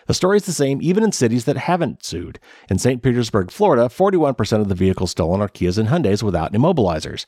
The 0.07 0.13
story 0.13 0.37
is 0.37 0.45
the 0.45 0.53
same 0.53 0.81
even 0.81 1.03
in 1.03 1.11
cities 1.11 1.45
that 1.45 1.57
haven't 1.57 2.03
sued. 2.03 2.39
In 2.69 2.79
St. 2.79 3.03
Petersburg, 3.03 3.51
Florida, 3.51 3.83
41% 3.83 4.61
of 4.61 4.69
the 4.69 4.75
vehicles 4.75 5.11
stolen 5.11 5.41
are 5.41 5.49
Kias 5.49 5.77
and 5.77 5.89
Hyundais 5.89 6.23
without 6.23 6.53
immobilizers. 6.53 7.25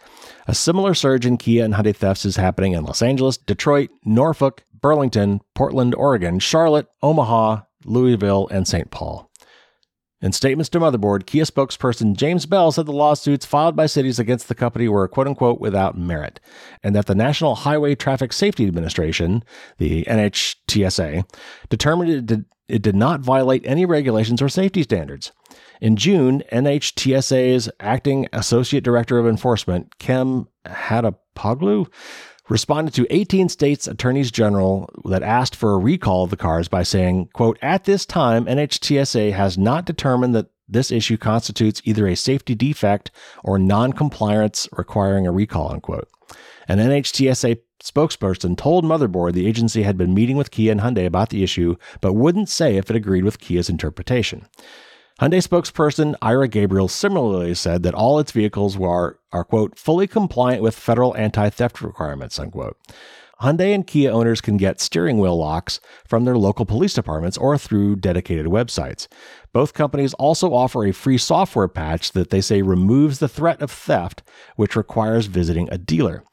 A 0.48 0.56
similar 0.56 0.94
surge 0.94 1.26
in 1.26 1.38
Kia 1.38 1.64
and 1.64 1.74
Hyundai 1.74 1.96
thefts 1.96 2.26
is 2.26 2.38
happening 2.38 2.72
in 2.72 2.86
Los 2.86 3.02
Angeles, 3.02 3.38
Detroit, 3.38 3.90
Norfolk, 4.06 4.64
Burlington, 4.82 5.42
Portland, 5.56 5.94
Oregon, 5.96 6.40
Charlotte, 6.40 6.88
Omaha, 7.04 7.62
Louisville, 7.84 8.48
and 8.50 8.68
St. 8.68 8.90
Paul. 8.92 9.30
In 10.22 10.34
statements 10.34 10.68
to 10.70 10.80
Motherboard, 10.80 11.26
Kia 11.26 11.46
spokesperson 11.46 12.16
James 12.16 12.46
Bell 12.46 12.74
said 12.74 12.86
the 12.86 12.92
lawsuits 12.92 13.46
filed 13.46 13.78
by 13.78 13.86
cities 13.86 14.20
against 14.20 14.50
the 14.50 14.56
company 14.56 14.90
were 14.90 15.08
quote 15.08 15.28
unquote 15.28 15.62
without 15.62 15.98
merit, 15.98 16.42
and 16.84 16.94
that 16.94 17.06
the 17.06 17.16
National 17.16 17.56
Highway 17.56 17.96
Traffic 17.96 18.34
Safety 18.34 18.68
Administration, 18.68 19.44
the 19.78 20.04
NHTSA, 20.06 21.24
determined 21.70 22.12
it 22.12 22.26
did, 22.26 22.46
it 22.70 22.82
did 22.82 22.96
not 22.96 23.22
violate 23.22 23.66
any 23.66 23.86
regulations 23.86 24.42
or 24.42 24.50
safety 24.50 24.84
standards. 24.84 25.32
In 25.82 25.96
June, 25.96 26.44
NHTSA's 26.52 27.70
acting 27.80 28.28
associate 28.34 28.84
director 28.84 29.18
of 29.18 29.28
enforcement, 29.28 29.98
Kem 29.98 30.48
Hatapoglu, 30.66 31.88
responded 32.50 32.94
to 32.96 33.08
18 33.10 33.48
states 33.50 33.88
attorneys 33.88 34.32
general 34.32 34.90
that 35.06 35.24
asked 35.24 35.56
for 35.56 35.74
a 35.74 35.80
recall 35.80 36.24
of 36.24 36.32
the 36.32 36.38
cars 36.38 36.68
by 36.68 36.84
saying, 36.84 37.30
quote, 37.34 37.58
at 37.62 37.86
this 37.86 38.06
time, 38.06 38.46
NHTSA 38.46 39.34
has 39.34 39.58
not 39.58 39.86
determined 39.86 40.36
that 40.36 40.48
this 40.68 40.92
issue 40.92 41.18
constitutes 41.18 41.82
either 41.86 42.08
a 42.08 42.16
safety 42.16 42.56
defect 42.56 43.12
or 43.44 43.58
non-compliance 43.58 44.68
requiring 44.74 45.26
a 45.26 45.32
recall, 45.32 45.72
unquote. 45.72 46.08
An 46.70 46.78
NHTSA 46.78 47.62
spokesperson 47.84 48.56
told 48.56 48.86
Motherboard 48.86 49.34
the 49.34 49.48
agency 49.48 49.82
had 49.82 49.98
been 49.98 50.14
meeting 50.14 50.38
with 50.38 50.52
Kia 50.52 50.72
and 50.72 50.82
Hyundai 50.82 51.08
about 51.08 51.30
the 51.30 51.42
issue, 51.42 51.78
but 52.00 52.14
wouldn't 52.14 52.48
say 52.48 52.78
if 52.78 52.92
it 52.92 52.96
agreed 52.96 53.24
with 53.24 53.40
Kia's 53.40 53.72
interpretation. 53.72 54.46
Hyundai 55.20 55.42
spokesperson 55.42 56.14
Ira 56.22 56.48
Gabriel 56.48 56.88
similarly 56.88 57.56
said 57.56 57.82
that 57.82 57.96
all 57.96 58.20
its 58.20 58.32
vehicles 58.32 58.78
were, 58.78 59.20
are, 59.32 59.44
quote, 59.44 59.80
fully 59.80 60.06
compliant 60.06 60.62
with 60.62 60.76
federal 60.76 61.18
anti 61.18 61.50
theft 61.50 61.82
requirements, 61.82 62.38
unquote. 62.38 62.78
Hyundai 63.42 63.74
and 63.74 63.88
Kia 63.88 64.12
owners 64.12 64.40
can 64.40 64.56
get 64.56 64.80
steering 64.80 65.18
wheel 65.18 65.38
locks 65.38 65.80
from 66.06 66.24
their 66.24 66.38
local 66.38 66.66
police 66.68 66.94
departments 66.94 67.38
or 67.38 67.58
through 67.58 67.96
dedicated 67.96 68.46
websites. 68.46 69.08
Both 69.54 69.74
companies 69.74 70.14
also 70.16 70.54
offer 70.54 70.86
a 70.86 70.92
free 70.92 71.18
software 71.18 71.68
patch 71.68 72.12
that 72.12 72.30
they 72.30 72.42
say 72.42 72.62
removes 72.62 73.18
the 73.18 73.30
threat 73.30 73.60
of 73.60 73.72
theft, 73.72 74.22
which 74.56 74.76
requires 74.76 75.26
visiting 75.26 75.68
a 75.72 75.80
dealer. 75.80 76.24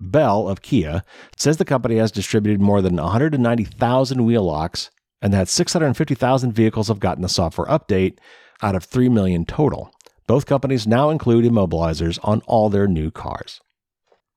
Bell 0.00 0.48
of 0.48 0.62
Kia 0.62 1.02
says 1.36 1.56
the 1.56 1.64
company 1.64 1.96
has 1.96 2.12
distributed 2.12 2.60
more 2.60 2.82
than 2.82 2.96
190,000 2.96 4.24
wheel 4.24 4.44
locks 4.44 4.90
and 5.22 5.32
that 5.32 5.48
650,000 5.48 6.52
vehicles 6.52 6.88
have 6.88 7.00
gotten 7.00 7.22
the 7.22 7.28
software 7.28 7.66
update 7.66 8.18
out 8.62 8.74
of 8.74 8.84
3 8.84 9.08
million 9.08 9.44
total. 9.44 9.90
Both 10.26 10.46
companies 10.46 10.86
now 10.86 11.10
include 11.10 11.44
immobilizers 11.44 12.18
on 12.22 12.42
all 12.46 12.68
their 12.68 12.86
new 12.86 13.10
cars. 13.10 13.60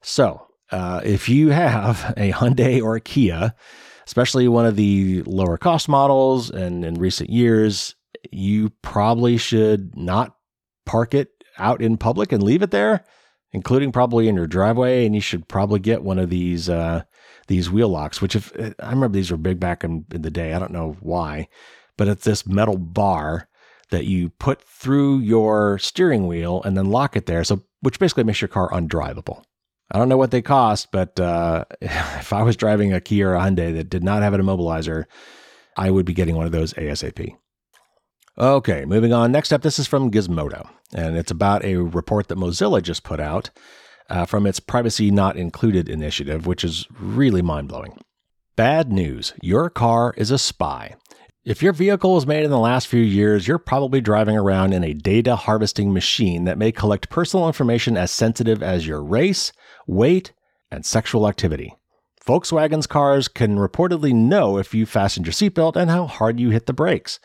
So, 0.01 0.47
uh, 0.71 1.01
if 1.03 1.27
you 1.27 1.49
have 1.49 2.13
a 2.15 2.31
Hyundai 2.31 2.81
or 2.81 2.95
a 2.95 3.01
Kia, 3.01 3.53
especially 4.05 4.47
one 4.47 4.65
of 4.65 4.75
the 4.75 5.23
lower 5.23 5.57
cost 5.57 5.89
models, 5.89 6.49
and 6.49 6.85
in 6.85 6.95
recent 6.95 7.29
years, 7.29 7.95
you 8.31 8.69
probably 8.81 9.37
should 9.37 9.95
not 9.95 10.35
park 10.85 11.13
it 11.13 11.29
out 11.57 11.81
in 11.81 11.97
public 11.97 12.31
and 12.31 12.41
leave 12.41 12.61
it 12.61 12.71
there, 12.71 13.03
including 13.51 13.91
probably 13.91 14.27
in 14.27 14.35
your 14.35 14.47
driveway. 14.47 15.05
And 15.05 15.15
you 15.15 15.21
should 15.21 15.47
probably 15.47 15.79
get 15.79 16.03
one 16.03 16.19
of 16.19 16.29
these 16.29 16.69
uh, 16.69 17.03
these 17.47 17.69
wheel 17.69 17.89
locks, 17.89 18.21
which 18.21 18.35
if 18.35 18.51
I 18.57 18.89
remember 18.89 19.09
these 19.09 19.31
were 19.31 19.37
big 19.37 19.59
back 19.59 19.83
in, 19.83 20.05
in 20.11 20.21
the 20.21 20.31
day. 20.31 20.53
I 20.53 20.59
don't 20.59 20.71
know 20.71 20.97
why, 21.01 21.47
but 21.97 22.07
it's 22.07 22.23
this 22.23 22.45
metal 22.45 22.77
bar 22.77 23.47
that 23.89 24.05
you 24.05 24.29
put 24.29 24.61
through 24.61 25.19
your 25.19 25.79
steering 25.79 26.27
wheel 26.27 26.61
and 26.63 26.77
then 26.77 26.85
lock 26.91 27.15
it 27.15 27.25
there. 27.25 27.43
So, 27.43 27.63
which 27.81 27.99
basically 27.99 28.23
makes 28.23 28.41
your 28.41 28.47
car 28.47 28.69
undrivable. 28.69 29.43
I 29.91 29.97
don't 29.97 30.09
know 30.09 30.17
what 30.17 30.31
they 30.31 30.41
cost, 30.41 30.91
but 30.91 31.19
uh, 31.19 31.65
if 31.81 32.31
I 32.31 32.43
was 32.43 32.55
driving 32.55 32.93
a 32.93 33.01
Kia 33.01 33.29
or 33.29 33.35
a 33.35 33.39
Hyundai 33.39 33.73
that 33.75 33.89
did 33.89 34.03
not 34.03 34.21
have 34.21 34.33
an 34.33 34.41
immobilizer, 34.41 35.05
I 35.75 35.89
would 35.89 36.05
be 36.05 36.13
getting 36.13 36.35
one 36.35 36.45
of 36.45 36.51
those 36.51 36.73
ASAP. 36.73 37.35
Okay, 38.39 38.85
moving 38.85 39.11
on. 39.11 39.33
Next 39.33 39.51
up, 39.51 39.63
this 39.63 39.79
is 39.79 39.87
from 39.87 40.11
Gizmodo, 40.11 40.69
and 40.95 41.17
it's 41.17 41.31
about 41.31 41.65
a 41.65 41.75
report 41.75 42.29
that 42.29 42.37
Mozilla 42.37 42.81
just 42.81 43.03
put 43.03 43.19
out 43.19 43.49
uh, 44.09 44.23
from 44.25 44.47
its 44.47 44.61
Privacy 44.61 45.11
Not 45.11 45.35
Included 45.35 45.89
initiative, 45.89 46.47
which 46.47 46.63
is 46.63 46.87
really 46.97 47.41
mind 47.41 47.67
blowing. 47.67 47.99
Bad 48.55 48.93
news 48.93 49.33
your 49.41 49.69
car 49.69 50.13
is 50.15 50.31
a 50.31 50.37
spy. 50.37 50.95
If 51.43 51.61
your 51.61 51.73
vehicle 51.73 52.13
was 52.13 52.25
made 52.25 52.45
in 52.45 52.49
the 52.49 52.57
last 52.57 52.87
few 52.87 53.01
years, 53.01 53.45
you're 53.45 53.57
probably 53.57 53.99
driving 53.99 54.37
around 54.37 54.71
in 54.71 54.85
a 54.85 54.93
data 54.93 55.35
harvesting 55.35 55.91
machine 55.91 56.45
that 56.45 56.57
may 56.57 56.71
collect 56.71 57.09
personal 57.09 57.47
information 57.47 57.97
as 57.97 58.09
sensitive 58.09 58.63
as 58.63 58.87
your 58.87 59.03
race, 59.03 59.51
weight, 59.85 60.31
and 60.71 60.85
sexual 60.85 61.27
activity. 61.27 61.75
Volkswagen's 62.25 62.87
cars 62.87 63.27
can 63.27 63.57
reportedly 63.57 64.13
know 64.13 64.57
if 64.57 64.73
you 64.73 64.85
fastened 64.85 65.25
your 65.25 65.33
seatbelt 65.33 65.75
and 65.75 65.89
how 65.89 66.05
hard 66.05 66.39
you 66.39 66.51
hit 66.51 66.67
the 66.67 66.73
brakes. 66.73 67.19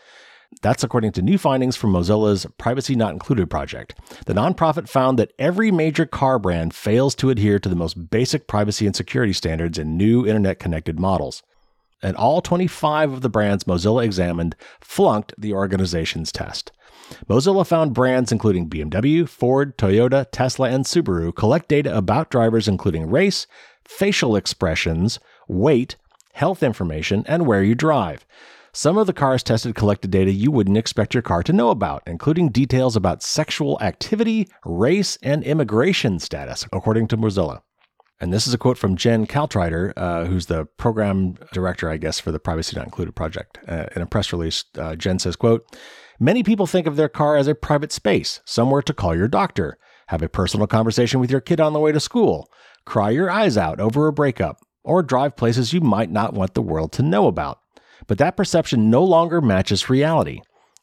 That's 0.63 0.85
according 0.85 1.13
to 1.13 1.23
new 1.23 1.37
findings 1.37 1.77
from 1.77 1.93
Mozilla's 1.93 2.47
Privacy 2.59 2.95
Not 2.95 3.13
Included 3.13 3.51
project. 3.51 3.95
The 4.27 4.35
nonprofit 4.35 4.89
found 4.89 5.19
that 5.19 5.33
every 5.39 5.71
major 5.71 6.07
car 6.07 6.39
brand 6.39 6.75
fails 6.75 7.15
to 7.17 7.31
adhere 7.31 7.59
to 7.59 7.69
the 7.69 7.77
most 7.77 8.11
basic 8.11 8.47
privacy 8.47 8.87
and 8.87 8.97
security 8.97 9.33
standards 9.33 9.79
in 9.79 9.97
new 9.97 10.27
internet 10.27 10.59
connected 10.59 10.99
models. 10.99 11.43
And 12.03 12.17
all 12.17 12.43
25 12.43 13.13
of 13.13 13.21
the 13.23 13.29
brands 13.29 13.65
Mozilla 13.65 14.05
examined 14.05 14.57
flunked 14.81 15.35
the 15.39 15.53
organization's 15.53 16.31
test. 16.31 16.73
Mozilla 17.29 17.67
found 17.67 17.95
brands 17.95 18.33
including 18.33 18.69
BMW, 18.69 19.29
Ford, 19.29 19.77
Toyota, 19.77 20.27
Tesla, 20.31 20.71
and 20.71 20.85
Subaru 20.85 21.35
collect 21.35 21.69
data 21.69 21.97
about 21.97 22.31
drivers 22.31 22.69
including 22.69 23.11
race, 23.11 23.47
facial 23.85 24.37
expressions, 24.37 25.19
weight, 25.49 25.97
health 26.33 26.63
information, 26.63 27.25
and 27.27 27.47
where 27.47 27.63
you 27.63 27.75
drive. 27.75 28.27
Some 28.77 28.99
of 28.99 29.07
the 29.07 29.13
cars 29.13 29.45
tested 29.45 29.77
collected 29.77 30.11
data 30.11 30.33
you 30.33 30.51
wouldn't 30.51 30.77
expect 30.77 31.15
your 31.15 31.23
car 31.23 31.45
to 31.45 31.53
know 31.53 31.71
about, 31.71 32.03
including 32.09 32.49
details 32.49 32.97
about 32.97 33.23
sexual 33.23 33.79
activity, 33.81 34.49
race, 34.65 35.17
and 35.23 35.45
immigration 35.45 36.19
status, 36.19 36.67
according 36.73 37.07
to 37.07 37.17
Mozilla. 37.17 37.61
And 38.21 38.33
this 38.33 38.49
is 38.49 38.53
a 38.53 38.59
quote 38.59 38.77
from 38.77 38.97
Jen 38.97 39.29
Caltrider, 39.29 39.93
uh, 39.97 40.25
who's 40.25 40.47
the 40.47 40.65
program 40.65 41.35
director, 41.53 41.89
I 41.89 41.99
guess, 41.99 42.19
for 42.19 42.33
the 42.33 42.41
Privacy 42.41 42.75
Not 42.75 42.87
Included 42.87 43.15
project. 43.15 43.61
Uh, 43.69 43.87
in 43.95 44.03
a 44.03 44.07
press 44.07 44.33
release, 44.33 44.65
uh, 44.77 44.97
Jen 44.97 45.21
says, 45.21 45.37
quote, 45.37 45.65
Many 46.19 46.43
people 46.43 46.67
think 46.67 46.89
of 46.89 46.97
their 46.97 47.09
car 47.09 47.37
as 47.37 47.47
a 47.47 47.55
private 47.55 47.93
space, 47.93 48.41
somewhere 48.45 48.83
to 48.83 48.93
call 48.93 49.15
your 49.15 49.29
doctor, 49.29 49.79
have 50.09 50.21
a 50.21 50.29
personal 50.29 50.67
conversation 50.67 51.21
with 51.21 51.31
your 51.31 51.41
kid 51.41 51.61
on 51.61 51.75
the 51.75 51.81
way 51.81 51.93
to 51.93 52.01
school, 52.01 52.51
cry 52.85 53.11
your 53.11 53.31
eyes 53.31 53.57
out 53.57 53.79
over 53.79 54.09
a 54.09 54.13
breakup, 54.13 54.57
or 54.83 55.05
drive 55.05 55.37
places 55.37 55.73
you 55.73 55.81
might 55.81 56.11
not 56.11 56.35
want 56.35 56.55
the 56.55 56.63
world 56.63 56.91
to 56.91 57.03
know 57.03 57.29
about. 57.29 57.61
But 58.07 58.19
that 58.19 58.37
perception 58.37 58.91
no 58.91 59.03
longer 59.03 59.41
matches 59.41 59.89
reality. 59.89 60.41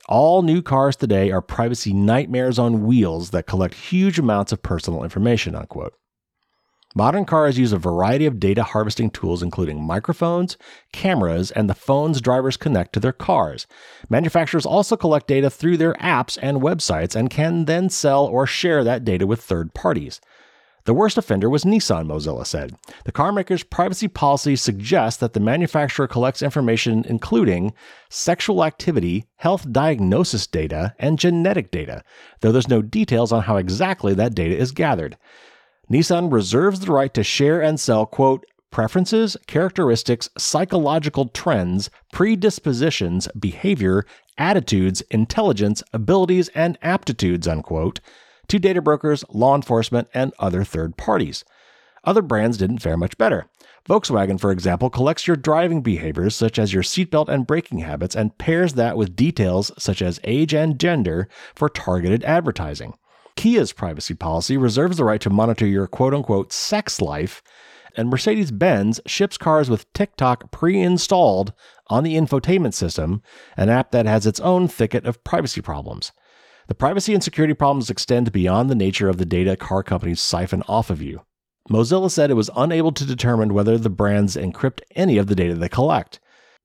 All 0.10 0.42
new 0.42 0.62
cars 0.62 0.96
today 0.96 1.32
are 1.32 1.42
privacy 1.42 1.94
nightmares 1.94 2.58
on 2.58 2.86
wheels 2.86 3.30
that 3.30 3.48
collect 3.48 3.76
huge 3.76 4.20
amounts 4.20 4.52
of 4.52 4.64
personal 4.64 5.04
information, 5.04 5.56
unquote. 5.56 5.94
Modern 6.94 7.24
cars 7.24 7.58
use 7.58 7.72
a 7.72 7.78
variety 7.78 8.26
of 8.26 8.40
data 8.40 8.64
harvesting 8.64 9.12
tools, 9.12 9.42
including 9.42 9.82
microphones, 9.82 10.58
cameras, 10.92 11.50
and 11.52 11.70
the 11.70 11.74
phones 11.74 12.20
drivers 12.20 12.58
connect 12.58 12.92
to 12.94 13.00
their 13.00 13.14
cars. 13.14 13.66
Manufacturers 14.10 14.66
also 14.66 14.98
collect 14.98 15.28
data 15.28 15.50
through 15.50 15.78
their 15.78 15.94
apps 15.94 16.38
and 16.42 16.62
websites 16.62 17.16
and 17.16 17.30
can 17.30 17.64
then 17.64 17.90
sell 17.90 18.26
or 18.26 18.46
share 18.46 18.84
that 18.84 19.06
data 19.06 19.26
with 19.26 19.42
third 19.42 19.74
parties. 19.74 20.20
The 20.86 20.94
worst 20.94 21.18
offender 21.18 21.50
was 21.50 21.64
Nissan, 21.64 22.08
Mozilla 22.08 22.46
said. 22.46 22.76
The 23.06 23.12
carmaker's 23.12 23.64
privacy 23.64 24.08
policy 24.08 24.56
suggests 24.56 25.20
that 25.20 25.34
the 25.34 25.40
manufacturer 25.40 26.08
collects 26.08 26.42
information 26.42 27.06
including 27.08 27.74
sexual 28.10 28.64
activity, 28.64 29.26
health 29.36 29.72
diagnosis 29.72 30.48
data, 30.48 30.96
and 30.98 31.20
genetic 31.20 31.72
data, 31.72 32.04
though 32.40 32.52
there's 32.52 32.68
no 32.68 32.82
details 32.82 33.32
on 33.32 33.44
how 33.44 33.58
exactly 33.58 34.14
that 34.16 34.34
data 34.34 34.58
is 34.58 34.72
gathered. 34.72 35.18
Nissan 35.92 36.32
reserves 36.32 36.80
the 36.80 36.92
right 36.92 37.14
to 37.14 37.24
share 37.24 37.62
and 37.62 37.80
sell, 37.80 38.06
quote, 38.06 38.46
preferences, 38.72 39.38
characteristics, 39.48 40.30
psychological 40.38 41.28
trends, 41.28 41.90
predispositions, 42.12 43.28
behavior, 43.38 44.06
attitudes, 44.38 45.02
intelligence, 45.12 45.84
abilities, 45.94 46.48
and 46.56 46.78
aptitudes, 46.82 47.48
unquote, 47.48 48.00
to 48.52 48.60
data 48.60 48.82
brokers, 48.82 49.24
law 49.30 49.56
enforcement, 49.56 50.10
and 50.14 50.34
other 50.38 50.66
third 50.66 50.98
parties. 50.98 51.46
Other 52.04 52.22
brands 52.22 52.58
didn't 52.58 52.80
fare 52.80 52.98
much 52.98 53.18
better. 53.18 53.46
Volkswagen, 53.88 54.38
for 54.38 54.52
example, 54.52 54.90
collects 54.90 55.26
your 55.26 55.38
driving 55.38 55.82
behaviors, 55.82 56.36
such 56.36 56.60
as 56.60 56.74
your 56.74 56.84
seatbelt 56.84 57.30
and 57.30 57.48
braking 57.48 57.80
habits, 57.80 58.14
and 58.14 58.38
pairs 58.38 58.74
that 58.74 58.98
with 58.98 59.16
details 59.16 59.72
such 59.78 60.02
as 60.02 60.20
age 60.26 60.54
and 60.54 60.82
gender 60.82 61.30
for 61.56 61.70
targeted 61.70 62.26
advertising. 62.26 62.94
Kia's 63.38 63.72
privacy 63.72 64.16
policy 64.16 64.58
reserves 64.58 64.98
the 64.98 65.06
right 65.06 65.22
to 65.22 65.30
monitor 65.30 65.66
your 65.66 65.88
quote 65.88 66.14
unquote 66.14 66.52
sex 66.52 67.00
life, 67.00 67.42
and 67.96 68.10
Mercedes 68.10 68.52
Benz 68.52 69.00
ships 69.06 69.38
cars 69.38 69.70
with 69.70 69.92
TikTok 69.94 70.52
pre 70.52 70.78
installed 70.82 71.54
on 71.88 72.04
the 72.04 72.16
infotainment 72.16 72.74
system, 72.74 73.22
an 73.56 73.70
app 73.70 73.92
that 73.92 74.08
has 74.08 74.28
its 74.28 74.42
own 74.42 74.68
thicket 74.68 75.06
of 75.06 75.24
privacy 75.24 75.62
problems. 75.62 76.12
The 76.68 76.76
privacy 76.76 77.14
and 77.14 77.24
security 77.24 77.54
problems 77.54 77.90
extend 77.90 78.32
beyond 78.32 78.70
the 78.70 78.76
nature 78.76 79.10
of 79.10 79.18
the 79.18 79.26
data 79.26 79.56
car 79.56 79.84
companies 79.84 80.22
siphon 80.22 80.64
off 80.68 80.90
of 80.90 81.02
you. 81.02 81.22
Mozilla 81.70 82.10
said 82.10 82.32
it 82.32 82.36
was 82.36 82.50
unable 82.56 82.92
to 82.92 83.06
determine 83.06 83.54
whether 83.54 83.78
the 83.78 83.90
brands 83.90 84.36
encrypt 84.36 84.82
any 84.96 85.18
of 85.18 85.28
the 85.28 85.36
data 85.36 85.56
they 85.56 85.70
collect. 85.70 86.20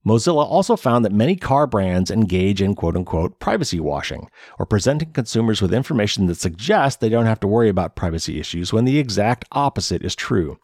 Mozilla 0.06 0.44
also 0.44 0.76
found 0.76 1.04
that 1.04 1.10
many 1.10 1.34
car 1.34 1.66
brands 1.66 2.12
engage 2.12 2.62
in 2.62 2.76
quote 2.76 2.96
unquote 2.96 3.40
privacy 3.40 3.80
washing, 3.80 4.30
or 4.56 4.64
presenting 4.64 5.10
consumers 5.10 5.60
with 5.60 5.74
information 5.74 6.26
that 6.26 6.36
suggests 6.36 7.00
they 7.00 7.08
don't 7.08 7.26
have 7.26 7.40
to 7.40 7.48
worry 7.48 7.68
about 7.68 7.96
privacy 7.96 8.38
issues 8.38 8.72
when 8.72 8.84
the 8.84 9.00
exact 9.00 9.44
opposite 9.50 10.04
is 10.04 10.14
true. 10.14 10.58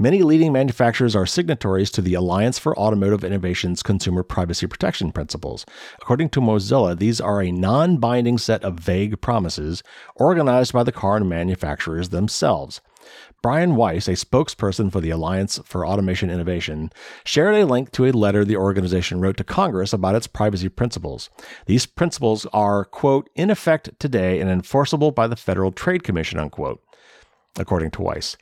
Many 0.00 0.24
leading 0.24 0.52
manufacturers 0.52 1.14
are 1.14 1.26
signatories 1.26 1.92
to 1.92 2.02
the 2.02 2.14
Alliance 2.14 2.58
for 2.58 2.76
Automotive 2.76 3.22
Innovation's 3.22 3.84
Consumer 3.84 4.24
Privacy 4.24 4.66
Protection 4.66 5.12
Principles. 5.12 5.64
According 6.02 6.30
to 6.30 6.40
Mozilla, 6.40 6.98
these 6.98 7.20
are 7.20 7.40
a 7.40 7.52
non 7.52 7.98
binding 7.98 8.36
set 8.36 8.64
of 8.64 8.80
vague 8.80 9.20
promises 9.20 9.84
organized 10.16 10.72
by 10.72 10.82
the 10.82 10.90
car 10.90 11.20
manufacturers 11.20 12.08
themselves. 12.08 12.80
Brian 13.40 13.76
Weiss, 13.76 14.08
a 14.08 14.12
spokesperson 14.12 14.90
for 14.90 15.00
the 15.00 15.10
Alliance 15.10 15.60
for 15.64 15.86
Automation 15.86 16.28
Innovation, 16.28 16.90
shared 17.24 17.54
a 17.54 17.66
link 17.66 17.92
to 17.92 18.04
a 18.04 18.10
letter 18.10 18.44
the 18.44 18.56
organization 18.56 19.20
wrote 19.20 19.36
to 19.36 19.44
Congress 19.44 19.92
about 19.92 20.16
its 20.16 20.26
privacy 20.26 20.68
principles. 20.68 21.30
These 21.66 21.86
principles 21.86 22.46
are, 22.52 22.84
quote, 22.84 23.30
in 23.36 23.48
effect 23.48 23.90
today 24.00 24.40
and 24.40 24.50
enforceable 24.50 25.12
by 25.12 25.28
the 25.28 25.36
Federal 25.36 25.70
Trade 25.70 26.02
Commission, 26.02 26.40
unquote, 26.40 26.82
according 27.56 27.92
to 27.92 28.02
Weiss. 28.02 28.36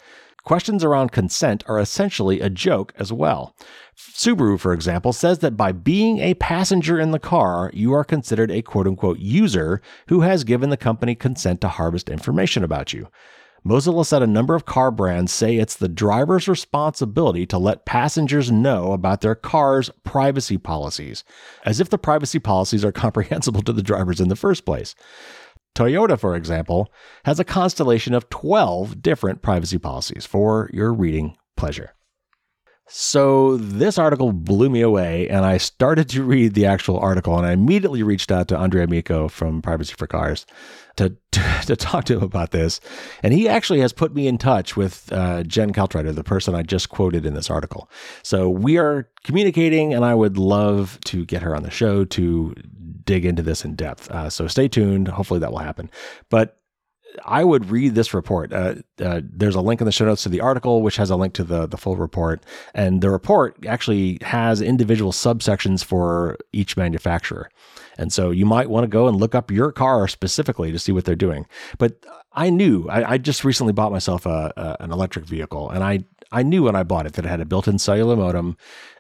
Questions 0.45 0.83
around 0.83 1.13
consent 1.13 1.63
are 1.67 1.79
essentially 1.79 2.41
a 2.41 2.49
joke 2.49 2.95
as 2.97 3.13
well. 3.13 3.55
Subaru, 3.97 4.59
for 4.59 4.73
example, 4.73 5.13
says 5.13 5.41
that 5.41 5.57
by 5.59 5.73
being 5.73 6.21
a 6.21 6.35
passenger 6.35 6.99
in 6.99 7.11
the 7.11 7.19
car, 7.19 7.71
you 7.75 7.93
are 7.93 8.05
considered 8.05 8.51
a 8.51 8.63
quote 8.63 8.87
unquote 8.87 9.19
user 9.19 9.83
who 10.09 10.21
has 10.21 10.45
given 10.45 10.71
the 10.71 10.77
company 10.77 11.15
consent 11.17 11.61
to 11.61 11.69
harvest 11.69 12.09
information 12.09 12.63
about 12.65 12.93
you. 12.93 13.09
Mozilla 13.67 14.07
said 14.07 14.23
a 14.23 14.29
number 14.29 14.55
of 14.55 14.64
car 14.64 14.93
brands 14.93 15.33
say 15.33 15.57
it's 15.57 15.75
the 15.75 15.89
driver's 15.89 16.47
responsibility 16.47 17.45
to 17.47 17.59
let 17.59 17.85
passengers 17.85 18.49
know 18.49 18.93
about 18.93 19.23
their 19.23 19.35
car's 19.35 19.91
privacy 20.05 20.57
policies, 20.57 21.25
as 21.64 21.81
if 21.81 21.91
the 21.91 21.99
privacy 21.99 22.39
policies 22.39 22.85
are 22.85 22.93
comprehensible 23.05 23.62
to 23.62 23.73
the 23.73 23.83
drivers 23.83 24.21
in 24.21 24.29
the 24.29 24.37
first 24.37 24.64
place. 24.64 24.95
Toyota, 25.75 26.17
for 26.17 26.37
example, 26.37 26.93
has 27.25 27.41
a 27.41 27.45
constellation 27.45 28.14
of 28.14 28.31
12 28.31 29.03
different 29.03 29.43
privacy 29.43 29.79
policies 29.79 30.25
for 30.25 30.71
your 30.73 30.95
reading 30.95 31.37
pleasure. 31.57 31.96
So 32.89 33.57
this 33.57 33.99
article 33.99 34.32
blew 34.32 34.70
me 34.70 34.80
away, 34.80 35.28
and 35.28 35.45
I 35.45 35.57
started 35.57 36.09
to 36.11 36.22
read 36.22 36.55
the 36.55 36.66
actual 36.66 36.99
article, 36.99 37.37
and 37.37 37.45
I 37.45 37.53
immediately 37.53 38.05
reached 38.05 38.30
out 38.30 38.47
to 38.49 38.57
Andre 38.57 38.84
Amico 38.84 39.26
from 39.26 39.61
Privacy 39.61 39.95
for 39.99 40.07
Cars 40.07 40.47
to, 40.97 41.16
to, 41.32 41.61
to 41.66 41.74
talk 41.74 42.05
to 42.05 42.18
him 42.18 42.22
about 42.22 42.53
this, 42.53 42.80
and 43.24 43.34
he 43.34 43.49
actually 43.49 43.80
has 43.80 43.93
put 43.93 44.14
me 44.14 44.28
in 44.28 44.39
touch 44.39 44.76
with 44.76 45.12
uh, 45.12 45.43
Jen 45.43 45.72
Caltrider, 45.72 46.14
the 46.14 46.22
person 46.22 46.55
I 46.55 46.62
just 46.62 46.89
quoted 46.89 47.26
in 47.26 47.34
this 47.34 47.51
article. 47.51 47.91
So 48.22 48.49
we 48.49 48.78
are 48.78 49.09
communicating, 49.24 49.93
and 49.93 50.05
I 50.05 50.14
would 50.14 50.39
love 50.39 51.01
to 51.07 51.24
get 51.24 51.43
her 51.43 51.57
on 51.57 51.64
the 51.64 51.70
show 51.70 52.05
to 52.05 52.55
dig 53.05 53.24
into 53.24 53.43
this 53.43 53.64
in 53.64 53.74
depth. 53.74 54.11
Uh, 54.11 54.30
so 54.30 54.47
stay 54.47 54.68
tuned. 54.68 55.09
Hopefully 55.09 55.41
that 55.41 55.51
will 55.51 55.59
happen. 55.59 55.91
But 56.30 56.61
I 57.25 57.45
would 57.45 57.71
read 57.71 57.95
this 57.95 58.12
report. 58.14 58.53
Uh, 58.53 58.77
uh, 59.03 59.21
there's 59.25 59.55
a 59.55 59.61
link 59.61 59.81
in 59.81 59.85
the 59.85 59.93
show 59.93 60.05
notes 60.05 60.23
to 60.25 60.29
the 60.29 60.41
article, 60.41 60.83
which 60.83 60.97
has 60.97 61.11
a 61.11 61.17
link 61.17 61.35
to 61.35 61.45
the 61.45 61.67
the 61.67 61.77
full 61.77 61.97
report, 61.97 62.45
and 62.75 63.01
the 63.01 63.11
report 63.11 63.57
actually 63.67 64.19
has 64.23 64.61
individual 64.61 65.12
subsections 65.12 65.85
for 65.85 66.37
each 66.53 66.77
manufacturer. 66.77 67.51
And 67.99 68.12
so 68.12 68.31
you 68.31 68.45
might 68.45 68.69
want 68.69 68.85
to 68.85 68.89
go 68.89 69.09
and 69.09 69.17
look 69.17 69.35
up 69.35 69.51
your 69.51 69.73
car 69.73 70.07
specifically 70.09 70.71
to 70.73 70.79
see 70.79 70.93
what 70.93 71.05
they're 71.05 71.14
doing. 71.17 71.47
But 71.79 72.05
I 72.33 72.51
knew 72.51 72.89
I, 72.89 73.12
I 73.12 73.19
just 73.19 73.45
recently 73.45 73.73
bought 73.73 73.93
myself 73.93 74.27
a, 74.27 74.53
a, 74.57 74.77
an 74.81 74.93
electric 74.93 75.25
vehicle, 75.25 75.71
and 75.71 75.83
I 75.83 76.01
I 76.33 76.43
knew 76.43 76.64
when 76.64 76.77
I 76.77 76.83
bought 76.83 77.07
it 77.07 77.14
that 77.14 77.25
it 77.25 77.29
had 77.29 77.41
a 77.41 77.47
built-in 77.47 77.79
cellular 77.79 78.17
modem, 78.17 78.57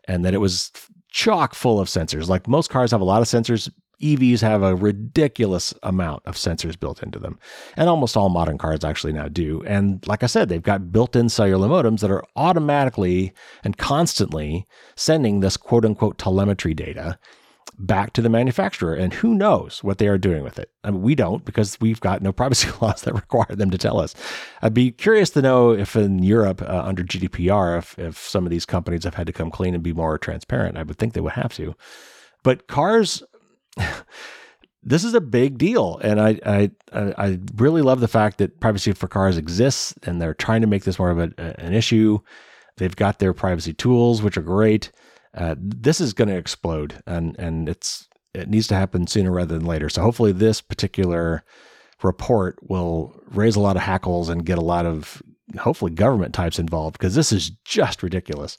and 0.08 0.24
that 0.24 0.34
it 0.34 0.38
was 0.38 0.72
chock 1.10 1.54
full 1.54 1.80
of 1.80 1.88
sensors. 1.88 2.28
Like 2.28 2.46
most 2.46 2.70
cars 2.70 2.90
have 2.90 3.00
a 3.00 3.04
lot 3.04 3.22
of 3.22 3.28
sensors 3.28 3.70
EVs 4.00 4.40
have 4.40 4.62
a 4.62 4.76
ridiculous 4.76 5.72
amount 5.82 6.22
of 6.26 6.36
sensors 6.36 6.78
built 6.78 7.02
into 7.02 7.18
them. 7.18 7.38
And 7.76 7.88
almost 7.88 8.16
all 8.16 8.28
modern 8.28 8.58
cars 8.58 8.84
actually 8.84 9.12
now 9.12 9.28
do. 9.28 9.62
And 9.66 10.06
like 10.06 10.22
I 10.22 10.26
said, 10.26 10.48
they've 10.48 10.62
got 10.62 10.92
built 10.92 11.16
in 11.16 11.28
cellular 11.28 11.68
modems 11.68 12.00
that 12.00 12.10
are 12.10 12.24
automatically 12.36 13.32
and 13.64 13.76
constantly 13.78 14.66
sending 14.96 15.40
this 15.40 15.56
quote 15.56 15.84
unquote 15.84 16.18
telemetry 16.18 16.74
data 16.74 17.18
back 17.78 18.12
to 18.14 18.22
the 18.22 18.28
manufacturer. 18.28 18.94
And 18.94 19.12
who 19.14 19.34
knows 19.34 19.82
what 19.82 19.98
they 19.98 20.08
are 20.08 20.18
doing 20.18 20.42
with 20.42 20.58
it? 20.58 20.70
I 20.84 20.90
mean, 20.90 21.02
we 21.02 21.14
don't 21.14 21.44
because 21.44 21.78
we've 21.80 22.00
got 22.00 22.22
no 22.22 22.32
privacy 22.34 22.68
laws 22.80 23.02
that 23.02 23.14
require 23.14 23.54
them 23.54 23.70
to 23.70 23.78
tell 23.78 24.00
us. 24.00 24.14
I'd 24.62 24.74
be 24.74 24.90
curious 24.90 25.30
to 25.30 25.42
know 25.42 25.70
if 25.72 25.96
in 25.96 26.22
Europe, 26.22 26.62
uh, 26.62 26.82
under 26.84 27.02
GDPR, 27.02 27.78
if, 27.78 27.98
if 27.98 28.18
some 28.18 28.44
of 28.44 28.50
these 28.50 28.66
companies 28.66 29.04
have 29.04 29.14
had 29.14 29.26
to 29.26 29.32
come 29.32 29.50
clean 29.50 29.74
and 29.74 29.82
be 29.82 29.92
more 29.92 30.18
transparent. 30.18 30.76
I 30.76 30.82
would 30.82 30.98
think 30.98 31.14
they 31.14 31.20
would 31.20 31.32
have 31.32 31.54
to. 31.54 31.74
But 32.42 32.66
cars 32.68 33.22
this 34.82 35.04
is 35.04 35.14
a 35.14 35.20
big 35.20 35.58
deal, 35.58 35.98
and 36.02 36.20
I, 36.20 36.38
I 36.44 36.70
I 36.92 37.38
really 37.56 37.82
love 37.82 38.00
the 38.00 38.08
fact 38.08 38.38
that 38.38 38.60
privacy 38.60 38.92
for 38.92 39.08
cars 39.08 39.36
exists, 39.36 39.94
and 40.04 40.20
they're 40.20 40.34
trying 40.34 40.60
to 40.60 40.66
make 40.66 40.84
this 40.84 40.98
more 40.98 41.10
of 41.10 41.18
a, 41.18 41.32
an 41.60 41.74
issue. 41.74 42.18
They've 42.76 42.96
got 42.96 43.18
their 43.18 43.32
privacy 43.32 43.72
tools, 43.72 44.22
which 44.22 44.36
are 44.36 44.42
great. 44.42 44.92
Uh, 45.34 45.54
this 45.58 46.00
is 46.00 46.12
going 46.12 46.28
to 46.28 46.36
explode, 46.36 47.02
and 47.06 47.36
and 47.38 47.68
it's 47.68 48.08
it 48.34 48.48
needs 48.48 48.66
to 48.68 48.74
happen 48.74 49.06
sooner 49.06 49.32
rather 49.32 49.56
than 49.56 49.66
later. 49.66 49.88
So 49.88 50.02
hopefully, 50.02 50.32
this 50.32 50.60
particular 50.60 51.44
report 52.02 52.58
will 52.62 53.18
raise 53.28 53.56
a 53.56 53.60
lot 53.60 53.76
of 53.76 53.82
hackles 53.82 54.28
and 54.28 54.44
get 54.44 54.58
a 54.58 54.62
lot 54.62 54.86
of 54.86 55.22
hopefully 55.58 55.90
government 55.90 56.34
types 56.34 56.58
involved 56.58 56.98
because 56.98 57.14
this 57.14 57.32
is 57.32 57.50
just 57.64 58.02
ridiculous. 58.02 58.58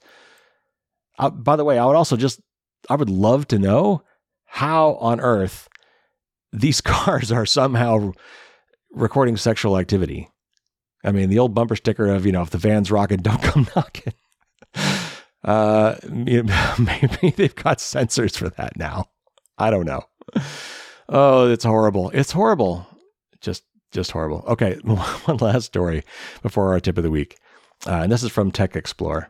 Uh, 1.20 1.30
by 1.30 1.56
the 1.56 1.64
way, 1.64 1.78
I 1.78 1.86
would 1.86 1.96
also 1.96 2.18
just 2.18 2.42
I 2.90 2.96
would 2.96 3.10
love 3.10 3.48
to 3.50 3.60
know 3.60 4.04
how 4.48 4.96
on 4.96 5.20
earth 5.20 5.70
these 6.52 6.82
cars 6.82 7.32
are 7.32 7.46
somehow 7.46 8.14
recording 8.92 9.38
sexual 9.38 9.78
activity. 9.78 10.30
I 11.04 11.12
mean, 11.12 11.30
the 11.30 11.40
old 11.40 11.54
bumper 11.54 11.76
sticker 11.76 12.08
of, 12.08 12.26
you 12.26 12.32
know, 12.32 12.42
if 12.42 12.50
the 12.50 12.58
van's 12.58 12.92
rocking, 12.92 13.18
don't 13.22 13.42
come 13.42 13.68
knocking. 13.76 14.14
Uh, 15.44 15.96
maybe 16.10 17.30
they've 17.32 17.56
got 17.56 17.78
sensors 17.78 18.38
for 18.38 18.50
that 18.50 18.76
now. 18.78 19.06
I 19.58 19.70
don't 19.70 19.86
know. 19.86 20.02
Oh, 21.10 21.50
it's 21.50 21.64
horrible. 21.64 22.10
It's 22.12 22.32
horrible. 22.32 22.86
Just, 23.40 23.64
just 23.92 24.12
horrible. 24.12 24.44
Okay. 24.48 24.76
One 24.84 25.38
last 25.38 25.66
story 25.66 26.04
before 26.42 26.74
our 26.74 26.80
tip 26.80 26.98
of 26.98 27.04
the 27.04 27.12
week. 27.12 27.38
Uh, 27.86 28.02
and 28.02 28.12
this 28.12 28.24
is 28.24 28.32
from 28.32 28.52
TechXplore. 28.52 29.28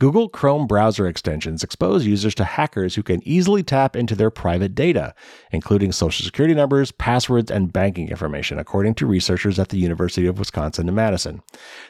Google 0.00 0.30
Chrome 0.30 0.66
browser 0.66 1.06
extensions 1.06 1.62
expose 1.62 2.06
users 2.06 2.34
to 2.36 2.44
hackers 2.44 2.94
who 2.94 3.02
can 3.02 3.20
easily 3.28 3.62
tap 3.62 3.94
into 3.94 4.14
their 4.14 4.30
private 4.30 4.74
data, 4.74 5.14
including 5.52 5.92
social 5.92 6.24
security 6.24 6.54
numbers, 6.54 6.90
passwords, 6.90 7.50
and 7.50 7.70
banking 7.70 8.08
information, 8.08 8.58
according 8.58 8.94
to 8.94 9.04
researchers 9.04 9.58
at 9.58 9.68
the 9.68 9.76
University 9.76 10.26
of 10.26 10.38
Wisconsin 10.38 10.88
in 10.88 10.94
Madison. 10.94 11.42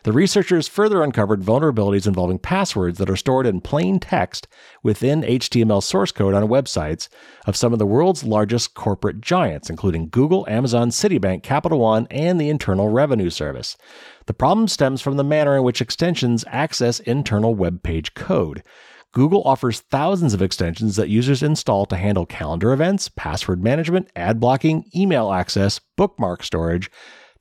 The 0.03 0.11
researchers 0.11 0.67
further 0.67 1.05
uncovered 1.05 1.43
vulnerabilities 1.43 2.09
involving 2.09 2.41
passwords 2.41 2.99
that 2.99 3.09
are 3.09 3.15
stored 3.15 3.47
in 3.47 3.61
plain 3.61 4.01
text 4.01 4.49
within 4.83 5.23
HTML 5.23 5.81
source 5.81 6.11
code 6.11 6.35
on 6.35 6.49
websites 6.49 7.09
of 7.47 7.55
some 7.55 7.73
of 7.73 7.79
the 7.79 7.87
world's 7.87 8.25
largest 8.25 8.75
corporate 8.75 9.21
giants, 9.21 9.71
including 9.71 10.09
Google, 10.09 10.45
Amazon, 10.49 10.91
Citibank, 10.91 11.45
Capital 11.45 11.79
One, 11.79 12.09
and 12.11 12.41
the 12.41 12.51
Internal 12.51 12.89
Revenue 12.89 13.31
Service. 13.31 13.77
The 14.31 14.35
problem 14.35 14.69
stems 14.69 15.03
from 15.03 15.17
the 15.17 15.25
manner 15.25 15.57
in 15.57 15.65
which 15.65 15.83
extensions 15.83 16.45
access 16.47 17.01
internal 17.01 17.57
web 17.57 17.83
page 17.83 18.15
code. 18.15 18.63
Google 19.11 19.43
offers 19.43 19.81
thousands 19.81 20.35
of 20.35 20.41
extensions 20.41 20.95
that 20.95 21.09
users 21.09 21.43
install 21.43 21.85
to 21.87 21.97
handle 21.97 22.27
calendar 22.27 22.73
events, 22.73 23.09
password 23.09 23.61
management, 23.61 24.09
ad 24.15 24.39
blocking, 24.39 24.85
email 24.95 25.33
access, 25.33 25.81
bookmark 25.97 26.45
storage, 26.45 26.93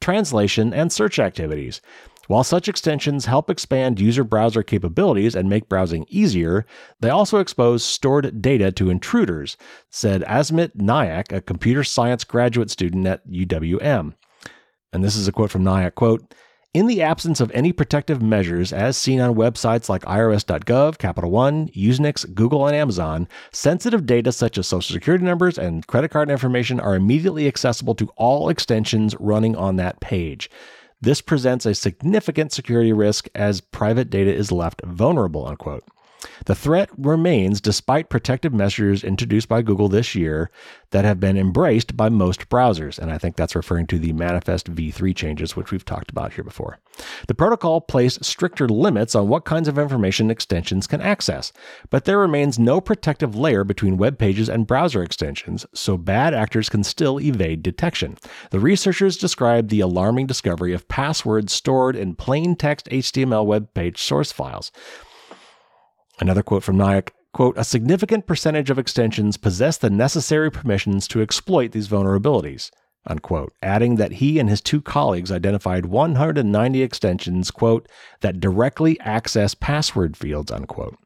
translation, 0.01 0.73
and 0.73 0.91
search 0.91 1.19
activities. 1.19 1.79
While 2.25 2.43
such 2.43 2.67
extensions 2.67 3.27
help 3.27 3.51
expand 3.51 3.99
user 3.99 4.23
browser 4.23 4.63
capabilities 4.63 5.35
and 5.35 5.47
make 5.47 5.69
browsing 5.69 6.07
easier, 6.09 6.65
they 7.01 7.11
also 7.11 7.37
expose 7.37 7.85
stored 7.85 8.41
data 8.41 8.71
to 8.71 8.89
intruders, 8.89 9.57
said 9.91 10.23
Asmit 10.23 10.75
Nayak, 10.75 11.31
a 11.31 11.39
computer 11.39 11.83
science 11.83 12.23
graduate 12.23 12.71
student 12.71 13.05
at 13.05 13.27
UWM. 13.27 14.15
And 14.91 15.03
this 15.03 15.15
is 15.15 15.27
a 15.27 15.31
quote 15.31 15.51
from 15.51 15.63
Nayak, 15.63 15.93
quote, 15.93 16.33
in 16.73 16.85
the 16.85 17.01
absence 17.01 17.39
of 17.39 17.51
any 17.53 17.73
protective 17.73 18.21
measures, 18.21 18.71
as 18.71 18.95
seen 18.95 19.19
on 19.19 19.33
websites 19.33 19.89
like 19.89 20.03
irs.gov, 20.03 20.97
Capital 20.99 21.31
One, 21.31 21.69
Usenix, 21.69 22.31
Google, 22.35 22.67
and 22.67 22.75
Amazon, 22.75 23.27
sensitive 23.51 24.05
data 24.05 24.31
such 24.31 24.57
as 24.57 24.67
social 24.67 24.93
security 24.93 25.25
numbers 25.25 25.57
and 25.57 25.87
credit 25.87 26.11
card 26.11 26.29
information 26.29 26.79
are 26.79 26.95
immediately 26.95 27.47
accessible 27.47 27.95
to 27.95 28.09
all 28.17 28.49
extensions 28.49 29.15
running 29.19 29.55
on 29.55 29.77
that 29.77 29.99
page. 29.99 30.49
This 31.01 31.21
presents 31.21 31.65
a 31.65 31.73
significant 31.73 32.51
security 32.51 32.93
risk 32.93 33.29
as 33.33 33.61
private 33.61 34.09
data 34.09 34.33
is 34.33 34.51
left 34.51 34.81
vulnerable, 34.85 35.47
unquote. 35.47 35.83
The 36.45 36.55
threat 36.55 36.89
remains 36.97 37.61
despite 37.61 38.09
protective 38.09 38.53
measures 38.53 39.03
introduced 39.03 39.47
by 39.47 39.61
Google 39.61 39.87
this 39.87 40.15
year 40.15 40.51
that 40.91 41.05
have 41.05 41.19
been 41.19 41.37
embraced 41.37 41.95
by 41.95 42.09
most 42.09 42.49
browsers. 42.49 42.97
And 42.97 43.11
I 43.11 43.17
think 43.17 43.35
that's 43.35 43.55
referring 43.55 43.87
to 43.87 43.99
the 43.99 44.13
Manifest 44.13 44.73
v3 44.73 45.15
changes, 45.15 45.55
which 45.55 45.71
we've 45.71 45.85
talked 45.85 46.09
about 46.09 46.33
here 46.33 46.43
before. 46.43 46.79
The 47.27 47.35
protocol 47.35 47.79
placed 47.79 48.25
stricter 48.25 48.67
limits 48.67 49.15
on 49.15 49.29
what 49.29 49.45
kinds 49.45 49.67
of 49.67 49.77
information 49.77 50.29
extensions 50.29 50.87
can 50.87 51.01
access, 51.01 51.53
but 51.89 52.05
there 52.05 52.19
remains 52.19 52.59
no 52.59 52.81
protective 52.81 53.35
layer 53.35 53.63
between 53.63 53.97
web 53.97 54.17
pages 54.17 54.49
and 54.49 54.67
browser 54.67 55.01
extensions, 55.01 55.65
so 55.73 55.97
bad 55.97 56.33
actors 56.33 56.67
can 56.69 56.83
still 56.83 57.19
evade 57.19 57.63
detection. 57.63 58.17
The 58.51 58.59
researchers 58.59 59.17
described 59.17 59.69
the 59.69 59.79
alarming 59.79 60.27
discovery 60.27 60.73
of 60.73 60.87
passwords 60.87 61.53
stored 61.53 61.95
in 61.95 62.15
plain 62.15 62.55
text 62.55 62.87
HTML 62.89 63.45
web 63.45 63.73
page 63.73 64.01
source 64.01 64.31
files. 64.31 64.71
Another 66.19 66.43
quote 66.43 66.63
from 66.63 66.77
Nayak 66.77 67.09
quote, 67.33 67.57
a 67.57 67.63
significant 67.63 68.25
percentage 68.25 68.69
of 68.69 68.79
extensions 68.79 69.37
possess 69.37 69.77
the 69.77 69.89
necessary 69.89 70.51
permissions 70.51 71.07
to 71.07 71.21
exploit 71.21 71.71
these 71.71 71.87
vulnerabilities, 71.87 72.69
unquote, 73.05 73.53
adding 73.61 73.95
that 73.95 74.13
he 74.13 74.39
and 74.39 74.49
his 74.49 74.61
two 74.61 74.81
colleagues 74.81 75.31
identified 75.31 75.85
190 75.85 76.81
extensions, 76.81 77.51
quote, 77.51 77.87
that 78.21 78.39
directly 78.39 78.99
access 79.01 79.53
password 79.53 80.17
fields, 80.17 80.51
unquote. 80.51 80.97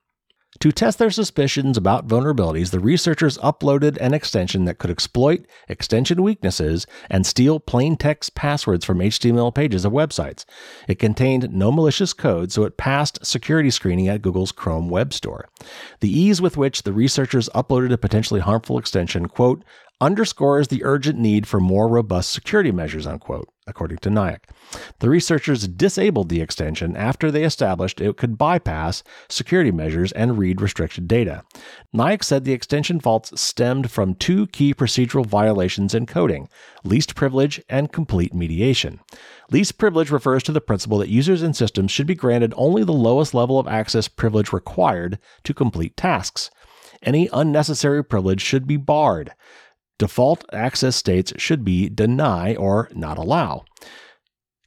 To 0.64 0.72
test 0.72 0.98
their 0.98 1.12
suspicions 1.12 1.76
about 1.76 2.08
vulnerabilities, 2.08 2.72
the 2.72 2.80
researchers 2.80 3.38
uploaded 3.40 3.98
an 4.00 4.14
extension 4.14 4.64
that 4.64 4.78
could 4.78 4.90
exploit 4.90 5.46
extension 5.68 6.24
weaknesses 6.24 6.88
and 7.10 7.26
steal 7.26 7.60
plain 7.60 7.98
text 7.98 8.34
passwords 8.34 8.86
from 8.86 9.00
HTML 9.00 9.54
pages 9.54 9.84
of 9.84 9.92
websites. 9.92 10.46
It 10.88 11.00
contained 11.00 11.52
no 11.52 11.70
malicious 11.70 12.14
code, 12.14 12.54
so 12.54 12.64
it 12.64 12.78
passed 12.78 13.26
security 13.26 13.72
screening 13.72 14.08
at 14.08 14.22
Google's 14.22 14.54
Chrome 14.54 14.88
Web 14.88 15.12
Store. 15.12 15.50
The 16.00 16.18
ease 16.18 16.40
with 16.40 16.56
which 16.56 16.84
the 16.84 16.94
researchers 16.94 17.50
uploaded 17.50 17.92
a 17.92 17.98
potentially 17.98 18.40
harmful 18.40 18.78
extension, 18.78 19.28
quote, 19.28 19.66
underscores 20.04 20.68
the 20.68 20.84
urgent 20.84 21.18
need 21.18 21.48
for 21.48 21.62
more 21.62 21.88
robust 21.88 22.32
security 22.32 22.72
measures, 22.74 23.08
unquote, 23.08 23.48
according 23.66 23.98
to 24.00 24.10
Nayak. 24.10 24.50
The 25.00 25.10
researchers 25.10 25.66
disabled 25.66 26.28
the 26.28 26.42
extension 26.42 26.98
after 26.98 27.32
they 27.32 27.46
established 27.46 28.02
it 28.02 28.18
could 28.18 28.38
bypass 28.38 29.02
security 29.30 29.72
measures 29.72 30.12
and 30.12 30.38
read 30.38 30.60
restricted 30.60 31.08
data. 31.08 31.44
Nayak 31.96 32.22
said 32.22 32.44
the 32.44 32.52
extension 32.52 33.00
faults 33.00 33.40
stemmed 33.40 33.90
from 33.90 34.16
two 34.16 34.48
key 34.48 34.74
procedural 34.74 35.26
violations 35.26 35.96
in 35.96 36.06
coding 36.06 36.50
least 36.84 37.16
privilege 37.16 37.62
and 37.70 37.94
complete 37.94 38.34
mediation. 38.34 39.00
Least 39.52 39.78
privilege 39.78 40.12
refers 40.12 40.44
to 40.44 40.52
the 40.52 40.60
principle 40.60 40.98
that 40.98 41.08
users 41.08 41.42
and 41.42 41.56
systems 41.56 41.92
should 41.92 42.08
be 42.08 42.16
granted 42.16 42.54
only 42.58 42.84
the 42.84 42.92
lowest 42.92 43.34
level 43.34 43.58
of 43.58 43.70
access 43.70 44.10
privilege 44.10 44.52
required 44.52 45.18
to 45.46 45.54
complete 45.54 45.96
tasks. 45.96 46.52
Any 47.02 47.30
unnecessary 47.32 48.04
privilege 48.04 48.42
should 48.42 48.66
be 48.66 48.78
barred. 48.78 49.34
Default 50.04 50.44
access 50.52 50.98
states 50.98 51.32
should 51.38 51.64
be 51.64 51.88
deny 51.88 52.56
or 52.56 52.90
not 52.94 53.18
allow. 53.18 53.64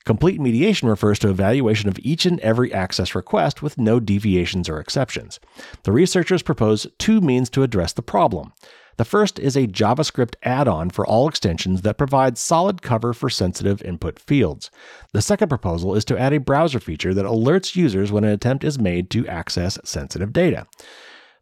Complete 0.07 0.41
mediation 0.41 0.89
refers 0.89 1.19
to 1.19 1.29
evaluation 1.29 1.91
of 1.91 1.99
each 1.99 2.25
and 2.25 2.41
every 2.41 2.73
access 2.73 3.15
request 3.15 3.61
with 3.61 3.77
no 3.77 4.01
deviations 4.01 4.67
or 4.67 4.81
exceptions. 4.81 5.39
The 5.83 5.93
researchers 5.93 6.43
propose 6.43 6.87
two 6.99 7.21
means 7.21 7.51
to 7.51 7.63
address 7.63 7.93
the 7.93 8.01
problem. 8.01 8.55
The 8.97 9.05
first 9.05 9.39
is 9.39 9.59
a 9.59 9.67
JavaScript 9.67 10.37
add 10.43 10.69
on 10.69 10.89
for 10.89 11.07
all 11.07 11.29
extensions 11.29 11.83
that 11.83 11.99
provides 11.99 12.41
solid 12.41 12.81
cover 12.81 13.13
for 13.13 13.29
sensitive 13.29 13.83
input 13.83 14.19
fields. 14.19 14.71
The 15.13 15.21
second 15.21 15.51
proposal 15.51 15.95
is 15.95 16.07
to 16.07 16.19
add 16.19 16.33
a 16.33 16.41
browser 16.41 16.81
feature 16.81 17.13
that 17.13 17.27
alerts 17.27 17.77
users 17.77 18.11
when 18.11 18.25
an 18.25 18.31
attempt 18.31 18.65
is 18.65 18.79
made 18.79 19.11
to 19.11 19.29
access 19.29 19.79
sensitive 19.85 20.33
data. 20.33 20.67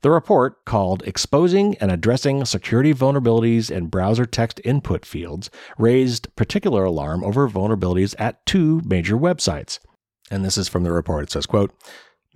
The 0.04 0.10
report, 0.10 0.66
called 0.66 1.02
Exposing 1.06 1.78
and 1.78 1.90
Addressing 1.90 2.44
Security 2.44 2.92
Vulnerabilities 2.92 3.70
in 3.70 3.86
Browser 3.86 4.26
Text 4.26 4.60
Input 4.62 5.06
Fields, 5.06 5.48
raised 5.78 6.28
particular 6.36 6.84
alarm 6.84 7.24
over 7.24 7.48
vulnerabilities 7.48 8.14
at 8.18 8.44
two 8.44 8.82
major 8.84 9.16
websites. 9.16 9.78
And 10.30 10.44
this 10.44 10.58
is 10.58 10.68
from 10.68 10.82
the 10.82 10.92
report. 10.92 11.22
It 11.22 11.30
says, 11.30 11.46
quote, 11.46 11.72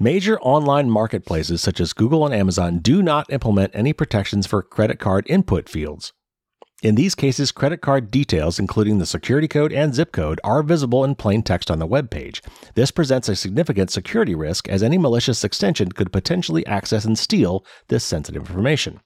Major 0.00 0.40
online 0.40 0.88
marketplaces 0.88 1.60
such 1.60 1.78
as 1.78 1.92
Google 1.92 2.24
and 2.24 2.34
Amazon 2.34 2.78
do 2.78 3.02
not 3.02 3.30
implement 3.30 3.72
any 3.74 3.92
protections 3.92 4.46
for 4.46 4.62
credit 4.62 4.98
card 4.98 5.26
input 5.28 5.68
fields. 5.68 6.14
In 6.80 6.94
these 6.94 7.16
cases, 7.16 7.50
credit 7.50 7.80
card 7.80 8.08
details, 8.08 8.60
including 8.60 8.98
the 8.98 9.06
security 9.06 9.48
code 9.48 9.72
and 9.72 9.92
zip 9.92 10.12
code, 10.12 10.40
are 10.44 10.62
visible 10.62 11.02
in 11.02 11.16
plain 11.16 11.42
text 11.42 11.72
on 11.72 11.80
the 11.80 11.86
web 11.86 12.08
page. 12.08 12.40
This 12.74 12.92
presents 12.92 13.28
a 13.28 13.34
significant 13.34 13.90
security 13.90 14.36
risk 14.36 14.68
as 14.68 14.80
any 14.80 14.96
malicious 14.96 15.42
extension 15.42 15.90
could 15.90 16.12
potentially 16.12 16.64
access 16.68 17.04
and 17.04 17.18
steal 17.18 17.64
this 17.88 18.04
sensitive 18.04 18.48
information. 18.48 19.00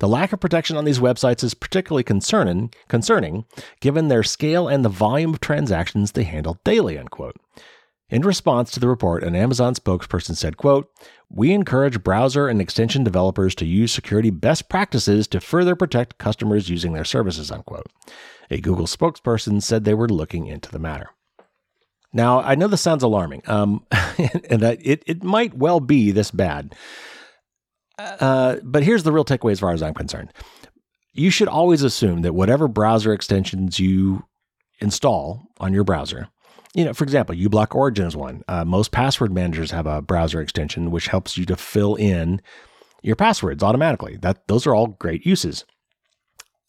The 0.00 0.08
lack 0.08 0.32
of 0.32 0.40
protection 0.40 0.76
on 0.76 0.84
these 0.84 0.98
websites 0.98 1.44
is 1.44 1.54
particularly 1.54 2.02
concerning, 2.02 2.74
concerning 2.88 3.44
given 3.80 4.08
their 4.08 4.24
scale 4.24 4.66
and 4.66 4.84
the 4.84 4.88
volume 4.88 5.32
of 5.34 5.40
transactions 5.40 6.12
they 6.12 6.24
handle 6.24 6.58
daily, 6.64 6.98
unquote. 6.98 7.36
In 8.12 8.22
response 8.22 8.70
to 8.72 8.80
the 8.80 8.88
report, 8.88 9.22
an 9.22 9.34
Amazon 9.34 9.74
spokesperson 9.74 10.36
said, 10.36 10.58
quote, 10.58 10.90
"We 11.34 11.52
encourage 11.52 12.04
browser 12.04 12.48
and 12.48 12.60
extension 12.60 13.04
developers 13.04 13.54
to 13.56 13.66
use 13.66 13.92
security 13.92 14.30
best 14.30 14.68
practices 14.68 15.26
to 15.28 15.40
further 15.40 15.74
protect 15.74 16.18
customers 16.18 16.68
using 16.68 16.92
their 16.92 17.04
services." 17.04 17.50
Unquote. 17.50 17.86
A 18.50 18.60
Google 18.60 18.86
spokesperson 18.86 19.62
said 19.62 19.84
they 19.84 19.94
were 19.94 20.08
looking 20.08 20.46
into 20.46 20.70
the 20.70 20.78
matter. 20.78 21.10
Now, 22.12 22.40
I 22.40 22.54
know 22.54 22.68
this 22.68 22.82
sounds 22.82 23.02
alarming, 23.02 23.42
um, 23.46 23.86
and 24.50 24.60
that 24.60 24.78
it, 24.82 25.02
it 25.06 25.22
might 25.24 25.54
well 25.54 25.80
be 25.80 26.10
this 26.10 26.30
bad. 26.30 26.74
Uh, 27.98 28.56
but 28.62 28.82
here's 28.82 29.02
the 29.02 29.12
real 29.12 29.24
takeaway 29.24 29.52
as 29.52 29.60
far 29.60 29.72
as 29.72 29.82
I'm 29.82 29.94
concerned. 29.94 30.32
You 31.14 31.30
should 31.30 31.48
always 31.48 31.82
assume 31.82 32.22
that 32.22 32.34
whatever 32.34 32.68
browser 32.68 33.12
extensions 33.12 33.78
you 33.78 34.24
install 34.80 35.46
on 35.58 35.72
your 35.72 35.84
browser 35.84 36.28
you 36.74 36.84
know, 36.84 36.92
for 36.92 37.04
example, 37.04 37.34
uBlock 37.34 37.74
Origin 37.74 38.06
is 38.06 38.16
one. 38.16 38.42
Uh, 38.48 38.64
most 38.64 38.92
password 38.92 39.32
managers 39.32 39.70
have 39.70 39.86
a 39.86 40.00
browser 40.00 40.40
extension 40.40 40.90
which 40.90 41.08
helps 41.08 41.36
you 41.36 41.44
to 41.46 41.56
fill 41.56 41.94
in 41.96 42.40
your 43.02 43.16
passwords 43.16 43.62
automatically. 43.62 44.16
That 44.16 44.46
those 44.48 44.66
are 44.66 44.74
all 44.74 44.88
great 44.88 45.26
uses. 45.26 45.64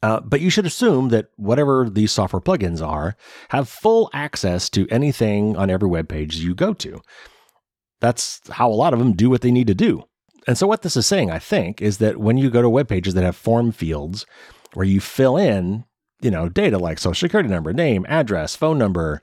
Uh, 0.02 0.20
but 0.20 0.42
you 0.42 0.50
should 0.50 0.66
assume 0.66 1.10
that 1.10 1.28
whatever 1.38 1.90
these 1.90 2.12
software 2.12 2.42
plugins 2.42 2.86
are 2.86 3.16
have 3.50 3.70
full 3.70 4.10
access 4.14 4.70
to 4.70 4.86
anything 4.90 5.56
on 5.56 5.70
every 5.70 5.88
web 5.88 6.10
page 6.10 6.36
you 6.36 6.54
go 6.54 6.74
to. 6.74 7.02
That's 8.02 8.42
how 8.50 8.70
a 8.70 8.74
lot 8.74 8.92
of 8.92 9.00
them 9.00 9.14
do 9.14 9.30
what 9.30 9.40
they 9.40 9.52
need 9.52 9.68
to 9.68 9.74
do. 9.74 10.04
And 10.46 10.58
so, 10.58 10.68
what 10.68 10.82
this 10.82 10.98
is 10.98 11.06
saying, 11.06 11.32
I 11.32 11.40
think, 11.40 11.82
is 11.82 12.00
that 12.00 12.18
when 12.18 12.38
you 12.38 12.50
go 12.50 12.62
to 12.62 12.70
web 12.70 12.90
pages 12.90 13.14
that 13.14 13.24
have 13.24 13.38
form 13.38 13.72
fields 13.72 14.26
where 14.74 14.86
you 14.86 15.00
fill 15.00 15.38
in, 15.38 15.86
you 16.22 16.30
know, 16.30 16.50
data 16.50 16.78
like 16.78 17.00
social 17.00 17.28
security 17.28 17.48
number, 17.48 17.72
name, 17.72 18.06
address, 18.10 18.58
phone 18.58 18.78
number, 18.78 19.22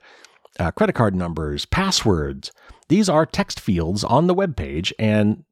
uh, 0.59 0.71
credit 0.71 0.93
card 0.93 1.15
numbers, 1.15 1.65
passwords. 1.65 2.51
These 2.89 3.09
are 3.09 3.25
text 3.25 3.59
fields 3.59 4.03
on 4.03 4.27
the 4.27 4.33
web 4.33 4.55
page, 4.55 4.93
and 4.99 5.43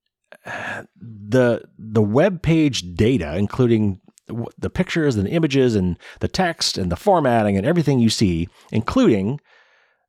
uh, 0.46 0.84
the 1.00 1.64
the 1.78 2.02
web 2.02 2.42
page 2.42 2.96
data, 2.96 3.36
including 3.38 4.02
the 4.58 4.70
pictures 4.70 5.16
and 5.16 5.26
the 5.26 5.32
images 5.32 5.76
and 5.76 5.98
the 6.20 6.28
text 6.28 6.78
and 6.78 6.92
the 6.92 6.96
formatting 6.96 7.58
and 7.58 7.66
everything 7.66 8.00
you 8.00 8.10
see, 8.10 8.48
including 8.72 9.40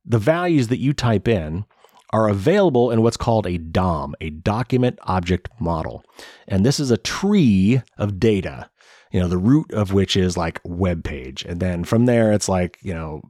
the 0.05 0.19
values 0.19 0.67
that 0.67 0.79
you 0.79 0.93
type 0.93 1.27
in, 1.27 1.65
are 2.11 2.29
available 2.29 2.91
in 2.91 3.01
what's 3.01 3.17
called 3.17 3.47
a 3.47 3.57
DOM, 3.57 4.15
a 4.21 4.29
document 4.29 4.99
object 5.03 5.49
model. 5.59 6.03
And 6.47 6.65
this 6.65 6.79
is 6.79 6.91
a 6.91 6.97
tree 6.97 7.81
of 7.97 8.19
data, 8.19 8.69
you 9.11 9.19
know, 9.19 9.27
the 9.27 9.37
root 9.37 9.71
of 9.73 9.93
which 9.93 10.15
is 10.15 10.37
like 10.37 10.59
web 10.63 11.03
page. 11.03 11.43
And 11.45 11.59
then 11.59 11.83
from 11.83 12.05
there, 12.05 12.31
it's 12.31 12.49
like, 12.49 12.77
you 12.81 12.93
know, 12.93 13.21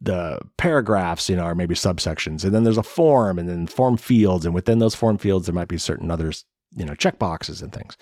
the 0.00 0.38
paragraphs, 0.56 1.28
you 1.28 1.36
know, 1.36 1.54
maybe 1.54 1.74
subsections, 1.74 2.44
and 2.44 2.54
then 2.54 2.64
there's 2.64 2.78
a 2.78 2.82
form, 2.82 3.38
and 3.38 3.48
then 3.48 3.66
form 3.66 3.96
fields, 3.96 4.44
and 4.44 4.54
within 4.54 4.78
those 4.78 4.94
form 4.94 5.18
fields, 5.18 5.46
there 5.46 5.54
might 5.54 5.68
be 5.68 5.78
certain 5.78 6.10
others, 6.10 6.44
you 6.76 6.84
know, 6.84 6.94
checkboxes 6.94 7.62
and 7.62 7.72
things. 7.72 7.96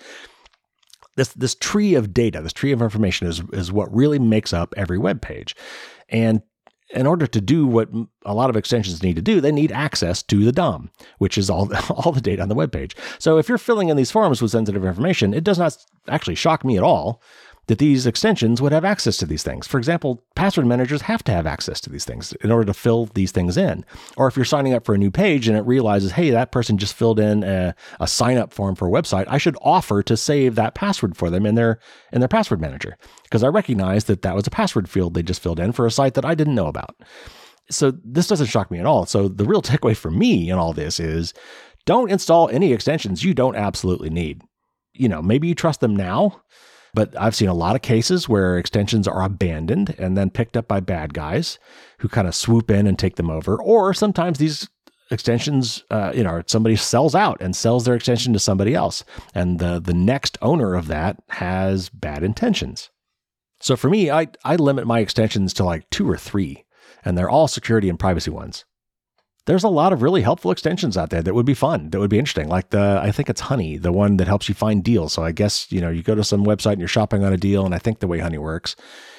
This 1.15 1.29
this 1.29 1.55
tree 1.55 1.95
of 1.95 2.13
data, 2.13 2.41
this 2.41 2.53
tree 2.53 2.71
of 2.71 2.81
information, 2.81 3.27
is 3.27 3.41
is 3.53 3.71
what 3.71 3.93
really 3.93 4.19
makes 4.19 4.53
up 4.53 4.73
every 4.77 4.99
web 4.99 5.21
page, 5.21 5.55
and 6.09 6.41
in 6.91 7.05
order 7.05 7.27
to 7.27 7.41
do 7.41 7.65
what 7.65 7.89
a 8.25 8.33
lot 8.33 8.49
of 8.49 8.55
extensions 8.55 9.03
need 9.03 9.15
to 9.17 9.21
do, 9.21 9.41
they 9.41 9.51
need 9.51 9.71
access 9.71 10.23
to 10.23 10.45
the 10.45 10.53
DOM, 10.53 10.89
which 11.17 11.37
is 11.37 11.49
all, 11.49 11.69
all 11.89 12.11
the 12.11 12.21
data 12.21 12.41
on 12.41 12.49
the 12.49 12.55
web 12.55 12.71
page. 12.71 12.95
So 13.19 13.37
if 13.37 13.49
you're 13.49 13.57
filling 13.57 13.89
in 13.89 13.97
these 13.97 14.11
forms 14.11 14.41
with 14.41 14.51
sensitive 14.51 14.85
information, 14.85 15.33
it 15.33 15.43
does 15.43 15.59
not 15.59 15.77
actually 16.07 16.35
shock 16.35 16.63
me 16.63 16.77
at 16.77 16.83
all 16.83 17.21
that 17.67 17.79
these 17.79 18.07
extensions 18.07 18.61
would 18.61 18.71
have 18.71 18.85
access 18.85 19.17
to 19.17 19.25
these 19.25 19.43
things. 19.43 19.67
For 19.67 19.77
example, 19.77 20.23
password 20.35 20.65
managers 20.65 21.01
have 21.01 21.23
to 21.25 21.33
have 21.33 21.45
access 21.45 21.81
to 21.81 21.89
these 21.89 22.05
things 22.05 22.31
in 22.41 22.49
order 22.49 22.65
to 22.65 22.73
fill 22.73 23.07
these 23.07 23.31
things 23.31 23.57
in. 23.57 23.85
Or 24.15 24.27
if 24.27 24.35
you're 24.35 24.45
signing 24.45 24.73
up 24.73 24.85
for 24.85 24.95
a 24.95 24.97
new 24.97 25.11
page 25.11 25.47
and 25.47 25.57
it 25.57 25.65
realizes, 25.65 26.13
hey, 26.13 26.29
that 26.29 26.51
person 26.51 26.77
just 26.77 26.95
filled 26.95 27.19
in 27.19 27.43
a, 27.43 27.75
a 27.99 28.07
sign 28.07 28.37
up 28.37 28.53
form 28.53 28.75
for 28.75 28.87
a 28.87 28.91
website, 28.91 29.25
I 29.27 29.37
should 29.37 29.57
offer 29.61 30.01
to 30.03 30.15
save 30.15 30.55
that 30.55 30.75
password 30.75 31.17
for 31.17 31.29
them 31.29 31.45
in 31.45 31.55
their 31.55 31.79
in 32.13 32.21
their 32.21 32.29
password 32.29 32.61
manager 32.61 32.97
because 33.23 33.43
I 33.43 33.47
recognize 33.47 34.05
that 34.05 34.21
that 34.21 34.35
was 34.35 34.47
a 34.47 34.51
password 34.51 34.89
field 34.89 35.13
they 35.13 35.23
just 35.23 35.43
filled 35.43 35.59
in 35.59 35.73
for 35.73 35.85
a 35.85 35.91
site 35.91 36.13
that 36.13 36.25
I 36.25 36.35
didn't 36.35 36.55
know 36.55 36.67
about. 36.67 36.95
So 37.69 37.91
this 38.03 38.27
doesn't 38.27 38.47
shock 38.47 38.71
me 38.71 38.79
at 38.79 38.85
all. 38.85 39.05
So 39.05 39.27
the 39.27 39.43
real 39.43 39.61
takeaway 39.61 39.95
for 39.95 40.09
me 40.09 40.49
in 40.49 40.57
all 40.57 40.71
this 40.71 41.01
is 41.01 41.33
don't 41.85 42.11
install 42.11 42.49
any 42.49 42.71
extensions 42.71 43.23
you 43.23 43.33
don't 43.33 43.55
absolutely 43.55 44.09
need. 44.09 44.41
You 44.93 45.09
know, 45.09 45.21
maybe 45.21 45.47
you 45.47 45.55
trust 45.55 45.81
them 45.81 45.95
now, 45.95 46.41
but 46.97 47.15
I've 47.15 47.35
seen 47.35 47.47
a 47.47 47.53
lot 47.53 47.75
of 47.75 47.83
cases 47.83 48.27
where 48.27 48.57
extensions 48.57 49.07
are 49.07 49.21
abandoned 49.21 49.93
and 49.99 50.17
then 50.17 50.31
picked 50.31 50.57
up 50.57 50.67
by 50.67 50.79
bad 50.79 51.13
guys 51.13 51.59
who 51.99 52.07
kind 52.07 52.27
of 52.27 52.33
swoop 52.33 52.71
in 52.71 52.87
and 52.87 52.97
take 52.97 53.17
them 53.17 53.29
over. 53.29 53.61
Or 53.61 53.93
sometimes 53.93 54.39
these 54.39 54.67
extensions, 55.11 55.83
uh, 55.91 56.11
you 56.15 56.23
know, 56.23 56.41
somebody 56.47 56.75
sells 56.75 57.13
out 57.13 57.39
and 57.39 57.55
sells 57.55 57.85
their 57.85 57.93
extension 57.93 58.33
to 58.33 58.39
somebody 58.39 58.73
else, 58.73 59.03
and 59.35 59.59
the 59.59 59.79
the 59.79 59.93
next 59.93 60.39
owner 60.41 60.73
of 60.73 60.87
that 60.87 61.21
has 61.29 61.89
bad 61.89 62.23
intentions. 62.23 62.89
So 63.59 63.75
for 63.75 63.91
me, 63.91 64.09
I 64.09 64.29
I 64.43 64.55
limit 64.55 64.87
my 64.87 64.97
extensions 64.97 65.53
to 65.53 65.63
like 65.63 65.87
two 65.91 66.09
or 66.09 66.17
three, 66.17 66.65
and 67.05 67.15
they're 67.15 67.29
all 67.29 67.47
security 67.47 67.89
and 67.89 67.99
privacy 67.99 68.31
ones. 68.31 68.65
There's 69.47 69.63
a 69.63 69.69
lot 69.69 69.93
of 69.93 70.01
really 70.01 70.21
helpful 70.21 70.51
extensions 70.51 70.97
out 70.97 71.09
there 71.09 71.23
that 71.23 71.33
would 71.33 71.45
be 71.45 71.53
fun, 71.53 71.89
that 71.89 71.99
would 71.99 72.09
be 72.09 72.19
interesting. 72.19 72.47
Like 72.49 72.69
the 72.69 72.99
I 73.01 73.11
think 73.11 73.29
it's 73.29 73.41
Honey, 73.41 73.77
the 73.77 73.91
one 73.91 74.17
that 74.17 74.27
helps 74.27 74.47
you 74.47 74.53
find 74.53 74.83
deals. 74.83 75.13
So 75.13 75.23
I 75.23 75.31
guess 75.31 75.71
you 75.71 75.81
know 75.81 75.89
you 75.89 76.03
go 76.03 76.15
to 76.15 76.23
some 76.23 76.45
website 76.45 76.73
and 76.73 76.79
you're 76.79 76.87
shopping 76.87 77.23
on 77.23 77.33
a 77.33 77.37
deal, 77.37 77.65
and 77.65 77.73
I 77.73 77.79
think 77.79 77.99
the 77.99 78.07
way 78.07 78.19
Honey 78.19 78.37
works 78.37 78.75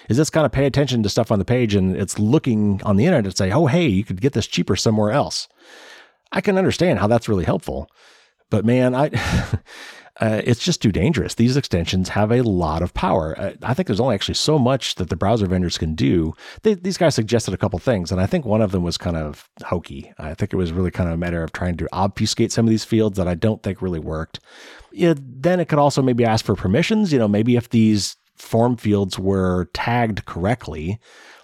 is 0.09 0.17
this 0.17 0.31
kind 0.31 0.47
of 0.47 0.53
pay 0.53 0.67
attention 0.67 1.03
to 1.03 1.09
stuff 1.09 1.33
on 1.33 1.39
the 1.39 1.45
page 1.45 1.75
and 1.75 1.95
it's 1.97 2.19
looking 2.19 2.81
on 2.85 2.97
the 2.97 3.05
internet 3.05 3.27
and 3.27 3.37
say, 3.37 3.51
oh 3.51 3.67
hey, 3.67 3.87
you 3.87 4.05
could 4.05 4.21
get 4.21 4.35
this 4.35 4.47
cheaper 4.47 4.77
somewhere 4.77 5.11
else. 5.11 5.49
I 6.31 6.41
can 6.41 6.57
understand 6.57 6.99
how 6.99 7.09
that's 7.09 7.29
really 7.29 7.45
helpful, 7.45 7.91
but 8.51 8.65
man, 8.65 8.95
I. 8.95 9.11
uh, 10.21 10.43
it's 10.45 10.63
just 10.63 10.83
too 10.83 10.91
dangerous. 10.91 11.35
These 11.35 11.57
extensions 11.57 12.09
have 12.11 12.33
a 12.33 12.43
lot 12.43 12.83
of 12.83 12.93
power. 12.95 13.39
Uh, 13.39 13.53
I 13.63 13.75
think 13.75 13.87
there's 13.87 14.01
only 14.01 14.15
actually 14.15 14.35
so 14.35 14.59
much 14.59 14.97
that 14.97 15.11
the 15.11 15.17
browser 15.17 15.47
vendors 15.47 15.79
can 15.79 15.95
do. 15.95 16.35
They, 16.63 16.75
these 16.75 16.99
guys 16.99 17.15
suggested 17.15 17.55
a 17.55 17.59
couple 17.59 17.79
things, 17.79 18.11
and 18.11 18.21
I 18.21 18.27
think 18.27 18.45
one 18.45 18.61
of 18.61 18.73
them 18.73 18.83
was 18.83 18.99
kind 18.99 19.17
of 19.17 19.49
hokey. 19.65 20.13
I 20.19 20.35
think 20.35 20.53
it 20.53 20.57
was 20.57 20.73
really 20.73 20.91
kind 20.91 21.09
of 21.09 21.15
a 21.15 21.19
matter 21.19 21.43
of 21.43 21.53
trying 21.53 21.77
to 21.77 21.89
obfuscate 21.93 22.53
some 22.53 22.67
of 22.67 22.71
these 22.71 22.85
fields 22.85 23.17
that 23.17 23.29
I 23.29 23.35
don't 23.35 23.63
think 23.63 23.81
really 23.81 24.01
worked. 24.01 24.41
Yeah, 24.93 25.15
then 25.17 25.61
it 25.61 25.69
could 25.69 25.79
also 25.79 26.03
maybe 26.03 26.25
ask 26.25 26.45
for 26.45 26.57
permissions. 26.57 27.13
You 27.13 27.19
know, 27.19 27.29
maybe 27.29 27.57
if 27.57 27.69
these 27.69 28.17
form 28.37 28.77
fields 28.77 29.19
were 29.19 29.67
tagged 29.73 30.25
correctly, 30.25 30.99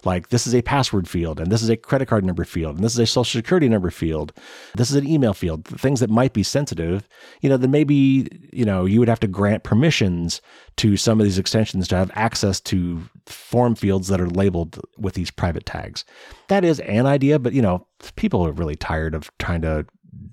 like 0.05 0.29
this 0.29 0.47
is 0.47 0.53
a 0.53 0.61
password 0.61 1.07
field, 1.07 1.39
and 1.39 1.51
this 1.51 1.61
is 1.61 1.69
a 1.69 1.77
credit 1.77 2.07
card 2.07 2.23
number 2.23 2.45
field, 2.45 2.75
and 2.75 2.83
this 2.83 2.93
is 2.93 2.99
a 2.99 3.05
social 3.05 3.39
security 3.39 3.67
number 3.67 3.89
field, 3.89 4.33
this 4.75 4.89
is 4.89 4.95
an 4.95 5.07
email 5.07 5.33
field, 5.33 5.65
things 5.65 5.99
that 5.99 6.09
might 6.09 6.33
be 6.33 6.43
sensitive, 6.43 7.07
you 7.41 7.49
know, 7.49 7.57
then 7.57 7.71
maybe, 7.71 8.29
you 8.53 8.65
know, 8.65 8.85
you 8.85 8.99
would 8.99 9.09
have 9.09 9.19
to 9.19 9.27
grant 9.27 9.63
permissions 9.63 10.41
to 10.77 10.97
some 10.97 11.19
of 11.19 11.23
these 11.23 11.39
extensions 11.39 11.87
to 11.87 11.95
have 11.95 12.11
access 12.13 12.59
to 12.61 13.01
form 13.25 13.75
fields 13.75 14.07
that 14.07 14.21
are 14.21 14.29
labeled 14.29 14.79
with 14.97 15.13
these 15.13 15.31
private 15.31 15.65
tags. 15.65 16.05
That 16.47 16.63
is 16.63 16.79
an 16.81 17.05
idea, 17.05 17.39
but 17.39 17.53
you 17.53 17.61
know, 17.61 17.87
people 18.15 18.45
are 18.45 18.51
really 18.51 18.75
tired 18.75 19.15
of 19.15 19.31
trying 19.39 19.61
to 19.61 19.85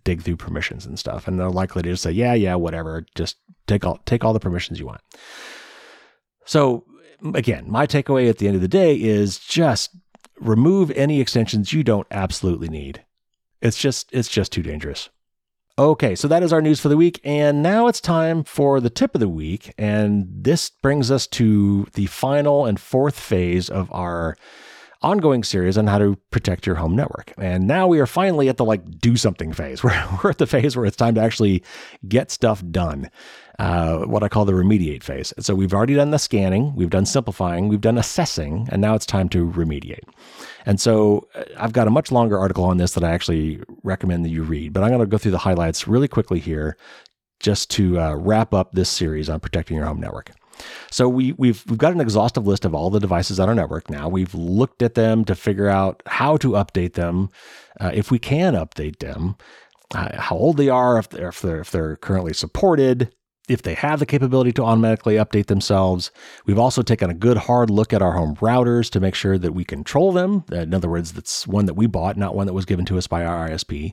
dig 0.04 0.22
through 0.22 0.36
permissions 0.36 0.86
and 0.86 0.98
stuff, 0.98 1.26
and 1.26 1.38
they're 1.38 1.50
likely 1.50 1.82
to 1.82 1.90
just 1.90 2.02
say, 2.02 2.10
yeah, 2.10 2.34
yeah, 2.34 2.54
whatever, 2.54 3.06
just 3.14 3.36
take 3.66 3.84
all 3.84 4.00
take 4.06 4.24
all 4.24 4.32
the 4.32 4.40
permissions 4.40 4.78
you 4.78 4.86
want. 4.86 5.00
So 6.44 6.84
again, 7.34 7.64
my 7.68 7.86
takeaway 7.86 8.28
at 8.28 8.38
the 8.38 8.46
end 8.46 8.56
of 8.56 8.62
the 8.62 8.68
day 8.68 8.94
is 9.00 9.38
just 9.38 9.96
remove 10.40 10.90
any 10.92 11.20
extensions 11.20 11.72
you 11.72 11.82
don't 11.82 12.06
absolutely 12.10 12.68
need. 12.68 13.04
It's 13.60 13.78
just 13.78 14.08
it's 14.12 14.28
just 14.28 14.52
too 14.52 14.62
dangerous. 14.62 15.08
Okay, 15.78 16.14
so 16.14 16.28
that 16.28 16.42
is 16.42 16.52
our 16.52 16.60
news 16.60 16.80
for 16.80 16.90
the 16.90 16.96
week 16.98 17.18
and 17.24 17.62
now 17.62 17.86
it's 17.86 18.00
time 18.00 18.44
for 18.44 18.78
the 18.78 18.90
tip 18.90 19.14
of 19.14 19.20
the 19.20 19.28
week 19.28 19.72
and 19.78 20.26
this 20.28 20.68
brings 20.68 21.10
us 21.10 21.26
to 21.28 21.86
the 21.94 22.06
final 22.06 22.66
and 22.66 22.78
fourth 22.78 23.18
phase 23.18 23.70
of 23.70 23.90
our 23.90 24.36
ongoing 25.00 25.42
series 25.42 25.78
on 25.78 25.86
how 25.86 25.98
to 25.98 26.16
protect 26.30 26.66
your 26.66 26.76
home 26.76 26.94
network. 26.94 27.32
And 27.38 27.66
now 27.66 27.86
we 27.86 28.00
are 28.00 28.06
finally 28.06 28.48
at 28.48 28.56
the 28.56 28.64
like 28.64 28.98
do 28.98 29.16
something 29.16 29.52
phase. 29.52 29.82
We're, 29.84 30.04
we're 30.22 30.30
at 30.30 30.38
the 30.38 30.46
phase 30.46 30.76
where 30.76 30.86
it's 30.86 30.96
time 30.96 31.14
to 31.16 31.22
actually 31.22 31.62
get 32.06 32.30
stuff 32.30 32.62
done. 32.70 33.10
Uh, 33.58 33.98
what 34.06 34.22
I 34.22 34.28
call 34.28 34.46
the 34.46 34.52
remediate 34.52 35.02
phase. 35.02 35.32
So 35.38 35.54
we've 35.54 35.74
already 35.74 35.94
done 35.94 36.10
the 36.10 36.18
scanning, 36.18 36.74
we've 36.74 36.88
done 36.88 37.04
simplifying, 37.04 37.68
we've 37.68 37.82
done 37.82 37.98
assessing, 37.98 38.66
and 38.72 38.80
now 38.80 38.94
it's 38.94 39.04
time 39.04 39.28
to 39.28 39.46
remediate. 39.50 40.08
And 40.64 40.80
so 40.80 41.28
uh, 41.34 41.44
I've 41.58 41.74
got 41.74 41.86
a 41.86 41.90
much 41.90 42.10
longer 42.10 42.38
article 42.38 42.64
on 42.64 42.78
this 42.78 42.94
that 42.94 43.04
I 43.04 43.10
actually 43.10 43.60
recommend 43.82 44.24
that 44.24 44.30
you 44.30 44.42
read, 44.42 44.72
but 44.72 44.82
I'm 44.82 44.88
going 44.88 45.00
to 45.00 45.06
go 45.06 45.18
through 45.18 45.32
the 45.32 45.38
highlights 45.38 45.86
really 45.86 46.08
quickly 46.08 46.40
here 46.40 46.78
just 47.40 47.70
to 47.72 48.00
uh, 48.00 48.14
wrap 48.14 48.54
up 48.54 48.72
this 48.72 48.88
series 48.88 49.28
on 49.28 49.38
protecting 49.38 49.76
your 49.76 49.86
home 49.86 50.00
network. 50.00 50.30
So 50.90 51.08
we, 51.08 51.32
we've 51.32 51.62
we've 51.68 51.78
got 51.78 51.92
an 51.92 52.00
exhaustive 52.00 52.46
list 52.46 52.64
of 52.64 52.74
all 52.74 52.88
the 52.90 53.00
devices 53.00 53.38
on 53.38 53.48
our 53.48 53.54
network 53.54 53.90
now. 53.90 54.08
We've 54.08 54.34
looked 54.34 54.82
at 54.82 54.94
them 54.94 55.24
to 55.26 55.34
figure 55.34 55.68
out 55.68 56.02
how 56.06 56.36
to 56.38 56.52
update 56.52 56.94
them, 56.94 57.28
uh, 57.80 57.90
if 57.92 58.10
we 58.10 58.18
can 58.18 58.54
update 58.54 58.98
them, 58.98 59.36
uh, 59.94 60.20
how 60.20 60.36
old 60.36 60.56
they 60.56 60.68
are, 60.68 60.98
if 60.98 61.08
they're, 61.10 61.28
if 61.28 61.40
they're 61.42 61.60
if 61.60 61.70
they're 61.70 61.96
currently 61.96 62.32
supported, 62.32 63.12
if 63.52 63.62
they 63.62 63.74
have 63.74 63.98
the 63.98 64.06
capability 64.06 64.52
to 64.52 64.64
automatically 64.64 65.14
update 65.14 65.46
themselves. 65.46 66.10
We've 66.46 66.58
also 66.58 66.82
taken 66.82 67.10
a 67.10 67.14
good 67.14 67.36
hard 67.36 67.70
look 67.70 67.92
at 67.92 68.02
our 68.02 68.12
home 68.12 68.36
routers 68.36 68.90
to 68.90 69.00
make 69.00 69.14
sure 69.14 69.38
that 69.38 69.52
we 69.52 69.64
control 69.64 70.12
them. 70.12 70.44
In 70.50 70.74
other 70.74 70.88
words, 70.88 71.12
that's 71.12 71.46
one 71.46 71.66
that 71.66 71.74
we 71.74 71.86
bought, 71.86 72.16
not 72.16 72.34
one 72.34 72.46
that 72.46 72.52
was 72.52 72.64
given 72.64 72.84
to 72.86 72.98
us 72.98 73.06
by 73.06 73.24
our 73.24 73.48
ISP. 73.48 73.92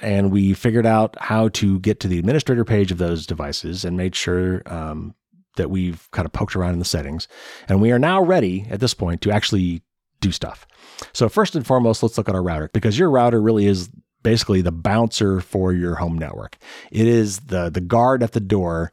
And 0.00 0.30
we 0.30 0.54
figured 0.54 0.86
out 0.86 1.16
how 1.20 1.48
to 1.48 1.80
get 1.80 2.00
to 2.00 2.08
the 2.08 2.18
administrator 2.18 2.64
page 2.64 2.92
of 2.92 2.98
those 2.98 3.26
devices 3.26 3.84
and 3.84 3.96
made 3.96 4.14
sure 4.14 4.62
um, 4.66 5.14
that 5.56 5.70
we've 5.70 6.08
kind 6.12 6.26
of 6.26 6.32
poked 6.32 6.54
around 6.54 6.74
in 6.74 6.78
the 6.78 6.84
settings. 6.84 7.26
And 7.68 7.80
we 7.80 7.90
are 7.90 7.98
now 7.98 8.22
ready 8.22 8.66
at 8.70 8.80
this 8.80 8.94
point 8.94 9.22
to 9.22 9.30
actually 9.30 9.82
do 10.20 10.32
stuff. 10.32 10.66
So, 11.12 11.28
first 11.28 11.54
and 11.54 11.66
foremost, 11.66 12.02
let's 12.02 12.18
look 12.18 12.28
at 12.28 12.34
our 12.34 12.42
router 12.42 12.70
because 12.72 12.98
your 12.98 13.10
router 13.10 13.40
really 13.40 13.66
is 13.66 13.90
basically 14.22 14.62
the 14.62 14.72
bouncer 14.72 15.40
for 15.40 15.72
your 15.72 15.96
home 15.96 16.18
network. 16.18 16.56
It 16.90 17.06
is 17.06 17.40
the, 17.40 17.70
the 17.70 17.80
guard 17.80 18.22
at 18.22 18.32
the 18.32 18.40
door 18.40 18.92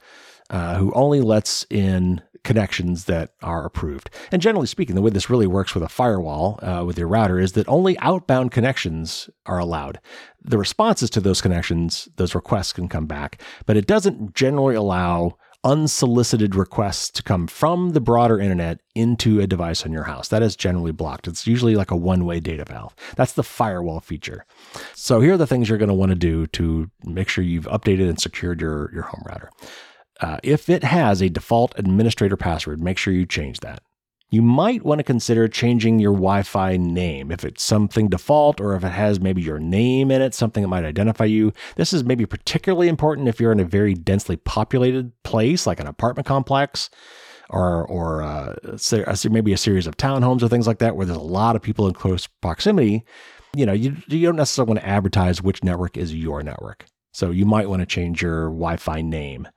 uh, 0.49 0.75
who 0.75 0.91
only 0.93 1.21
lets 1.21 1.65
in 1.69 2.21
connections 2.43 3.05
that 3.05 3.31
are 3.41 3.65
approved. 3.65 4.09
And 4.31 4.41
generally 4.41 4.67
speaking, 4.67 4.95
the 4.95 5.01
way 5.01 5.09
this 5.09 5.29
really 5.29 5.47
works 5.47 5.73
with 5.73 5.83
a 5.83 5.89
firewall 5.89 6.59
uh, 6.61 6.85
with 6.85 6.97
your 6.97 7.07
router 7.07 7.39
is 7.39 7.53
that 7.53 7.67
only 7.67 7.97
outbound 7.99 8.51
connections 8.51 9.29
are 9.47 9.59
allowed. 9.59 9.99
The 10.41 10.59
responses 10.59 11.09
to 11.09 11.19
those 11.19 11.41
connections, 11.41 12.07
those 12.17 12.35
requests 12.35 12.71
can 12.71 12.87
come 12.87 13.07
back, 13.07 13.41
but 13.65 13.75
it 13.75 13.87
doesn't 13.87 14.35
generally 14.35 14.75
allow 14.75 15.37
unsolicited 15.65 16.53
requests 16.55 17.09
to 17.09 17.23
come 17.23 17.47
from 17.47 17.89
the 17.89 17.99
broader 17.99 18.39
internet 18.39 18.79
into 18.93 19.41
a 19.41 19.47
device 19.47 19.83
on 19.83 19.91
your 19.91 20.03
house. 20.03 20.27
That 20.27 20.43
is 20.43 20.55
generally 20.55 20.91
blocked. 20.91 21.27
It's 21.27 21.47
usually 21.47 21.75
like 21.75 21.91
a 21.91 21.97
one 21.97 22.23
way 22.23 22.39
data 22.39 22.63
valve. 22.63 22.95
That's 23.15 23.33
the 23.33 23.43
firewall 23.43 23.99
feature. 23.99 24.45
So 24.93 25.19
here 25.19 25.33
are 25.33 25.37
the 25.37 25.47
things 25.47 25.67
you're 25.67 25.79
going 25.79 25.89
to 25.89 25.95
want 25.95 26.11
to 26.11 26.15
do 26.15 26.45
to 26.47 26.89
make 27.03 27.27
sure 27.27 27.43
you've 27.43 27.65
updated 27.65 28.07
and 28.07 28.21
secured 28.21 28.61
your, 28.61 28.91
your 28.93 29.03
home 29.03 29.23
router. 29.25 29.49
Uh, 30.21 30.37
if 30.43 30.69
it 30.69 30.83
has 30.83 31.21
a 31.21 31.29
default 31.29 31.73
administrator 31.77 32.37
password, 32.37 32.79
make 32.79 32.97
sure 32.97 33.11
you 33.11 33.25
change 33.25 33.59
that 33.59 33.81
you 34.35 34.41
might 34.41 34.83
want 34.83 34.99
to 34.99 35.03
consider 35.03 35.47
changing 35.47 35.97
your 35.97 36.11
Wi 36.11 36.43
Fi 36.43 36.75
name. 36.75 37.31
If 37.31 37.45
it's 37.45 37.63
something 37.63 38.09
default 38.09 38.59
or 38.59 38.75
if 38.75 38.83
it 38.83 38.89
has 38.89 39.21
maybe 39.21 39.41
your 39.41 39.59
name 39.59 40.11
in 40.11 40.21
it, 40.21 40.33
something 40.33 40.61
that 40.61 40.67
might 40.67 40.83
identify 40.83 41.23
you. 41.23 41.53
This 41.77 41.93
is 41.93 42.03
maybe 42.03 42.25
particularly 42.25 42.89
important 42.89 43.29
if 43.29 43.39
you're 43.39 43.53
in 43.53 43.61
a 43.61 43.65
very 43.65 43.93
densely 43.93 44.35
populated 44.35 45.13
place, 45.23 45.65
like 45.65 45.79
an 45.79 45.87
apartment 45.87 46.27
complex 46.27 46.89
or, 47.49 47.87
or 47.87 48.23
uh, 48.23 48.55
maybe 49.29 49.53
a 49.53 49.57
series 49.57 49.87
of 49.87 49.95
townhomes 49.95 50.43
or 50.43 50.49
things 50.49 50.67
like 50.67 50.79
that, 50.79 50.97
where 50.97 51.05
there's 51.05 51.17
a 51.17 51.21
lot 51.21 51.55
of 51.55 51.61
people 51.61 51.87
in 51.87 51.93
close 51.93 52.27
proximity. 52.27 53.05
You 53.55 53.65
know, 53.65 53.71
you, 53.73 53.95
you 54.07 54.27
don't 54.27 54.35
necessarily 54.35 54.73
want 54.73 54.81
to 54.81 54.87
advertise 54.87 55.41
which 55.41 55.63
network 55.63 55.95
is 55.95 56.13
your 56.13 56.43
network. 56.43 56.87
So 57.13 57.31
you 57.31 57.45
might 57.45 57.69
want 57.69 57.83
to 57.83 57.85
change 57.85 58.21
your 58.21 58.49
Wi 58.49 58.75
Fi 58.75 59.01
name. 59.01 59.47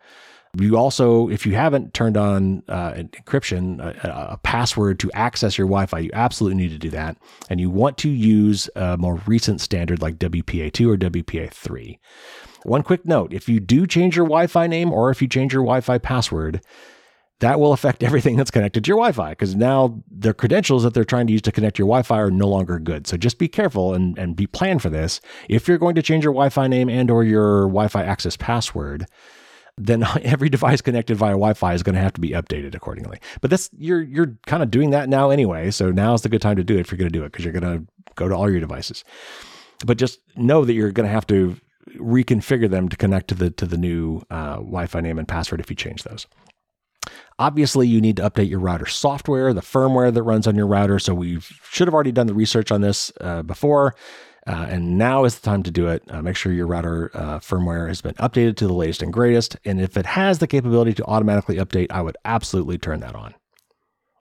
You 0.57 0.77
also, 0.77 1.29
if 1.29 1.45
you 1.45 1.55
haven't 1.55 1.95
turned 1.95 2.17
on 2.17 2.63
uh, 2.69 2.93
encryption, 2.93 3.81
a, 3.81 4.33
a, 4.33 4.37
password 4.39 4.99
to 5.01 5.11
access 5.13 5.59
your 5.59 5.67
Wi 5.67 5.87
Fi, 5.87 5.99
you 5.99 6.11
absolutely 6.13 6.57
need 6.57 6.71
to 6.71 6.79
do 6.79 6.91
that. 6.91 7.17
And 7.51 7.61
you 7.61 7.71
want 7.71 7.99
to 7.99 8.09
use 8.09 8.71
a 8.75 8.97
more 8.97 9.17
recent 9.27 9.61
standard 9.61 10.01
like 10.01 10.19
WPA2 10.19 10.89
or 10.89 10.97
WPA3. 10.97 11.99
One 12.65 12.83
quick 12.83 13.05
note 13.05 13.33
if 13.33 13.49
you 13.49 13.61
do 13.61 13.87
change 13.87 14.17
your 14.17 14.27
Wi 14.27 14.47
Fi 14.47 14.67
name 14.67 14.93
or 14.93 15.11
if 15.11 15.21
you 15.21 15.29
change 15.29 15.53
your 15.53 15.63
Wi 15.63 15.81
Fi 15.81 15.99
password, 15.99 16.63
that 17.41 17.61
will 17.61 17.73
affect 17.73 18.03
everything 18.09 18.37
that's 18.37 18.51
connected 18.51 18.85
to 18.85 18.89
your 18.89 18.97
Wi-Fi 18.97 19.31
because 19.31 19.55
now 19.55 20.03
the 20.11 20.35
credentials 20.35 20.83
that 20.83 20.95
they're 20.95 21.05
trying 21.05 21.27
to 21.27 21.33
use 21.33 21.43
to 21.43 21.53
connect 21.53 21.79
your 21.79 21.87
Wi-Fi 21.87 22.19
are 22.19 22.31
no 22.31 22.49
longer 22.49 22.79
good. 22.79 23.07
So 23.07 23.17
just 23.17 23.39
be 23.39 23.49
careful 23.49 23.95
and, 23.95 24.19
and 24.19 24.37
be 24.37 24.47
planned 24.47 24.83
for 24.83 24.91
this. 24.91 25.21
If 25.49 25.69
you're 25.69 25.79
going 25.79 25.95
to 25.95 26.03
change 26.03 26.25
your 26.25 26.33
Wi-Fi 26.33 26.67
name 26.69 26.89
and 26.89 27.11
or 27.11 27.25
your 27.25 27.63
Wi-Fi 27.63 28.03
access 28.03 28.37
password, 28.37 29.07
then 29.79 30.05
every 30.23 30.49
device 30.49 30.81
connected 30.81 31.17
via 31.17 31.33
Wi-Fi 31.33 31.75
is 31.75 31.83
going 31.83 31.95
to 31.95 32.01
have 32.01 32.15
to 32.15 32.21
be 32.21 32.31
updated 32.31 32.75
accordingly. 32.75 33.19
But 33.41 33.51
this 33.51 33.71
you're 33.77 34.03
you're 34.03 34.39
kind 34.47 34.63
of 34.63 34.71
doing 34.71 34.91
that 34.91 35.09
now 35.09 35.31
anyway, 35.31 35.71
so 35.71 35.91
now 35.91 36.15
is 36.15 36.23
the 36.23 36.29
good 36.29 36.43
time 36.43 36.57
to 36.57 36.65
do 36.65 36.77
it 36.77 36.81
if 36.81 36.91
you're 36.91 36.99
going 36.99 37.11
to 37.11 37.19
do 37.19 37.25
it 37.25 37.33
because 37.33 37.45
you're 37.45 37.59
going 37.59 37.79
to 37.79 37.87
go 38.15 38.29
to 38.29 38.35
all 38.35 38.51
your 38.51 38.61
devices. 38.61 39.05
But 39.87 39.99
just 39.99 40.21
know 40.37 40.65
that 40.65 40.73
you're 40.73 40.93
going 40.93 41.07
to 41.07 41.13
have 41.13 41.27
to 41.29 41.57
reconfigure 41.97 42.69
them 42.69 42.89
to 42.89 42.97
connect 42.97 43.29
to 43.29 43.35
the 43.35 43.51
to 43.51 43.67
the 43.67 43.79
new 43.79 44.23
uh, 44.31 44.57
Wi-Fi 44.57 45.01
name 45.01 45.19
and 45.19 45.29
password 45.29 45.61
if 45.61 45.71
you 45.71 45.77
change 45.77 46.03
those. 46.03 46.27
Obviously, 47.39 47.87
you 47.87 48.01
need 48.01 48.17
to 48.17 48.29
update 48.29 48.51
your 48.51 48.59
router 48.59 48.87
software, 48.87 49.53
the 49.55 49.61
firmware 49.61 50.13
that 50.13 50.23
runs 50.23 50.47
on 50.47 50.57
your 50.57 50.67
router. 50.67 50.99
So 50.99 51.15
we 51.15 51.41
should 51.71 51.87
have 51.87 51.95
already 51.95 52.13
done 52.13 52.27
the 52.27 52.35
research 52.35 52.73
on 52.73 52.81
this 52.81 53.13
uh, 53.21 53.43
before. 53.43 53.95
Uh, 54.49 54.67
and 54.71 54.97
now 54.97 55.25
is 55.25 55.39
the 55.39 55.45
time 55.45 55.63
to 55.63 55.71
do 55.71 55.89
it. 55.89 56.03
Uh, 56.09 56.23
make 56.23 56.35
sure 56.35 56.53
your 56.53 56.67
router 56.67 57.11
uh, 57.13 57.39
firmware 57.39 57.87
has 57.89 58.01
been 58.01 58.15
updated 58.15 58.57
to 58.57 58.67
the 58.67 58.73
latest 58.73 59.03
and 59.03 59.13
greatest. 59.13 59.57
And 59.67 59.79
if 59.79 59.95
it 59.99 60.07
has 60.07 60.39
the 60.39 60.47
capability 60.47 60.95
to 60.95 61.05
automatically 61.05 61.57
update, 61.57 61.89
I 61.91 62.01
would 62.01 62.17
absolutely 62.25 62.79
turn 62.79 63.01
that 63.01 63.15
on. 63.15 63.35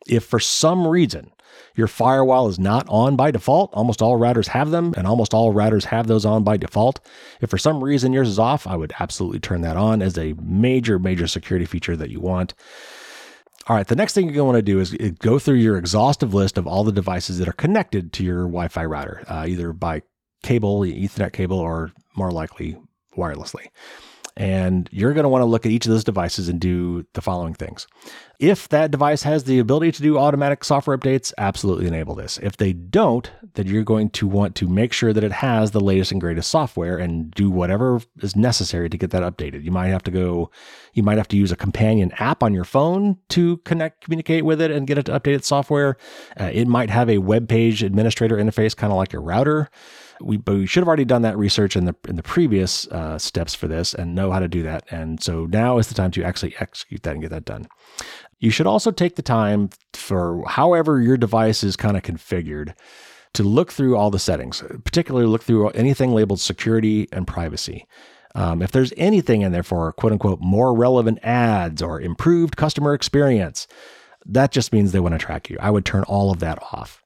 If 0.06 0.26
for 0.26 0.40
some 0.40 0.86
reason 0.86 1.32
your 1.76 1.88
firewall 1.88 2.50
is 2.50 2.60
not 2.60 2.86
on 2.90 3.16
by 3.16 3.32
default, 3.32 3.74
almost 3.74 4.02
all 4.02 4.20
routers 4.20 4.48
have 4.48 4.70
them, 4.70 4.94
and 4.98 5.08
almost 5.08 5.34
all 5.34 5.54
routers 5.54 5.86
have 5.86 6.08
those 6.08 6.26
on 6.26 6.44
by 6.44 6.58
default. 6.58 7.00
If 7.40 7.50
for 7.50 7.58
some 7.58 7.82
reason 7.82 8.12
yours 8.12 8.28
is 8.28 8.40
off, 8.40 8.68
I 8.68 8.76
would 8.76 8.94
absolutely 9.00 9.40
turn 9.40 9.62
that 9.62 9.78
on 9.78 10.02
as 10.02 10.18
a 10.18 10.34
major, 10.42 11.00
major 11.00 11.28
security 11.28 11.66
feature 11.66 11.96
that 11.96 12.10
you 12.10 12.20
want. 12.20 12.54
All 13.68 13.76
right, 13.76 13.88
the 13.88 13.96
next 13.96 14.14
thing 14.14 14.26
you're 14.26 14.34
going 14.34 14.48
to 14.48 14.54
want 14.54 14.58
to 14.58 14.62
do 14.62 14.80
is 14.80 15.12
go 15.20 15.40
through 15.40 15.56
your 15.56 15.78
exhaustive 15.78 16.34
list 16.34 16.58
of 16.58 16.68
all 16.68 16.84
the 16.84 16.92
devices 16.92 17.40
that 17.40 17.48
are 17.48 17.54
connected 17.54 18.12
to 18.14 18.24
your 18.24 18.44
Wi 18.44 18.68
Fi 18.68 18.86
router, 18.86 19.24
uh, 19.28 19.46
either 19.48 19.74
by 19.74 20.04
cable, 20.44 20.82
Ethernet 20.82 21.34
cable, 21.34 21.60
or 21.60 21.92
more 22.16 22.32
likely 22.32 22.78
wirelessly. 23.16 23.68
And 24.38 24.88
you're 24.92 25.14
going 25.14 25.24
to 25.24 25.30
want 25.30 25.42
to 25.42 25.48
look 25.48 25.66
at 25.66 25.72
each 25.72 25.88
of 25.88 25.92
those 25.92 26.04
devices 26.04 26.48
and 26.48 26.60
do 26.60 27.08
the 27.14 27.22
following 27.22 27.56
things. 27.56 27.88
If 28.38 28.70
that 28.70 28.92
device 28.92 29.24
has 29.24 29.46
the 29.46 29.58
ability 29.58 29.94
to 29.94 30.04
do 30.04 30.20
automatic 30.20 30.64
software 30.64 30.96
updates, 30.96 31.34
absolutely 31.40 31.88
enable 31.88 32.14
this. 32.14 32.38
If 32.44 32.58
they 32.58 32.72
don't, 32.72 33.32
then 33.56 33.66
you're 33.66 33.84
going 33.84 34.12
to 34.12 34.28
want 34.28 34.54
to 34.58 34.68
make 34.68 34.94
sure 34.94 35.12
that 35.12 35.24
it 35.24 35.32
has 35.32 35.72
the 35.72 35.80
latest 35.80 36.12
and 36.12 36.22
greatest 36.22 36.52
software 36.52 37.00
and 37.00 37.32
do 37.32 37.50
whatever 37.50 38.00
is 38.22 38.36
necessary 38.36 38.90
to 38.90 38.98
get 38.98 39.10
that 39.10 39.24
updated. 39.24 39.64
You 39.64 39.72
might 39.72 39.88
have 39.88 40.04
to 40.04 40.12
go, 40.12 40.52
you 40.94 41.02
might 41.02 41.18
have 41.18 41.30
to 41.30 41.38
use 41.38 41.52
a 41.52 41.56
companion 41.56 42.12
app 42.20 42.44
on 42.44 42.54
your 42.54 42.64
phone 42.64 43.18
to 43.30 43.58
connect, 43.58 44.04
communicate 44.04 44.46
with 44.46 44.62
it 44.62 44.70
and 44.70 44.86
get 44.86 45.00
it 45.00 45.08
to 45.08 45.20
update 45.20 45.36
its 45.36 45.48
software. 45.48 45.98
Uh, 46.40 46.52
it 46.54 46.68
might 46.68 46.92
have 46.92 47.10
a 47.10 47.18
web 47.18 47.50
page 47.50 47.82
administrator 47.82 48.38
interface, 48.38 48.76
kind 48.76 48.94
of 48.94 48.98
like 48.98 49.14
your 49.14 49.24
router. 49.24 49.72
We, 50.22 50.38
but 50.38 50.56
we 50.56 50.66
should 50.66 50.82
have 50.82 50.88
already 50.88 51.06
done 51.06 51.22
that 51.22 51.38
research 51.38 51.76
in 51.76 51.86
the 51.86 51.96
in 52.08 52.16
the 52.16 52.24
previous 52.24 52.88
uh, 52.88 53.18
steps 53.20 53.54
for 53.54 53.68
this 53.68 53.94
and 53.94 54.16
know 54.16 54.32
how 54.32 54.40
to 54.40 54.48
do 54.48 54.64
that. 54.64 54.84
And 54.90 55.22
so 55.22 55.46
now 55.46 55.78
is 55.78 55.88
the 55.88 55.96
time 55.96 56.12
to 56.12 56.24
actually 56.24 56.56
execute 56.60 57.04
that 57.04 57.14
and 57.14 57.22
get 57.22 57.32
that 57.32 57.46
done. 57.46 57.68
You 58.40 58.52
should 58.52 58.68
also 58.68 58.92
take 58.92 59.16
the 59.16 59.22
time 59.22 59.70
for 59.94 60.44
however 60.48 61.02
your 61.02 61.18
device 61.18 61.64
is 61.64 61.76
kind 61.76 61.98
of 61.98 62.04
configured 62.04 62.74
to 63.34 63.44
look 63.44 63.72
through 63.72 63.96
all 63.96 64.10
the 64.10 64.20
settings, 64.20 64.64
particularly 64.84 65.28
look 65.28 65.44
through 65.44 65.70
anything 65.70 66.12
labeled 66.12 66.40
security 66.40 67.08
and 67.12 67.28
privacy. 67.28 67.86
Um, 68.36 68.62
if 68.62 68.72
there's 68.72 68.94
anything 68.98 69.42
in 69.42 69.52
there 69.52 69.64
for 69.64 69.92
quote 69.94 70.12
unquote 70.12 70.40
more 70.42 70.76
relevant 70.76 71.20
ads 71.24 71.82
or 71.82 72.00
improved 72.00 72.56
customer 72.58 72.94
experience, 72.94 73.68
that 74.26 74.52
just 74.52 74.74
means 74.74 74.92
they 74.92 75.00
want 75.00 75.14
to 75.14 75.20
track 75.20 75.50
you. 75.50 75.58
I 75.60 75.72
would 75.72 75.86
turn 75.86 76.04
all 76.04 76.32
of 76.32 76.40
that 76.40 76.62
off. 76.72 77.04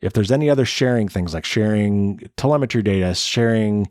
If 0.00 0.12
there's 0.12 0.30
any 0.30 0.48
other 0.48 0.64
sharing 0.64 1.08
things 1.08 1.34
like 1.34 1.44
sharing 1.44 2.20
telemetry 2.36 2.82
data, 2.82 3.14
sharing, 3.14 3.88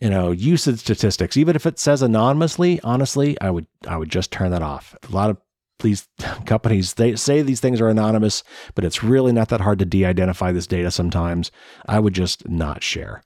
you 0.00 0.10
know, 0.10 0.32
usage 0.32 0.80
statistics, 0.80 1.36
even 1.36 1.54
if 1.56 1.66
it 1.66 1.78
says 1.78 2.02
anonymously, 2.02 2.80
honestly, 2.82 3.40
I 3.40 3.50
would 3.50 3.66
I 3.86 3.96
would 3.96 4.10
just 4.10 4.30
turn 4.30 4.50
that 4.50 4.62
off. 4.62 4.96
A 5.08 5.12
lot 5.12 5.30
of 5.30 5.38
these 5.80 6.08
companies 6.46 6.94
they 6.94 7.16
say 7.16 7.42
these 7.42 7.60
things 7.60 7.80
are 7.80 7.88
anonymous, 7.88 8.42
but 8.74 8.84
it's 8.84 9.04
really 9.04 9.32
not 9.32 9.48
that 9.50 9.60
hard 9.60 9.78
to 9.78 9.84
de-identify 9.84 10.52
this 10.52 10.66
data 10.66 10.90
sometimes. 10.90 11.50
I 11.86 12.00
would 12.00 12.14
just 12.14 12.48
not 12.48 12.82
share. 12.82 13.22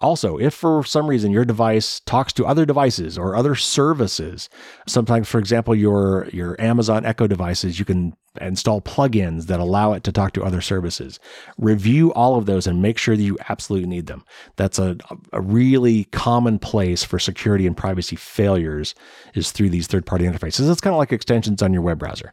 Also, 0.00 0.38
if 0.38 0.54
for 0.54 0.82
some 0.82 1.06
reason 1.06 1.30
your 1.30 1.44
device 1.44 2.00
talks 2.00 2.32
to 2.32 2.46
other 2.46 2.64
devices 2.64 3.18
or 3.18 3.36
other 3.36 3.54
services, 3.54 4.48
sometimes, 4.86 5.28
for 5.28 5.38
example, 5.38 5.74
your, 5.74 6.26
your 6.32 6.58
Amazon 6.60 7.04
Echo 7.04 7.26
devices, 7.26 7.78
you 7.78 7.84
can 7.84 8.14
install 8.40 8.80
plugins 8.80 9.46
that 9.46 9.58
allow 9.58 9.92
it 9.92 10.04
to 10.04 10.12
talk 10.12 10.32
to 10.32 10.44
other 10.44 10.60
services. 10.60 11.18
Review 11.58 12.12
all 12.14 12.36
of 12.36 12.46
those 12.46 12.66
and 12.66 12.80
make 12.80 12.96
sure 12.96 13.16
that 13.16 13.22
you 13.22 13.36
absolutely 13.48 13.88
need 13.88 14.06
them. 14.06 14.24
That's 14.56 14.78
a, 14.78 14.96
a 15.32 15.40
really 15.40 16.04
common 16.04 16.58
place 16.58 17.02
for 17.02 17.18
security 17.18 17.66
and 17.66 17.76
privacy 17.76 18.16
failures 18.16 18.94
is 19.34 19.50
through 19.50 19.70
these 19.70 19.88
third-party 19.88 20.24
interfaces. 20.24 20.70
It's 20.70 20.80
kind 20.80 20.94
of 20.94 20.98
like 20.98 21.12
extensions 21.12 21.60
on 21.60 21.72
your 21.72 21.82
web 21.82 21.98
browser. 21.98 22.32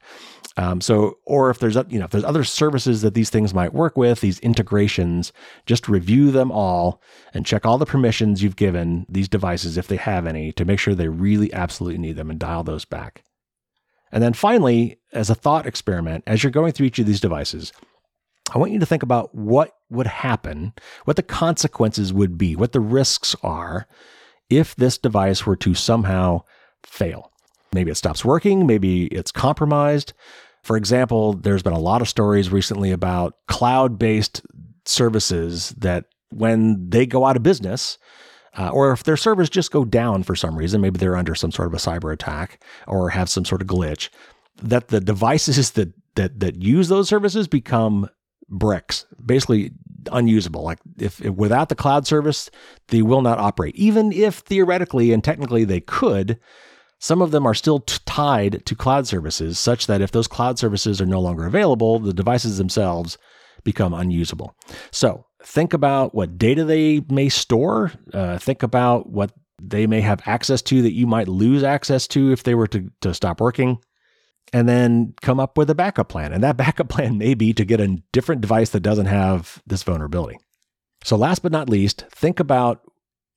Um, 0.57 0.81
so, 0.81 1.19
or 1.25 1.51
if 1.51 1.59
there's 1.59 1.75
you 1.87 1.99
know 1.99 2.05
if 2.05 2.11
there's 2.11 2.23
other 2.23 2.43
services 2.43 3.03
that 3.03 3.13
these 3.13 3.29
things 3.29 3.53
might 3.53 3.75
work 3.75 3.95
with, 3.95 4.21
these 4.21 4.39
integrations, 4.39 5.31
just 5.67 5.87
review 5.87 6.31
them 6.31 6.51
all 6.51 7.01
and 7.33 7.45
check 7.45 7.65
all 7.65 7.77
the 7.77 7.85
permissions 7.85 8.41
you've 8.41 8.55
given 8.55 9.05
these 9.07 9.29
devices 9.29 9.77
if 9.77 9.87
they 9.87 9.97
have 9.97 10.25
any 10.25 10.51
to 10.53 10.65
make 10.65 10.79
sure 10.79 10.95
they 10.95 11.09
really 11.09 11.53
absolutely 11.53 11.99
need 11.99 12.15
them 12.15 12.31
and 12.31 12.39
dial 12.39 12.63
those 12.63 12.85
back. 12.85 13.23
And 14.11 14.23
then 14.23 14.33
finally, 14.33 14.99
as 15.13 15.29
a 15.29 15.35
thought 15.35 15.67
experiment, 15.67 16.23
as 16.25 16.43
you're 16.43 16.51
going 16.51 16.71
through 16.71 16.87
each 16.87 16.99
of 16.99 17.05
these 17.05 17.21
devices, 17.21 17.71
I 18.53 18.57
want 18.57 18.71
you 18.71 18.79
to 18.79 18.85
think 18.85 19.03
about 19.03 19.35
what 19.35 19.75
would 19.89 20.07
happen, 20.07 20.73
what 21.05 21.17
the 21.17 21.23
consequences 21.23 22.11
would 22.13 22.37
be, 22.37 22.55
what 22.55 22.71
the 22.71 22.79
risks 22.79 23.35
are 23.43 23.87
if 24.49 24.75
this 24.75 24.97
device 24.97 25.45
were 25.45 25.57
to 25.57 25.73
somehow 25.73 26.43
fail. 26.83 27.31
Maybe 27.73 27.91
it 27.91 27.95
stops 27.95 28.23
working, 28.23 28.65
maybe 28.65 29.07
it's 29.07 29.31
compromised. 29.31 30.13
For 30.67 30.75
example, 30.75 31.31
there's 31.31 31.63
been 31.63 31.71
a 31.71 31.79
lot 31.79 32.01
of 32.01 32.09
stories 32.09 32.51
recently 32.51 32.91
about 32.91 33.37
cloud 33.47 33.97
based 33.97 34.41
services 34.83 35.69
that 35.77 36.07
when 36.27 36.89
they 36.89 37.05
go 37.05 37.23
out 37.23 37.37
of 37.37 37.41
business, 37.41 37.97
uh, 38.57 38.67
or 38.73 38.91
if 38.91 39.05
their 39.05 39.15
servers 39.15 39.49
just 39.49 39.71
go 39.71 39.85
down 39.85 40.23
for 40.23 40.35
some 40.35 40.57
reason, 40.57 40.81
maybe 40.81 40.97
they're 40.97 41.15
under 41.15 41.35
some 41.35 41.53
sort 41.53 41.69
of 41.69 41.73
a 41.73 41.77
cyber 41.77 42.11
attack 42.11 42.61
or 42.85 43.11
have 43.11 43.29
some 43.29 43.45
sort 43.45 43.61
of 43.61 43.67
glitch, 43.69 44.09
that 44.61 44.89
the 44.89 44.99
devices 44.99 45.71
that 45.75 45.93
that 46.15 46.41
that 46.41 46.61
use 46.61 46.89
those 46.89 47.07
services 47.07 47.47
become 47.47 48.09
bricks, 48.49 49.05
basically 49.25 49.71
unusable. 50.11 50.63
Like 50.63 50.79
if, 50.99 51.21
if 51.21 51.33
without 51.33 51.69
the 51.69 51.75
cloud 51.75 52.05
service, 52.05 52.49
they 52.89 53.01
will 53.01 53.21
not 53.21 53.39
operate. 53.39 53.77
Even 53.77 54.11
if 54.11 54.39
theoretically 54.39 55.13
and 55.13 55.23
technically 55.23 55.63
they 55.63 55.79
could, 55.79 56.37
some 56.99 57.21
of 57.21 57.31
them 57.31 57.45
are 57.45 57.53
still 57.53 57.79
t- 57.79 57.97
tied 58.05 58.65
to 58.65 58.75
cloud 58.75 59.07
services, 59.07 59.59
such 59.59 59.87
that 59.87 60.01
if 60.01 60.11
those 60.11 60.27
cloud 60.27 60.57
services 60.57 60.99
are 60.99 61.05
no 61.05 61.19
longer 61.19 61.45
available, 61.45 61.99
the 61.99 62.13
devices 62.13 62.57
themselves 62.57 63.17
become 63.63 63.93
unusable. 63.93 64.55
So 64.91 65.25
think 65.43 65.73
about 65.73 66.15
what 66.15 66.37
data 66.37 66.63
they 66.63 67.01
may 67.09 67.29
store. 67.29 67.91
Uh, 68.13 68.37
think 68.37 68.63
about 68.63 69.09
what 69.09 69.31
they 69.61 69.87
may 69.87 70.01
have 70.01 70.21
access 70.25 70.61
to 70.63 70.81
that 70.81 70.93
you 70.93 71.07
might 71.07 71.27
lose 71.27 71.63
access 71.63 72.07
to 72.07 72.31
if 72.31 72.43
they 72.43 72.55
were 72.55 72.67
to, 72.67 72.89
to 73.01 73.13
stop 73.13 73.41
working. 73.41 73.79
And 74.53 74.69
then 74.69 75.13
come 75.21 75.41
up 75.41 75.57
with 75.57 75.69
a 75.69 75.75
backup 75.75 76.07
plan. 76.07 76.31
And 76.31 76.41
that 76.43 76.57
backup 76.63 76.89
plan 76.89 77.17
may 77.17 77.33
be 77.33 77.53
to 77.53 77.65
get 77.65 77.81
a 77.81 78.01
different 78.13 78.41
device 78.41 78.69
that 78.69 78.79
doesn't 78.79 79.07
have 79.07 79.61
this 79.67 79.83
vulnerability. 79.83 80.37
So, 81.03 81.15
last 81.15 81.43
but 81.43 81.51
not 81.51 81.69
least, 81.69 82.05
think 82.11 82.39
about 82.39 82.81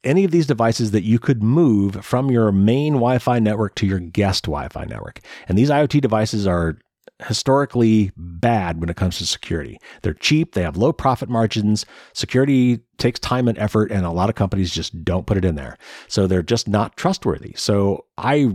any 0.05 0.25
of 0.25 0.31
these 0.31 0.47
devices 0.47 0.91
that 0.93 1.05
you 1.05 1.19
could 1.19 1.43
move 1.43 2.05
from 2.05 2.31
your 2.31 2.53
main 2.53 2.95
Wi 2.95 3.19
Fi 3.19 3.39
network 3.39 3.75
to 3.77 3.87
your 3.87 4.01
guest 4.01 4.45
Wi 4.45 4.69
Fi 4.69 4.85
network. 4.85 5.21
And 5.49 5.59
these 5.59 5.71
IoT 5.71 6.01
devices 6.01 6.47
are 6.47 6.79
historically 7.27 8.13
bad 8.17 8.81
when 8.81 8.89
it 8.89 8.97
comes 8.97 9.19
to 9.19 9.27
security. 9.27 9.79
They're 10.03 10.15
cheap, 10.15 10.55
they 10.55 10.63
have 10.63 10.77
low 10.77 10.93
profit 10.93 11.29
margins, 11.29 11.85
security 12.15 12.81
takes 12.99 13.21
time 13.21 13.49
and 13.49 13.59
effort, 13.59 13.91
and 13.91 14.07
a 14.07 14.11
lot 14.11 14.29
of 14.29 14.37
companies 14.37 14.73
just 14.73 15.05
don't 15.05 15.27
put 15.27 15.37
it 15.37 15.45
in 15.45 15.55
there. 15.55 15.77
So 16.09 16.27
they're 16.27 16.43
just 16.43 16.69
not 16.69 16.97
trustworthy. 16.97 17.53
So 17.57 18.07
I 18.17 18.51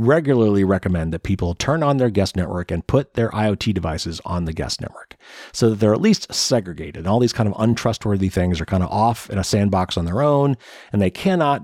regularly 0.00 0.64
recommend 0.64 1.12
that 1.12 1.22
people 1.22 1.54
turn 1.54 1.82
on 1.82 1.98
their 1.98 2.10
guest 2.10 2.36
network 2.36 2.70
and 2.70 2.86
put 2.86 3.14
their 3.14 3.30
IoT 3.30 3.74
devices 3.74 4.20
on 4.24 4.46
the 4.46 4.52
guest 4.52 4.80
network 4.80 5.16
so 5.52 5.70
that 5.70 5.76
they're 5.76 5.94
at 5.94 6.00
least 6.00 6.32
segregated. 6.32 7.06
All 7.06 7.20
these 7.20 7.32
kind 7.32 7.48
of 7.48 7.54
untrustworthy 7.58 8.28
things 8.28 8.60
are 8.60 8.66
kind 8.66 8.82
of 8.82 8.90
off 8.90 9.28
in 9.30 9.38
a 9.38 9.44
sandbox 9.44 9.96
on 9.96 10.06
their 10.06 10.22
own, 10.22 10.56
and 10.92 11.02
they 11.02 11.10
cannot 11.10 11.62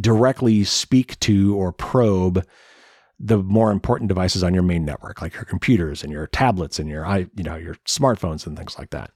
directly 0.00 0.64
speak 0.64 1.18
to 1.20 1.56
or 1.56 1.72
probe 1.72 2.46
the 3.22 3.38
more 3.38 3.70
important 3.70 4.08
devices 4.08 4.42
on 4.42 4.54
your 4.54 4.62
main 4.62 4.84
network, 4.84 5.20
like 5.20 5.34
your 5.34 5.44
computers 5.44 6.02
and 6.02 6.10
your 6.10 6.26
tablets 6.28 6.78
and 6.78 6.88
your 6.88 7.06
you 7.36 7.44
know 7.44 7.56
your 7.56 7.74
smartphones 7.86 8.46
and 8.46 8.56
things 8.56 8.78
like 8.78 8.90
that. 8.90 9.10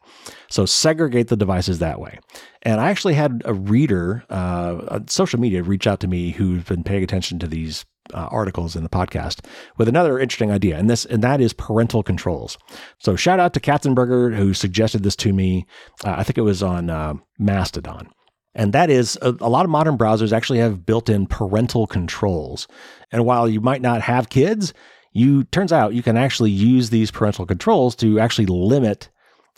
So 0.50 0.66
segregate 0.66 1.28
the 1.28 1.36
devices 1.36 1.78
that 1.78 2.00
way. 2.00 2.18
And 2.62 2.80
I 2.80 2.90
actually 2.90 3.14
had 3.14 3.42
a 3.46 3.54
reader, 3.54 4.24
uh, 4.28 5.00
social 5.06 5.40
media, 5.40 5.62
reach 5.62 5.86
out 5.86 6.00
to 6.00 6.08
me 6.08 6.30
who's 6.32 6.64
been 6.64 6.84
paying 6.84 7.02
attention 7.02 7.38
to 7.38 7.46
these 7.46 7.86
uh, 8.12 8.28
articles 8.30 8.76
in 8.76 8.82
the 8.82 8.88
podcast 8.88 9.44
with 9.78 9.88
another 9.88 10.18
interesting 10.18 10.50
idea, 10.50 10.76
and 10.76 10.90
this 10.90 11.04
and 11.04 11.22
that 11.22 11.40
is 11.40 11.52
parental 11.52 12.02
controls. 12.02 12.58
So 12.98 13.16
shout 13.16 13.40
out 13.40 13.54
to 13.54 13.60
Katzenberger 13.60 14.36
who 14.36 14.52
suggested 14.54 15.02
this 15.02 15.16
to 15.16 15.32
me. 15.32 15.66
Uh, 16.04 16.14
I 16.18 16.24
think 16.24 16.38
it 16.38 16.42
was 16.42 16.62
on 16.62 16.90
uh, 16.90 17.14
Mastodon. 17.38 18.08
And 18.56 18.72
that 18.72 18.88
is 18.88 19.18
a, 19.20 19.34
a, 19.40 19.48
lot 19.48 19.64
of 19.64 19.70
modern 19.70 19.98
browsers 19.98 20.32
actually 20.32 20.60
have 20.60 20.86
built-in 20.86 21.26
parental 21.26 21.88
controls. 21.88 22.68
And 23.10 23.24
while 23.24 23.48
you 23.48 23.60
might 23.60 23.82
not 23.82 24.00
have 24.02 24.28
kids, 24.28 24.72
you 25.12 25.44
turns 25.44 25.72
out 25.72 25.94
you 25.94 26.04
can 26.04 26.16
actually 26.16 26.52
use 26.52 26.90
these 26.90 27.10
parental 27.10 27.46
controls 27.46 27.96
to 27.96 28.20
actually 28.20 28.46
limit 28.46 29.08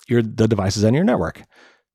your 0.08 0.22
the 0.22 0.48
devices 0.48 0.84
on 0.84 0.94
your 0.94 1.04
network. 1.04 1.42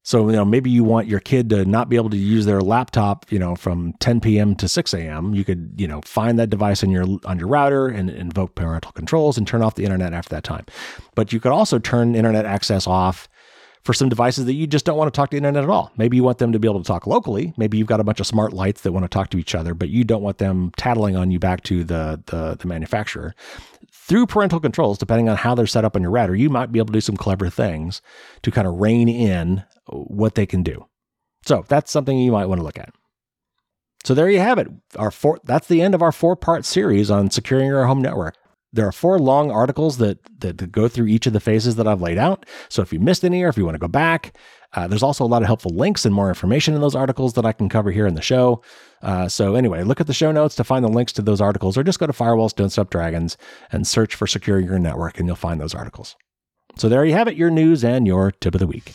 So, 0.04 0.28
you 0.30 0.36
know, 0.36 0.46
maybe 0.46 0.72
you 0.72 0.84
want 0.84 1.08
your 1.08 1.20
kid 1.20 1.50
to 1.52 1.64
not 1.64 1.88
be 1.88 1.96
able 1.96 2.10
to 2.10 2.18
use 2.18 2.46
their 2.46 2.62
laptop, 2.62 3.32
you 3.32 3.38
know, 3.38 3.56
from 3.56 3.94
10 4.00 4.20
p.m. 4.20 4.56
to 4.56 4.68
6 4.68 4.94
a.m. 4.96 5.36
You 5.36 5.46
could, 5.46 5.74
you 5.78 5.88
know, 5.88 6.02
find 6.02 6.40
that 6.40 6.50
device 6.50 6.84
on 6.84 6.90
your 6.90 7.06
on 7.26 7.38
your 7.38 7.48
router 7.48 7.88
and 7.88 8.10
invoke 8.10 8.56
parental 8.56 8.92
controls 8.94 9.38
and 9.38 9.48
turn 9.48 9.62
off 9.62 9.76
the 9.76 9.84
internet 9.84 10.14
after 10.14 10.34
that 10.36 10.44
time. 10.44 10.66
But 11.14 11.32
you 11.32 11.40
could 11.40 11.52
also 11.52 11.78
turn 11.78 12.16
internet 12.16 12.46
access 12.46 12.88
off 12.88 13.30
for 13.84 13.94
some 13.94 14.10
devices 14.10 14.46
that 14.46 14.54
you 14.54 14.68
just 14.68 14.86
don't 14.86 14.98
want 14.98 15.12
to 15.12 15.16
talk 15.16 15.30
to 15.30 15.36
the 15.36 15.38
internet 15.38 15.64
at 15.64 15.70
all. 15.70 15.92
Maybe 15.98 16.18
you 16.18 16.24
want 16.24 16.38
them 16.38 16.52
to 16.52 16.60
be 16.60 16.68
able 16.68 16.82
to 16.82 16.88
talk 16.88 17.08
locally. 17.08 17.54
Maybe 17.58 17.78
you've 17.78 17.88
got 17.88 18.00
a 18.00 18.04
bunch 18.04 18.20
of 18.20 18.28
smart 18.28 18.54
lights 18.54 18.82
that 18.82 18.92
want 18.92 19.04
to 19.04 19.10
talk 19.10 19.30
to 19.32 19.38
each 19.38 19.56
other, 19.56 19.74
but 19.74 19.90
you 19.90 20.04
don't 20.04 20.22
want 20.22 20.38
them 20.38 20.72
tattling 20.78 21.16
on 21.16 21.32
you 21.32 21.40
back 21.40 21.64
to 21.64 21.84
the, 21.84 22.22
the, 22.28 22.58
the 22.60 22.68
manufacturer. 22.68 23.34
Through 23.92 24.28
parental 24.28 24.60
controls, 24.60 24.98
depending 24.98 25.30
on 25.30 25.38
how 25.38 25.56
they're 25.56 25.68
set 25.68 25.86
up 25.86 25.96
on 25.96 26.02
your 26.02 26.12
router, 26.12 26.36
you 26.36 26.50
might 26.50 26.72
be 26.72 26.80
able 26.80 26.88
to 26.88 26.94
do 26.94 27.02
some 27.02 27.18
clever 27.18 27.50
things 27.50 28.02
to 28.44 28.52
kind 28.52 28.68
of 28.68 28.76
rein 28.76 29.10
in 29.10 29.64
what 29.88 30.36
they 30.36 30.46
can 30.46 30.64
do. 30.64 30.86
So 31.46 31.66
that's 31.68 31.92
something 31.92 32.18
you 32.18 32.32
might 32.32 32.46
want 32.46 32.60
to 32.60 32.66
look 32.66 32.80
at. 32.80 32.94
So 34.04 34.14
there 34.14 34.30
you 34.30 34.40
have 34.40 34.58
it. 34.58 34.68
Our 34.96 35.12
four, 35.12 35.40
that's 35.44 35.68
the 35.68 35.82
end 35.82 35.94
of 35.94 36.02
our 36.02 36.12
four 36.12 36.36
part 36.36 36.66
series 36.66 37.12
on 37.12 37.30
securing 37.30 37.68
your 37.68 37.86
home 37.86 38.02
network. 38.02 38.36
There 38.74 38.88
are 38.88 38.94
four 38.94 39.20
long 39.20 39.52
articles 39.52 39.98
that, 39.98 40.20
that 40.40 40.72
go 40.72 40.88
through 40.88 41.08
each 41.08 41.28
of 41.28 41.34
the 41.34 41.42
phases 41.42 41.76
that 41.76 41.88
I've 41.88 42.02
laid 42.02 42.18
out. 42.18 42.46
So 42.70 42.82
if 42.82 42.94
you 42.94 43.00
missed 43.00 43.26
any 43.26 43.44
or 43.44 43.50
if 43.50 43.58
you 43.58 43.66
want 43.66 43.76
to 43.76 43.80
go 43.80 43.90
back, 43.90 44.38
uh, 44.74 44.88
there's 44.88 45.04
also 45.04 45.26
a 45.26 45.28
lot 45.28 45.42
of 45.42 45.48
helpful 45.48 45.76
links 45.76 46.06
and 46.06 46.16
more 46.16 46.30
information 46.30 46.74
in 46.74 46.80
those 46.80 46.96
articles 46.96 47.34
that 47.34 47.46
I 47.46 47.52
can 47.52 47.68
cover 47.68 47.92
here 47.92 48.08
in 48.08 48.16
the 48.16 48.22
show. 48.22 48.64
Uh, 49.02 49.28
so 49.28 49.56
anyway, 49.56 49.84
look 49.84 50.00
at 50.00 50.08
the 50.08 50.14
show 50.14 50.32
notes 50.32 50.56
to 50.56 50.64
find 50.64 50.86
the 50.86 50.90
links 50.90 51.12
to 51.14 51.22
those 51.22 51.42
articles, 51.42 51.78
or 51.78 51.84
just 51.84 52.00
go 52.00 52.08
to 52.08 52.14
Firewalls 52.14 52.56
Don't 52.56 52.70
Stop 52.70 52.90
Dragons 52.90 53.36
and 53.74 53.86
search 53.86 54.16
for 54.16 54.26
securing 54.26 54.66
your 54.66 54.80
network, 54.80 55.20
and 55.20 55.28
you'll 55.28 55.36
find 55.36 55.60
those 55.60 55.76
articles. 55.76 56.16
So 56.78 56.88
there 56.88 57.04
you 57.04 57.14
have 57.14 57.28
it, 57.28 57.36
your 57.36 57.50
news 57.50 57.84
and 57.84 58.08
your 58.08 58.32
tip 58.32 58.56
of 58.56 58.60
the 58.60 58.68
week. 58.68 58.94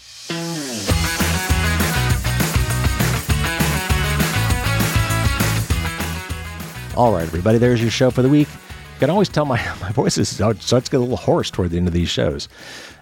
All 6.97 7.13
right, 7.13 7.25
everybody, 7.25 7.59
there's 7.59 7.83
your 7.83 7.91
show 7.91 8.11
for 8.11 8.23
the 8.23 8.29
week. 8.31 8.49
You 8.49 9.01
can 9.01 9.11
always 9.11 9.29
tell 9.29 9.45
my, 9.45 9.63
my 9.83 9.93
voice 9.93 10.17
is, 10.17 10.31
starts 10.31 10.67
to 10.67 10.81
get 10.81 10.97
a 10.97 11.01
little 11.01 11.19
hoarse 11.19 11.51
toward 11.51 11.71
the 11.71 11.77
end 11.77 11.89
of 11.89 11.93
these 11.93 12.09
shows. 12.09 12.49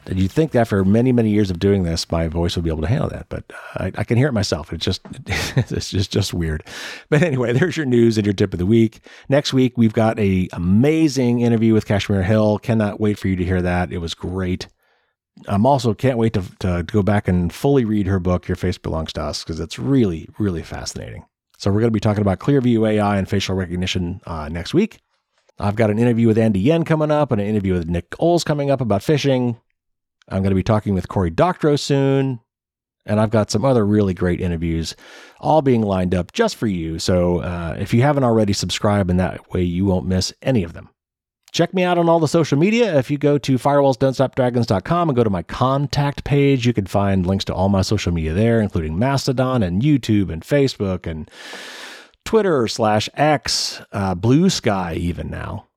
And 0.07 0.19
you'd 0.19 0.33
think 0.33 0.57
after 0.57 0.85
many, 0.85 1.13
many 1.13 1.31
years 1.31 1.49
of 1.49 1.61
doing 1.61 1.85
this, 1.85 2.11
my 2.11 2.27
voice 2.27 2.57
would 2.57 2.65
be 2.65 2.71
able 2.71 2.83
to 2.83 2.89
handle 2.89 3.09
that, 3.11 3.29
but 3.29 3.45
uh, 3.51 3.85
I, 3.85 3.93
I, 3.99 4.05
can 4.05 4.19
hear 4.19 4.27
it 4.27 4.33
myself. 4.33 4.73
It's 4.73 4.85
just, 4.85 5.01
it's 5.27 5.91
just, 5.91 6.11
just 6.11 6.35
weird. 6.35 6.65
But 7.09 7.23
anyway, 7.23 7.53
there's 7.53 7.77
your 7.77 7.87
news 7.87 8.19
and 8.19 8.27
your 8.27 8.35
tip 8.35 8.53
of 8.53 8.59
the 8.59 8.67
week. 8.67 8.99
Next 9.29 9.53
week, 9.53 9.79
we've 9.79 9.95
got 9.95 10.19
a 10.19 10.49
amazing 10.53 11.43
interview 11.43 11.73
with 11.73 11.87
Kashmir 11.87 12.25
Hill. 12.25 12.59
Cannot 12.59 12.99
wait 12.99 13.17
for 13.17 13.29
you 13.29 13.37
to 13.37 13.45
hear 13.45 13.63
that. 13.63 13.93
It 13.93 13.99
was 13.99 14.15
great. 14.15 14.67
I'm 15.47 15.67
also 15.67 15.95
can't 15.95 16.19
wait 16.19 16.33
to, 16.33 16.43
to 16.59 16.83
go 16.83 17.05
back 17.05 17.29
and 17.29 17.53
fully 17.53 17.85
read 17.85 18.09
her 18.09 18.19
book, 18.19 18.49
Your 18.49 18.57
Face 18.57 18.77
Belongs 18.77 19.13
to 19.13 19.23
Us, 19.23 19.45
because 19.45 19.61
it's 19.61 19.79
really, 19.79 20.29
really 20.37 20.63
fascinating. 20.63 21.27
So 21.65 21.71
we're 21.71 21.81
going 21.81 21.93
to 21.93 21.93
be 21.93 22.01
talking 22.01 22.21
about 22.21 22.41
Clearview 22.41 22.87
AI 22.87 23.17
and 23.17 23.27
facial 23.27 23.57
recognition 23.57 24.21
uh, 24.27 24.51
next 24.51 24.75
week. 24.75 24.99
I've 25.59 25.77
got 25.77 25.89
an 25.89 25.99
interview 25.99 26.27
with 26.27 26.37
Andy 26.37 26.61
Yen 26.61 26.85
coming 26.85 27.11
up 27.11 27.33
and 27.33 27.41
an 27.41 27.47
interview 27.47 27.73
with 27.73 27.89
Nick 27.89 28.15
Oles 28.21 28.45
coming 28.45 28.71
up 28.71 28.83
about 28.83 29.01
phishing. 29.01 29.59
I'm 30.29 30.43
going 30.43 30.51
to 30.51 30.57
be 30.57 30.63
talking 30.63 30.93
with 30.93 31.09
Cory 31.09 31.31
Doctorow 31.31 31.77
soon. 31.77 32.41
And 33.07 33.19
I've 33.19 33.31
got 33.31 33.51
some 33.51 33.65
other 33.65 33.87
really 33.87 34.13
great 34.13 34.43
interviews 34.43 34.95
all 35.41 35.63
being 35.63 35.81
lined 35.81 36.15
up 36.15 36.35
just 36.35 36.57
for 36.57 36.67
you. 36.67 36.99
So 36.99 37.39
uh, 37.39 37.77
if 37.79 37.95
you 37.95 38.03
haven't 38.03 38.25
already, 38.25 38.53
subscribe, 38.53 39.09
and 39.09 39.19
that 39.19 39.51
way 39.55 39.63
you 39.63 39.87
won't 39.87 40.07
miss 40.07 40.35
any 40.43 40.65
of 40.65 40.75
them. 40.75 40.91
Check 41.55 41.73
me 41.73 41.85
out 41.85 41.99
on 41.99 42.09
all 42.09 42.19
the 42.19 42.27
social 42.27 42.59
media. 42.59 42.99
If 42.99 43.13
you 43.13 43.17
go 43.17 43.39
to 43.39 43.59
firewallsdon'tstopdragons.com 43.59 45.09
and 45.09 45.15
go 45.15 45.23
to 45.23 45.31
my 45.31 45.45
contact 45.45 46.25
page, 46.25 46.67
you 46.67 46.73
can 46.73 46.87
find 46.87 47.25
links 47.25 47.45
to 47.45 47.55
all 47.55 47.69
my 47.69 47.83
social 47.83 48.11
media 48.11 48.35
there, 48.35 48.61
including 48.61 48.99
Mastodon 48.99 49.63
and 49.63 49.81
YouTube 49.81 50.33
and 50.33 50.43
Facebook 50.43 51.07
and 51.07 51.31
Twitter 52.25 52.67
slash 52.67 53.09
X, 53.15 53.81
uh, 53.93 54.17
Blue 54.17 54.51
Sky, 54.51 54.95
even 54.95 55.31
now. 55.31 55.69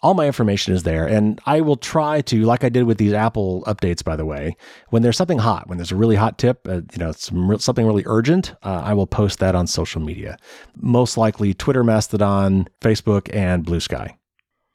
All 0.00 0.14
my 0.14 0.28
information 0.28 0.74
is 0.74 0.84
there. 0.84 1.08
And 1.08 1.40
I 1.44 1.60
will 1.60 1.74
try 1.74 2.20
to, 2.20 2.44
like 2.44 2.62
I 2.62 2.68
did 2.68 2.84
with 2.84 2.98
these 2.98 3.12
Apple 3.12 3.64
updates, 3.66 4.04
by 4.04 4.14
the 4.14 4.24
way, 4.26 4.56
when 4.90 5.02
there's 5.02 5.16
something 5.16 5.38
hot, 5.38 5.68
when 5.68 5.76
there's 5.76 5.90
a 5.90 5.96
really 5.96 6.14
hot 6.14 6.38
tip, 6.38 6.68
uh, 6.68 6.82
you 6.92 6.98
know, 6.98 7.10
some, 7.10 7.58
something 7.58 7.84
really 7.84 8.04
urgent, 8.06 8.54
uh, 8.62 8.82
I 8.84 8.94
will 8.94 9.08
post 9.08 9.40
that 9.40 9.56
on 9.56 9.66
social 9.66 10.00
media. 10.00 10.38
Most 10.76 11.16
likely 11.16 11.52
Twitter, 11.52 11.82
Mastodon, 11.82 12.68
Facebook, 12.80 13.28
and 13.34 13.64
Blue 13.64 13.80
Sky. 13.80 14.16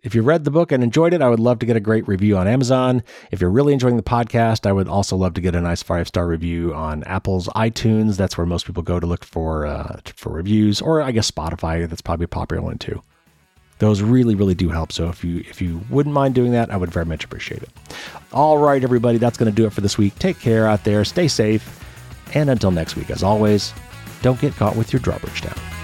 If 0.03 0.15
you 0.15 0.23
read 0.23 0.45
the 0.45 0.51
book 0.51 0.71
and 0.71 0.83
enjoyed 0.83 1.13
it, 1.13 1.21
I 1.21 1.29
would 1.29 1.39
love 1.39 1.59
to 1.59 1.67
get 1.67 1.75
a 1.75 1.79
great 1.79 2.07
review 2.07 2.35
on 2.35 2.47
Amazon. 2.47 3.03
If 3.29 3.39
you're 3.39 3.51
really 3.51 3.71
enjoying 3.71 3.97
the 3.97 4.03
podcast, 4.03 4.65
I 4.65 4.71
would 4.71 4.87
also 4.87 5.15
love 5.15 5.35
to 5.35 5.41
get 5.41 5.53
a 5.53 5.61
nice 5.61 5.83
five 5.83 6.07
star 6.07 6.25
review 6.25 6.73
on 6.73 7.03
Apple's 7.03 7.47
iTunes. 7.49 8.17
That's 8.17 8.35
where 8.35 8.47
most 8.47 8.65
people 8.65 8.81
go 8.81 8.99
to 8.99 9.05
look 9.05 9.23
for 9.23 9.67
uh, 9.67 9.99
for 10.15 10.31
reviews, 10.31 10.81
or 10.81 11.03
I 11.03 11.11
guess 11.11 11.29
Spotify. 11.29 11.87
That's 11.87 12.01
probably 12.01 12.23
a 12.23 12.29
popular 12.29 12.63
one 12.63 12.79
too. 12.79 13.03
Those 13.77 14.01
really, 14.01 14.33
really 14.33 14.55
do 14.55 14.69
help. 14.69 14.91
So 14.91 15.07
if 15.09 15.23
you 15.23 15.43
if 15.47 15.61
you 15.61 15.81
wouldn't 15.91 16.15
mind 16.15 16.33
doing 16.33 16.51
that, 16.53 16.71
I 16.71 16.77
would 16.77 16.91
very 16.91 17.05
much 17.05 17.23
appreciate 17.23 17.61
it. 17.61 17.69
All 18.33 18.57
right, 18.57 18.83
everybody, 18.83 19.19
that's 19.19 19.37
going 19.37 19.51
to 19.51 19.55
do 19.55 19.67
it 19.67 19.73
for 19.73 19.81
this 19.81 19.99
week. 19.99 20.17
Take 20.17 20.39
care 20.39 20.65
out 20.65 20.83
there, 20.83 21.05
stay 21.05 21.27
safe, 21.27 21.79
and 22.33 22.49
until 22.49 22.71
next 22.71 22.95
week, 22.95 23.11
as 23.11 23.21
always, 23.21 23.71
don't 24.23 24.41
get 24.41 24.55
caught 24.55 24.75
with 24.75 24.91
your 24.91 24.99
drawbridge 24.99 25.41
down. 25.43 25.80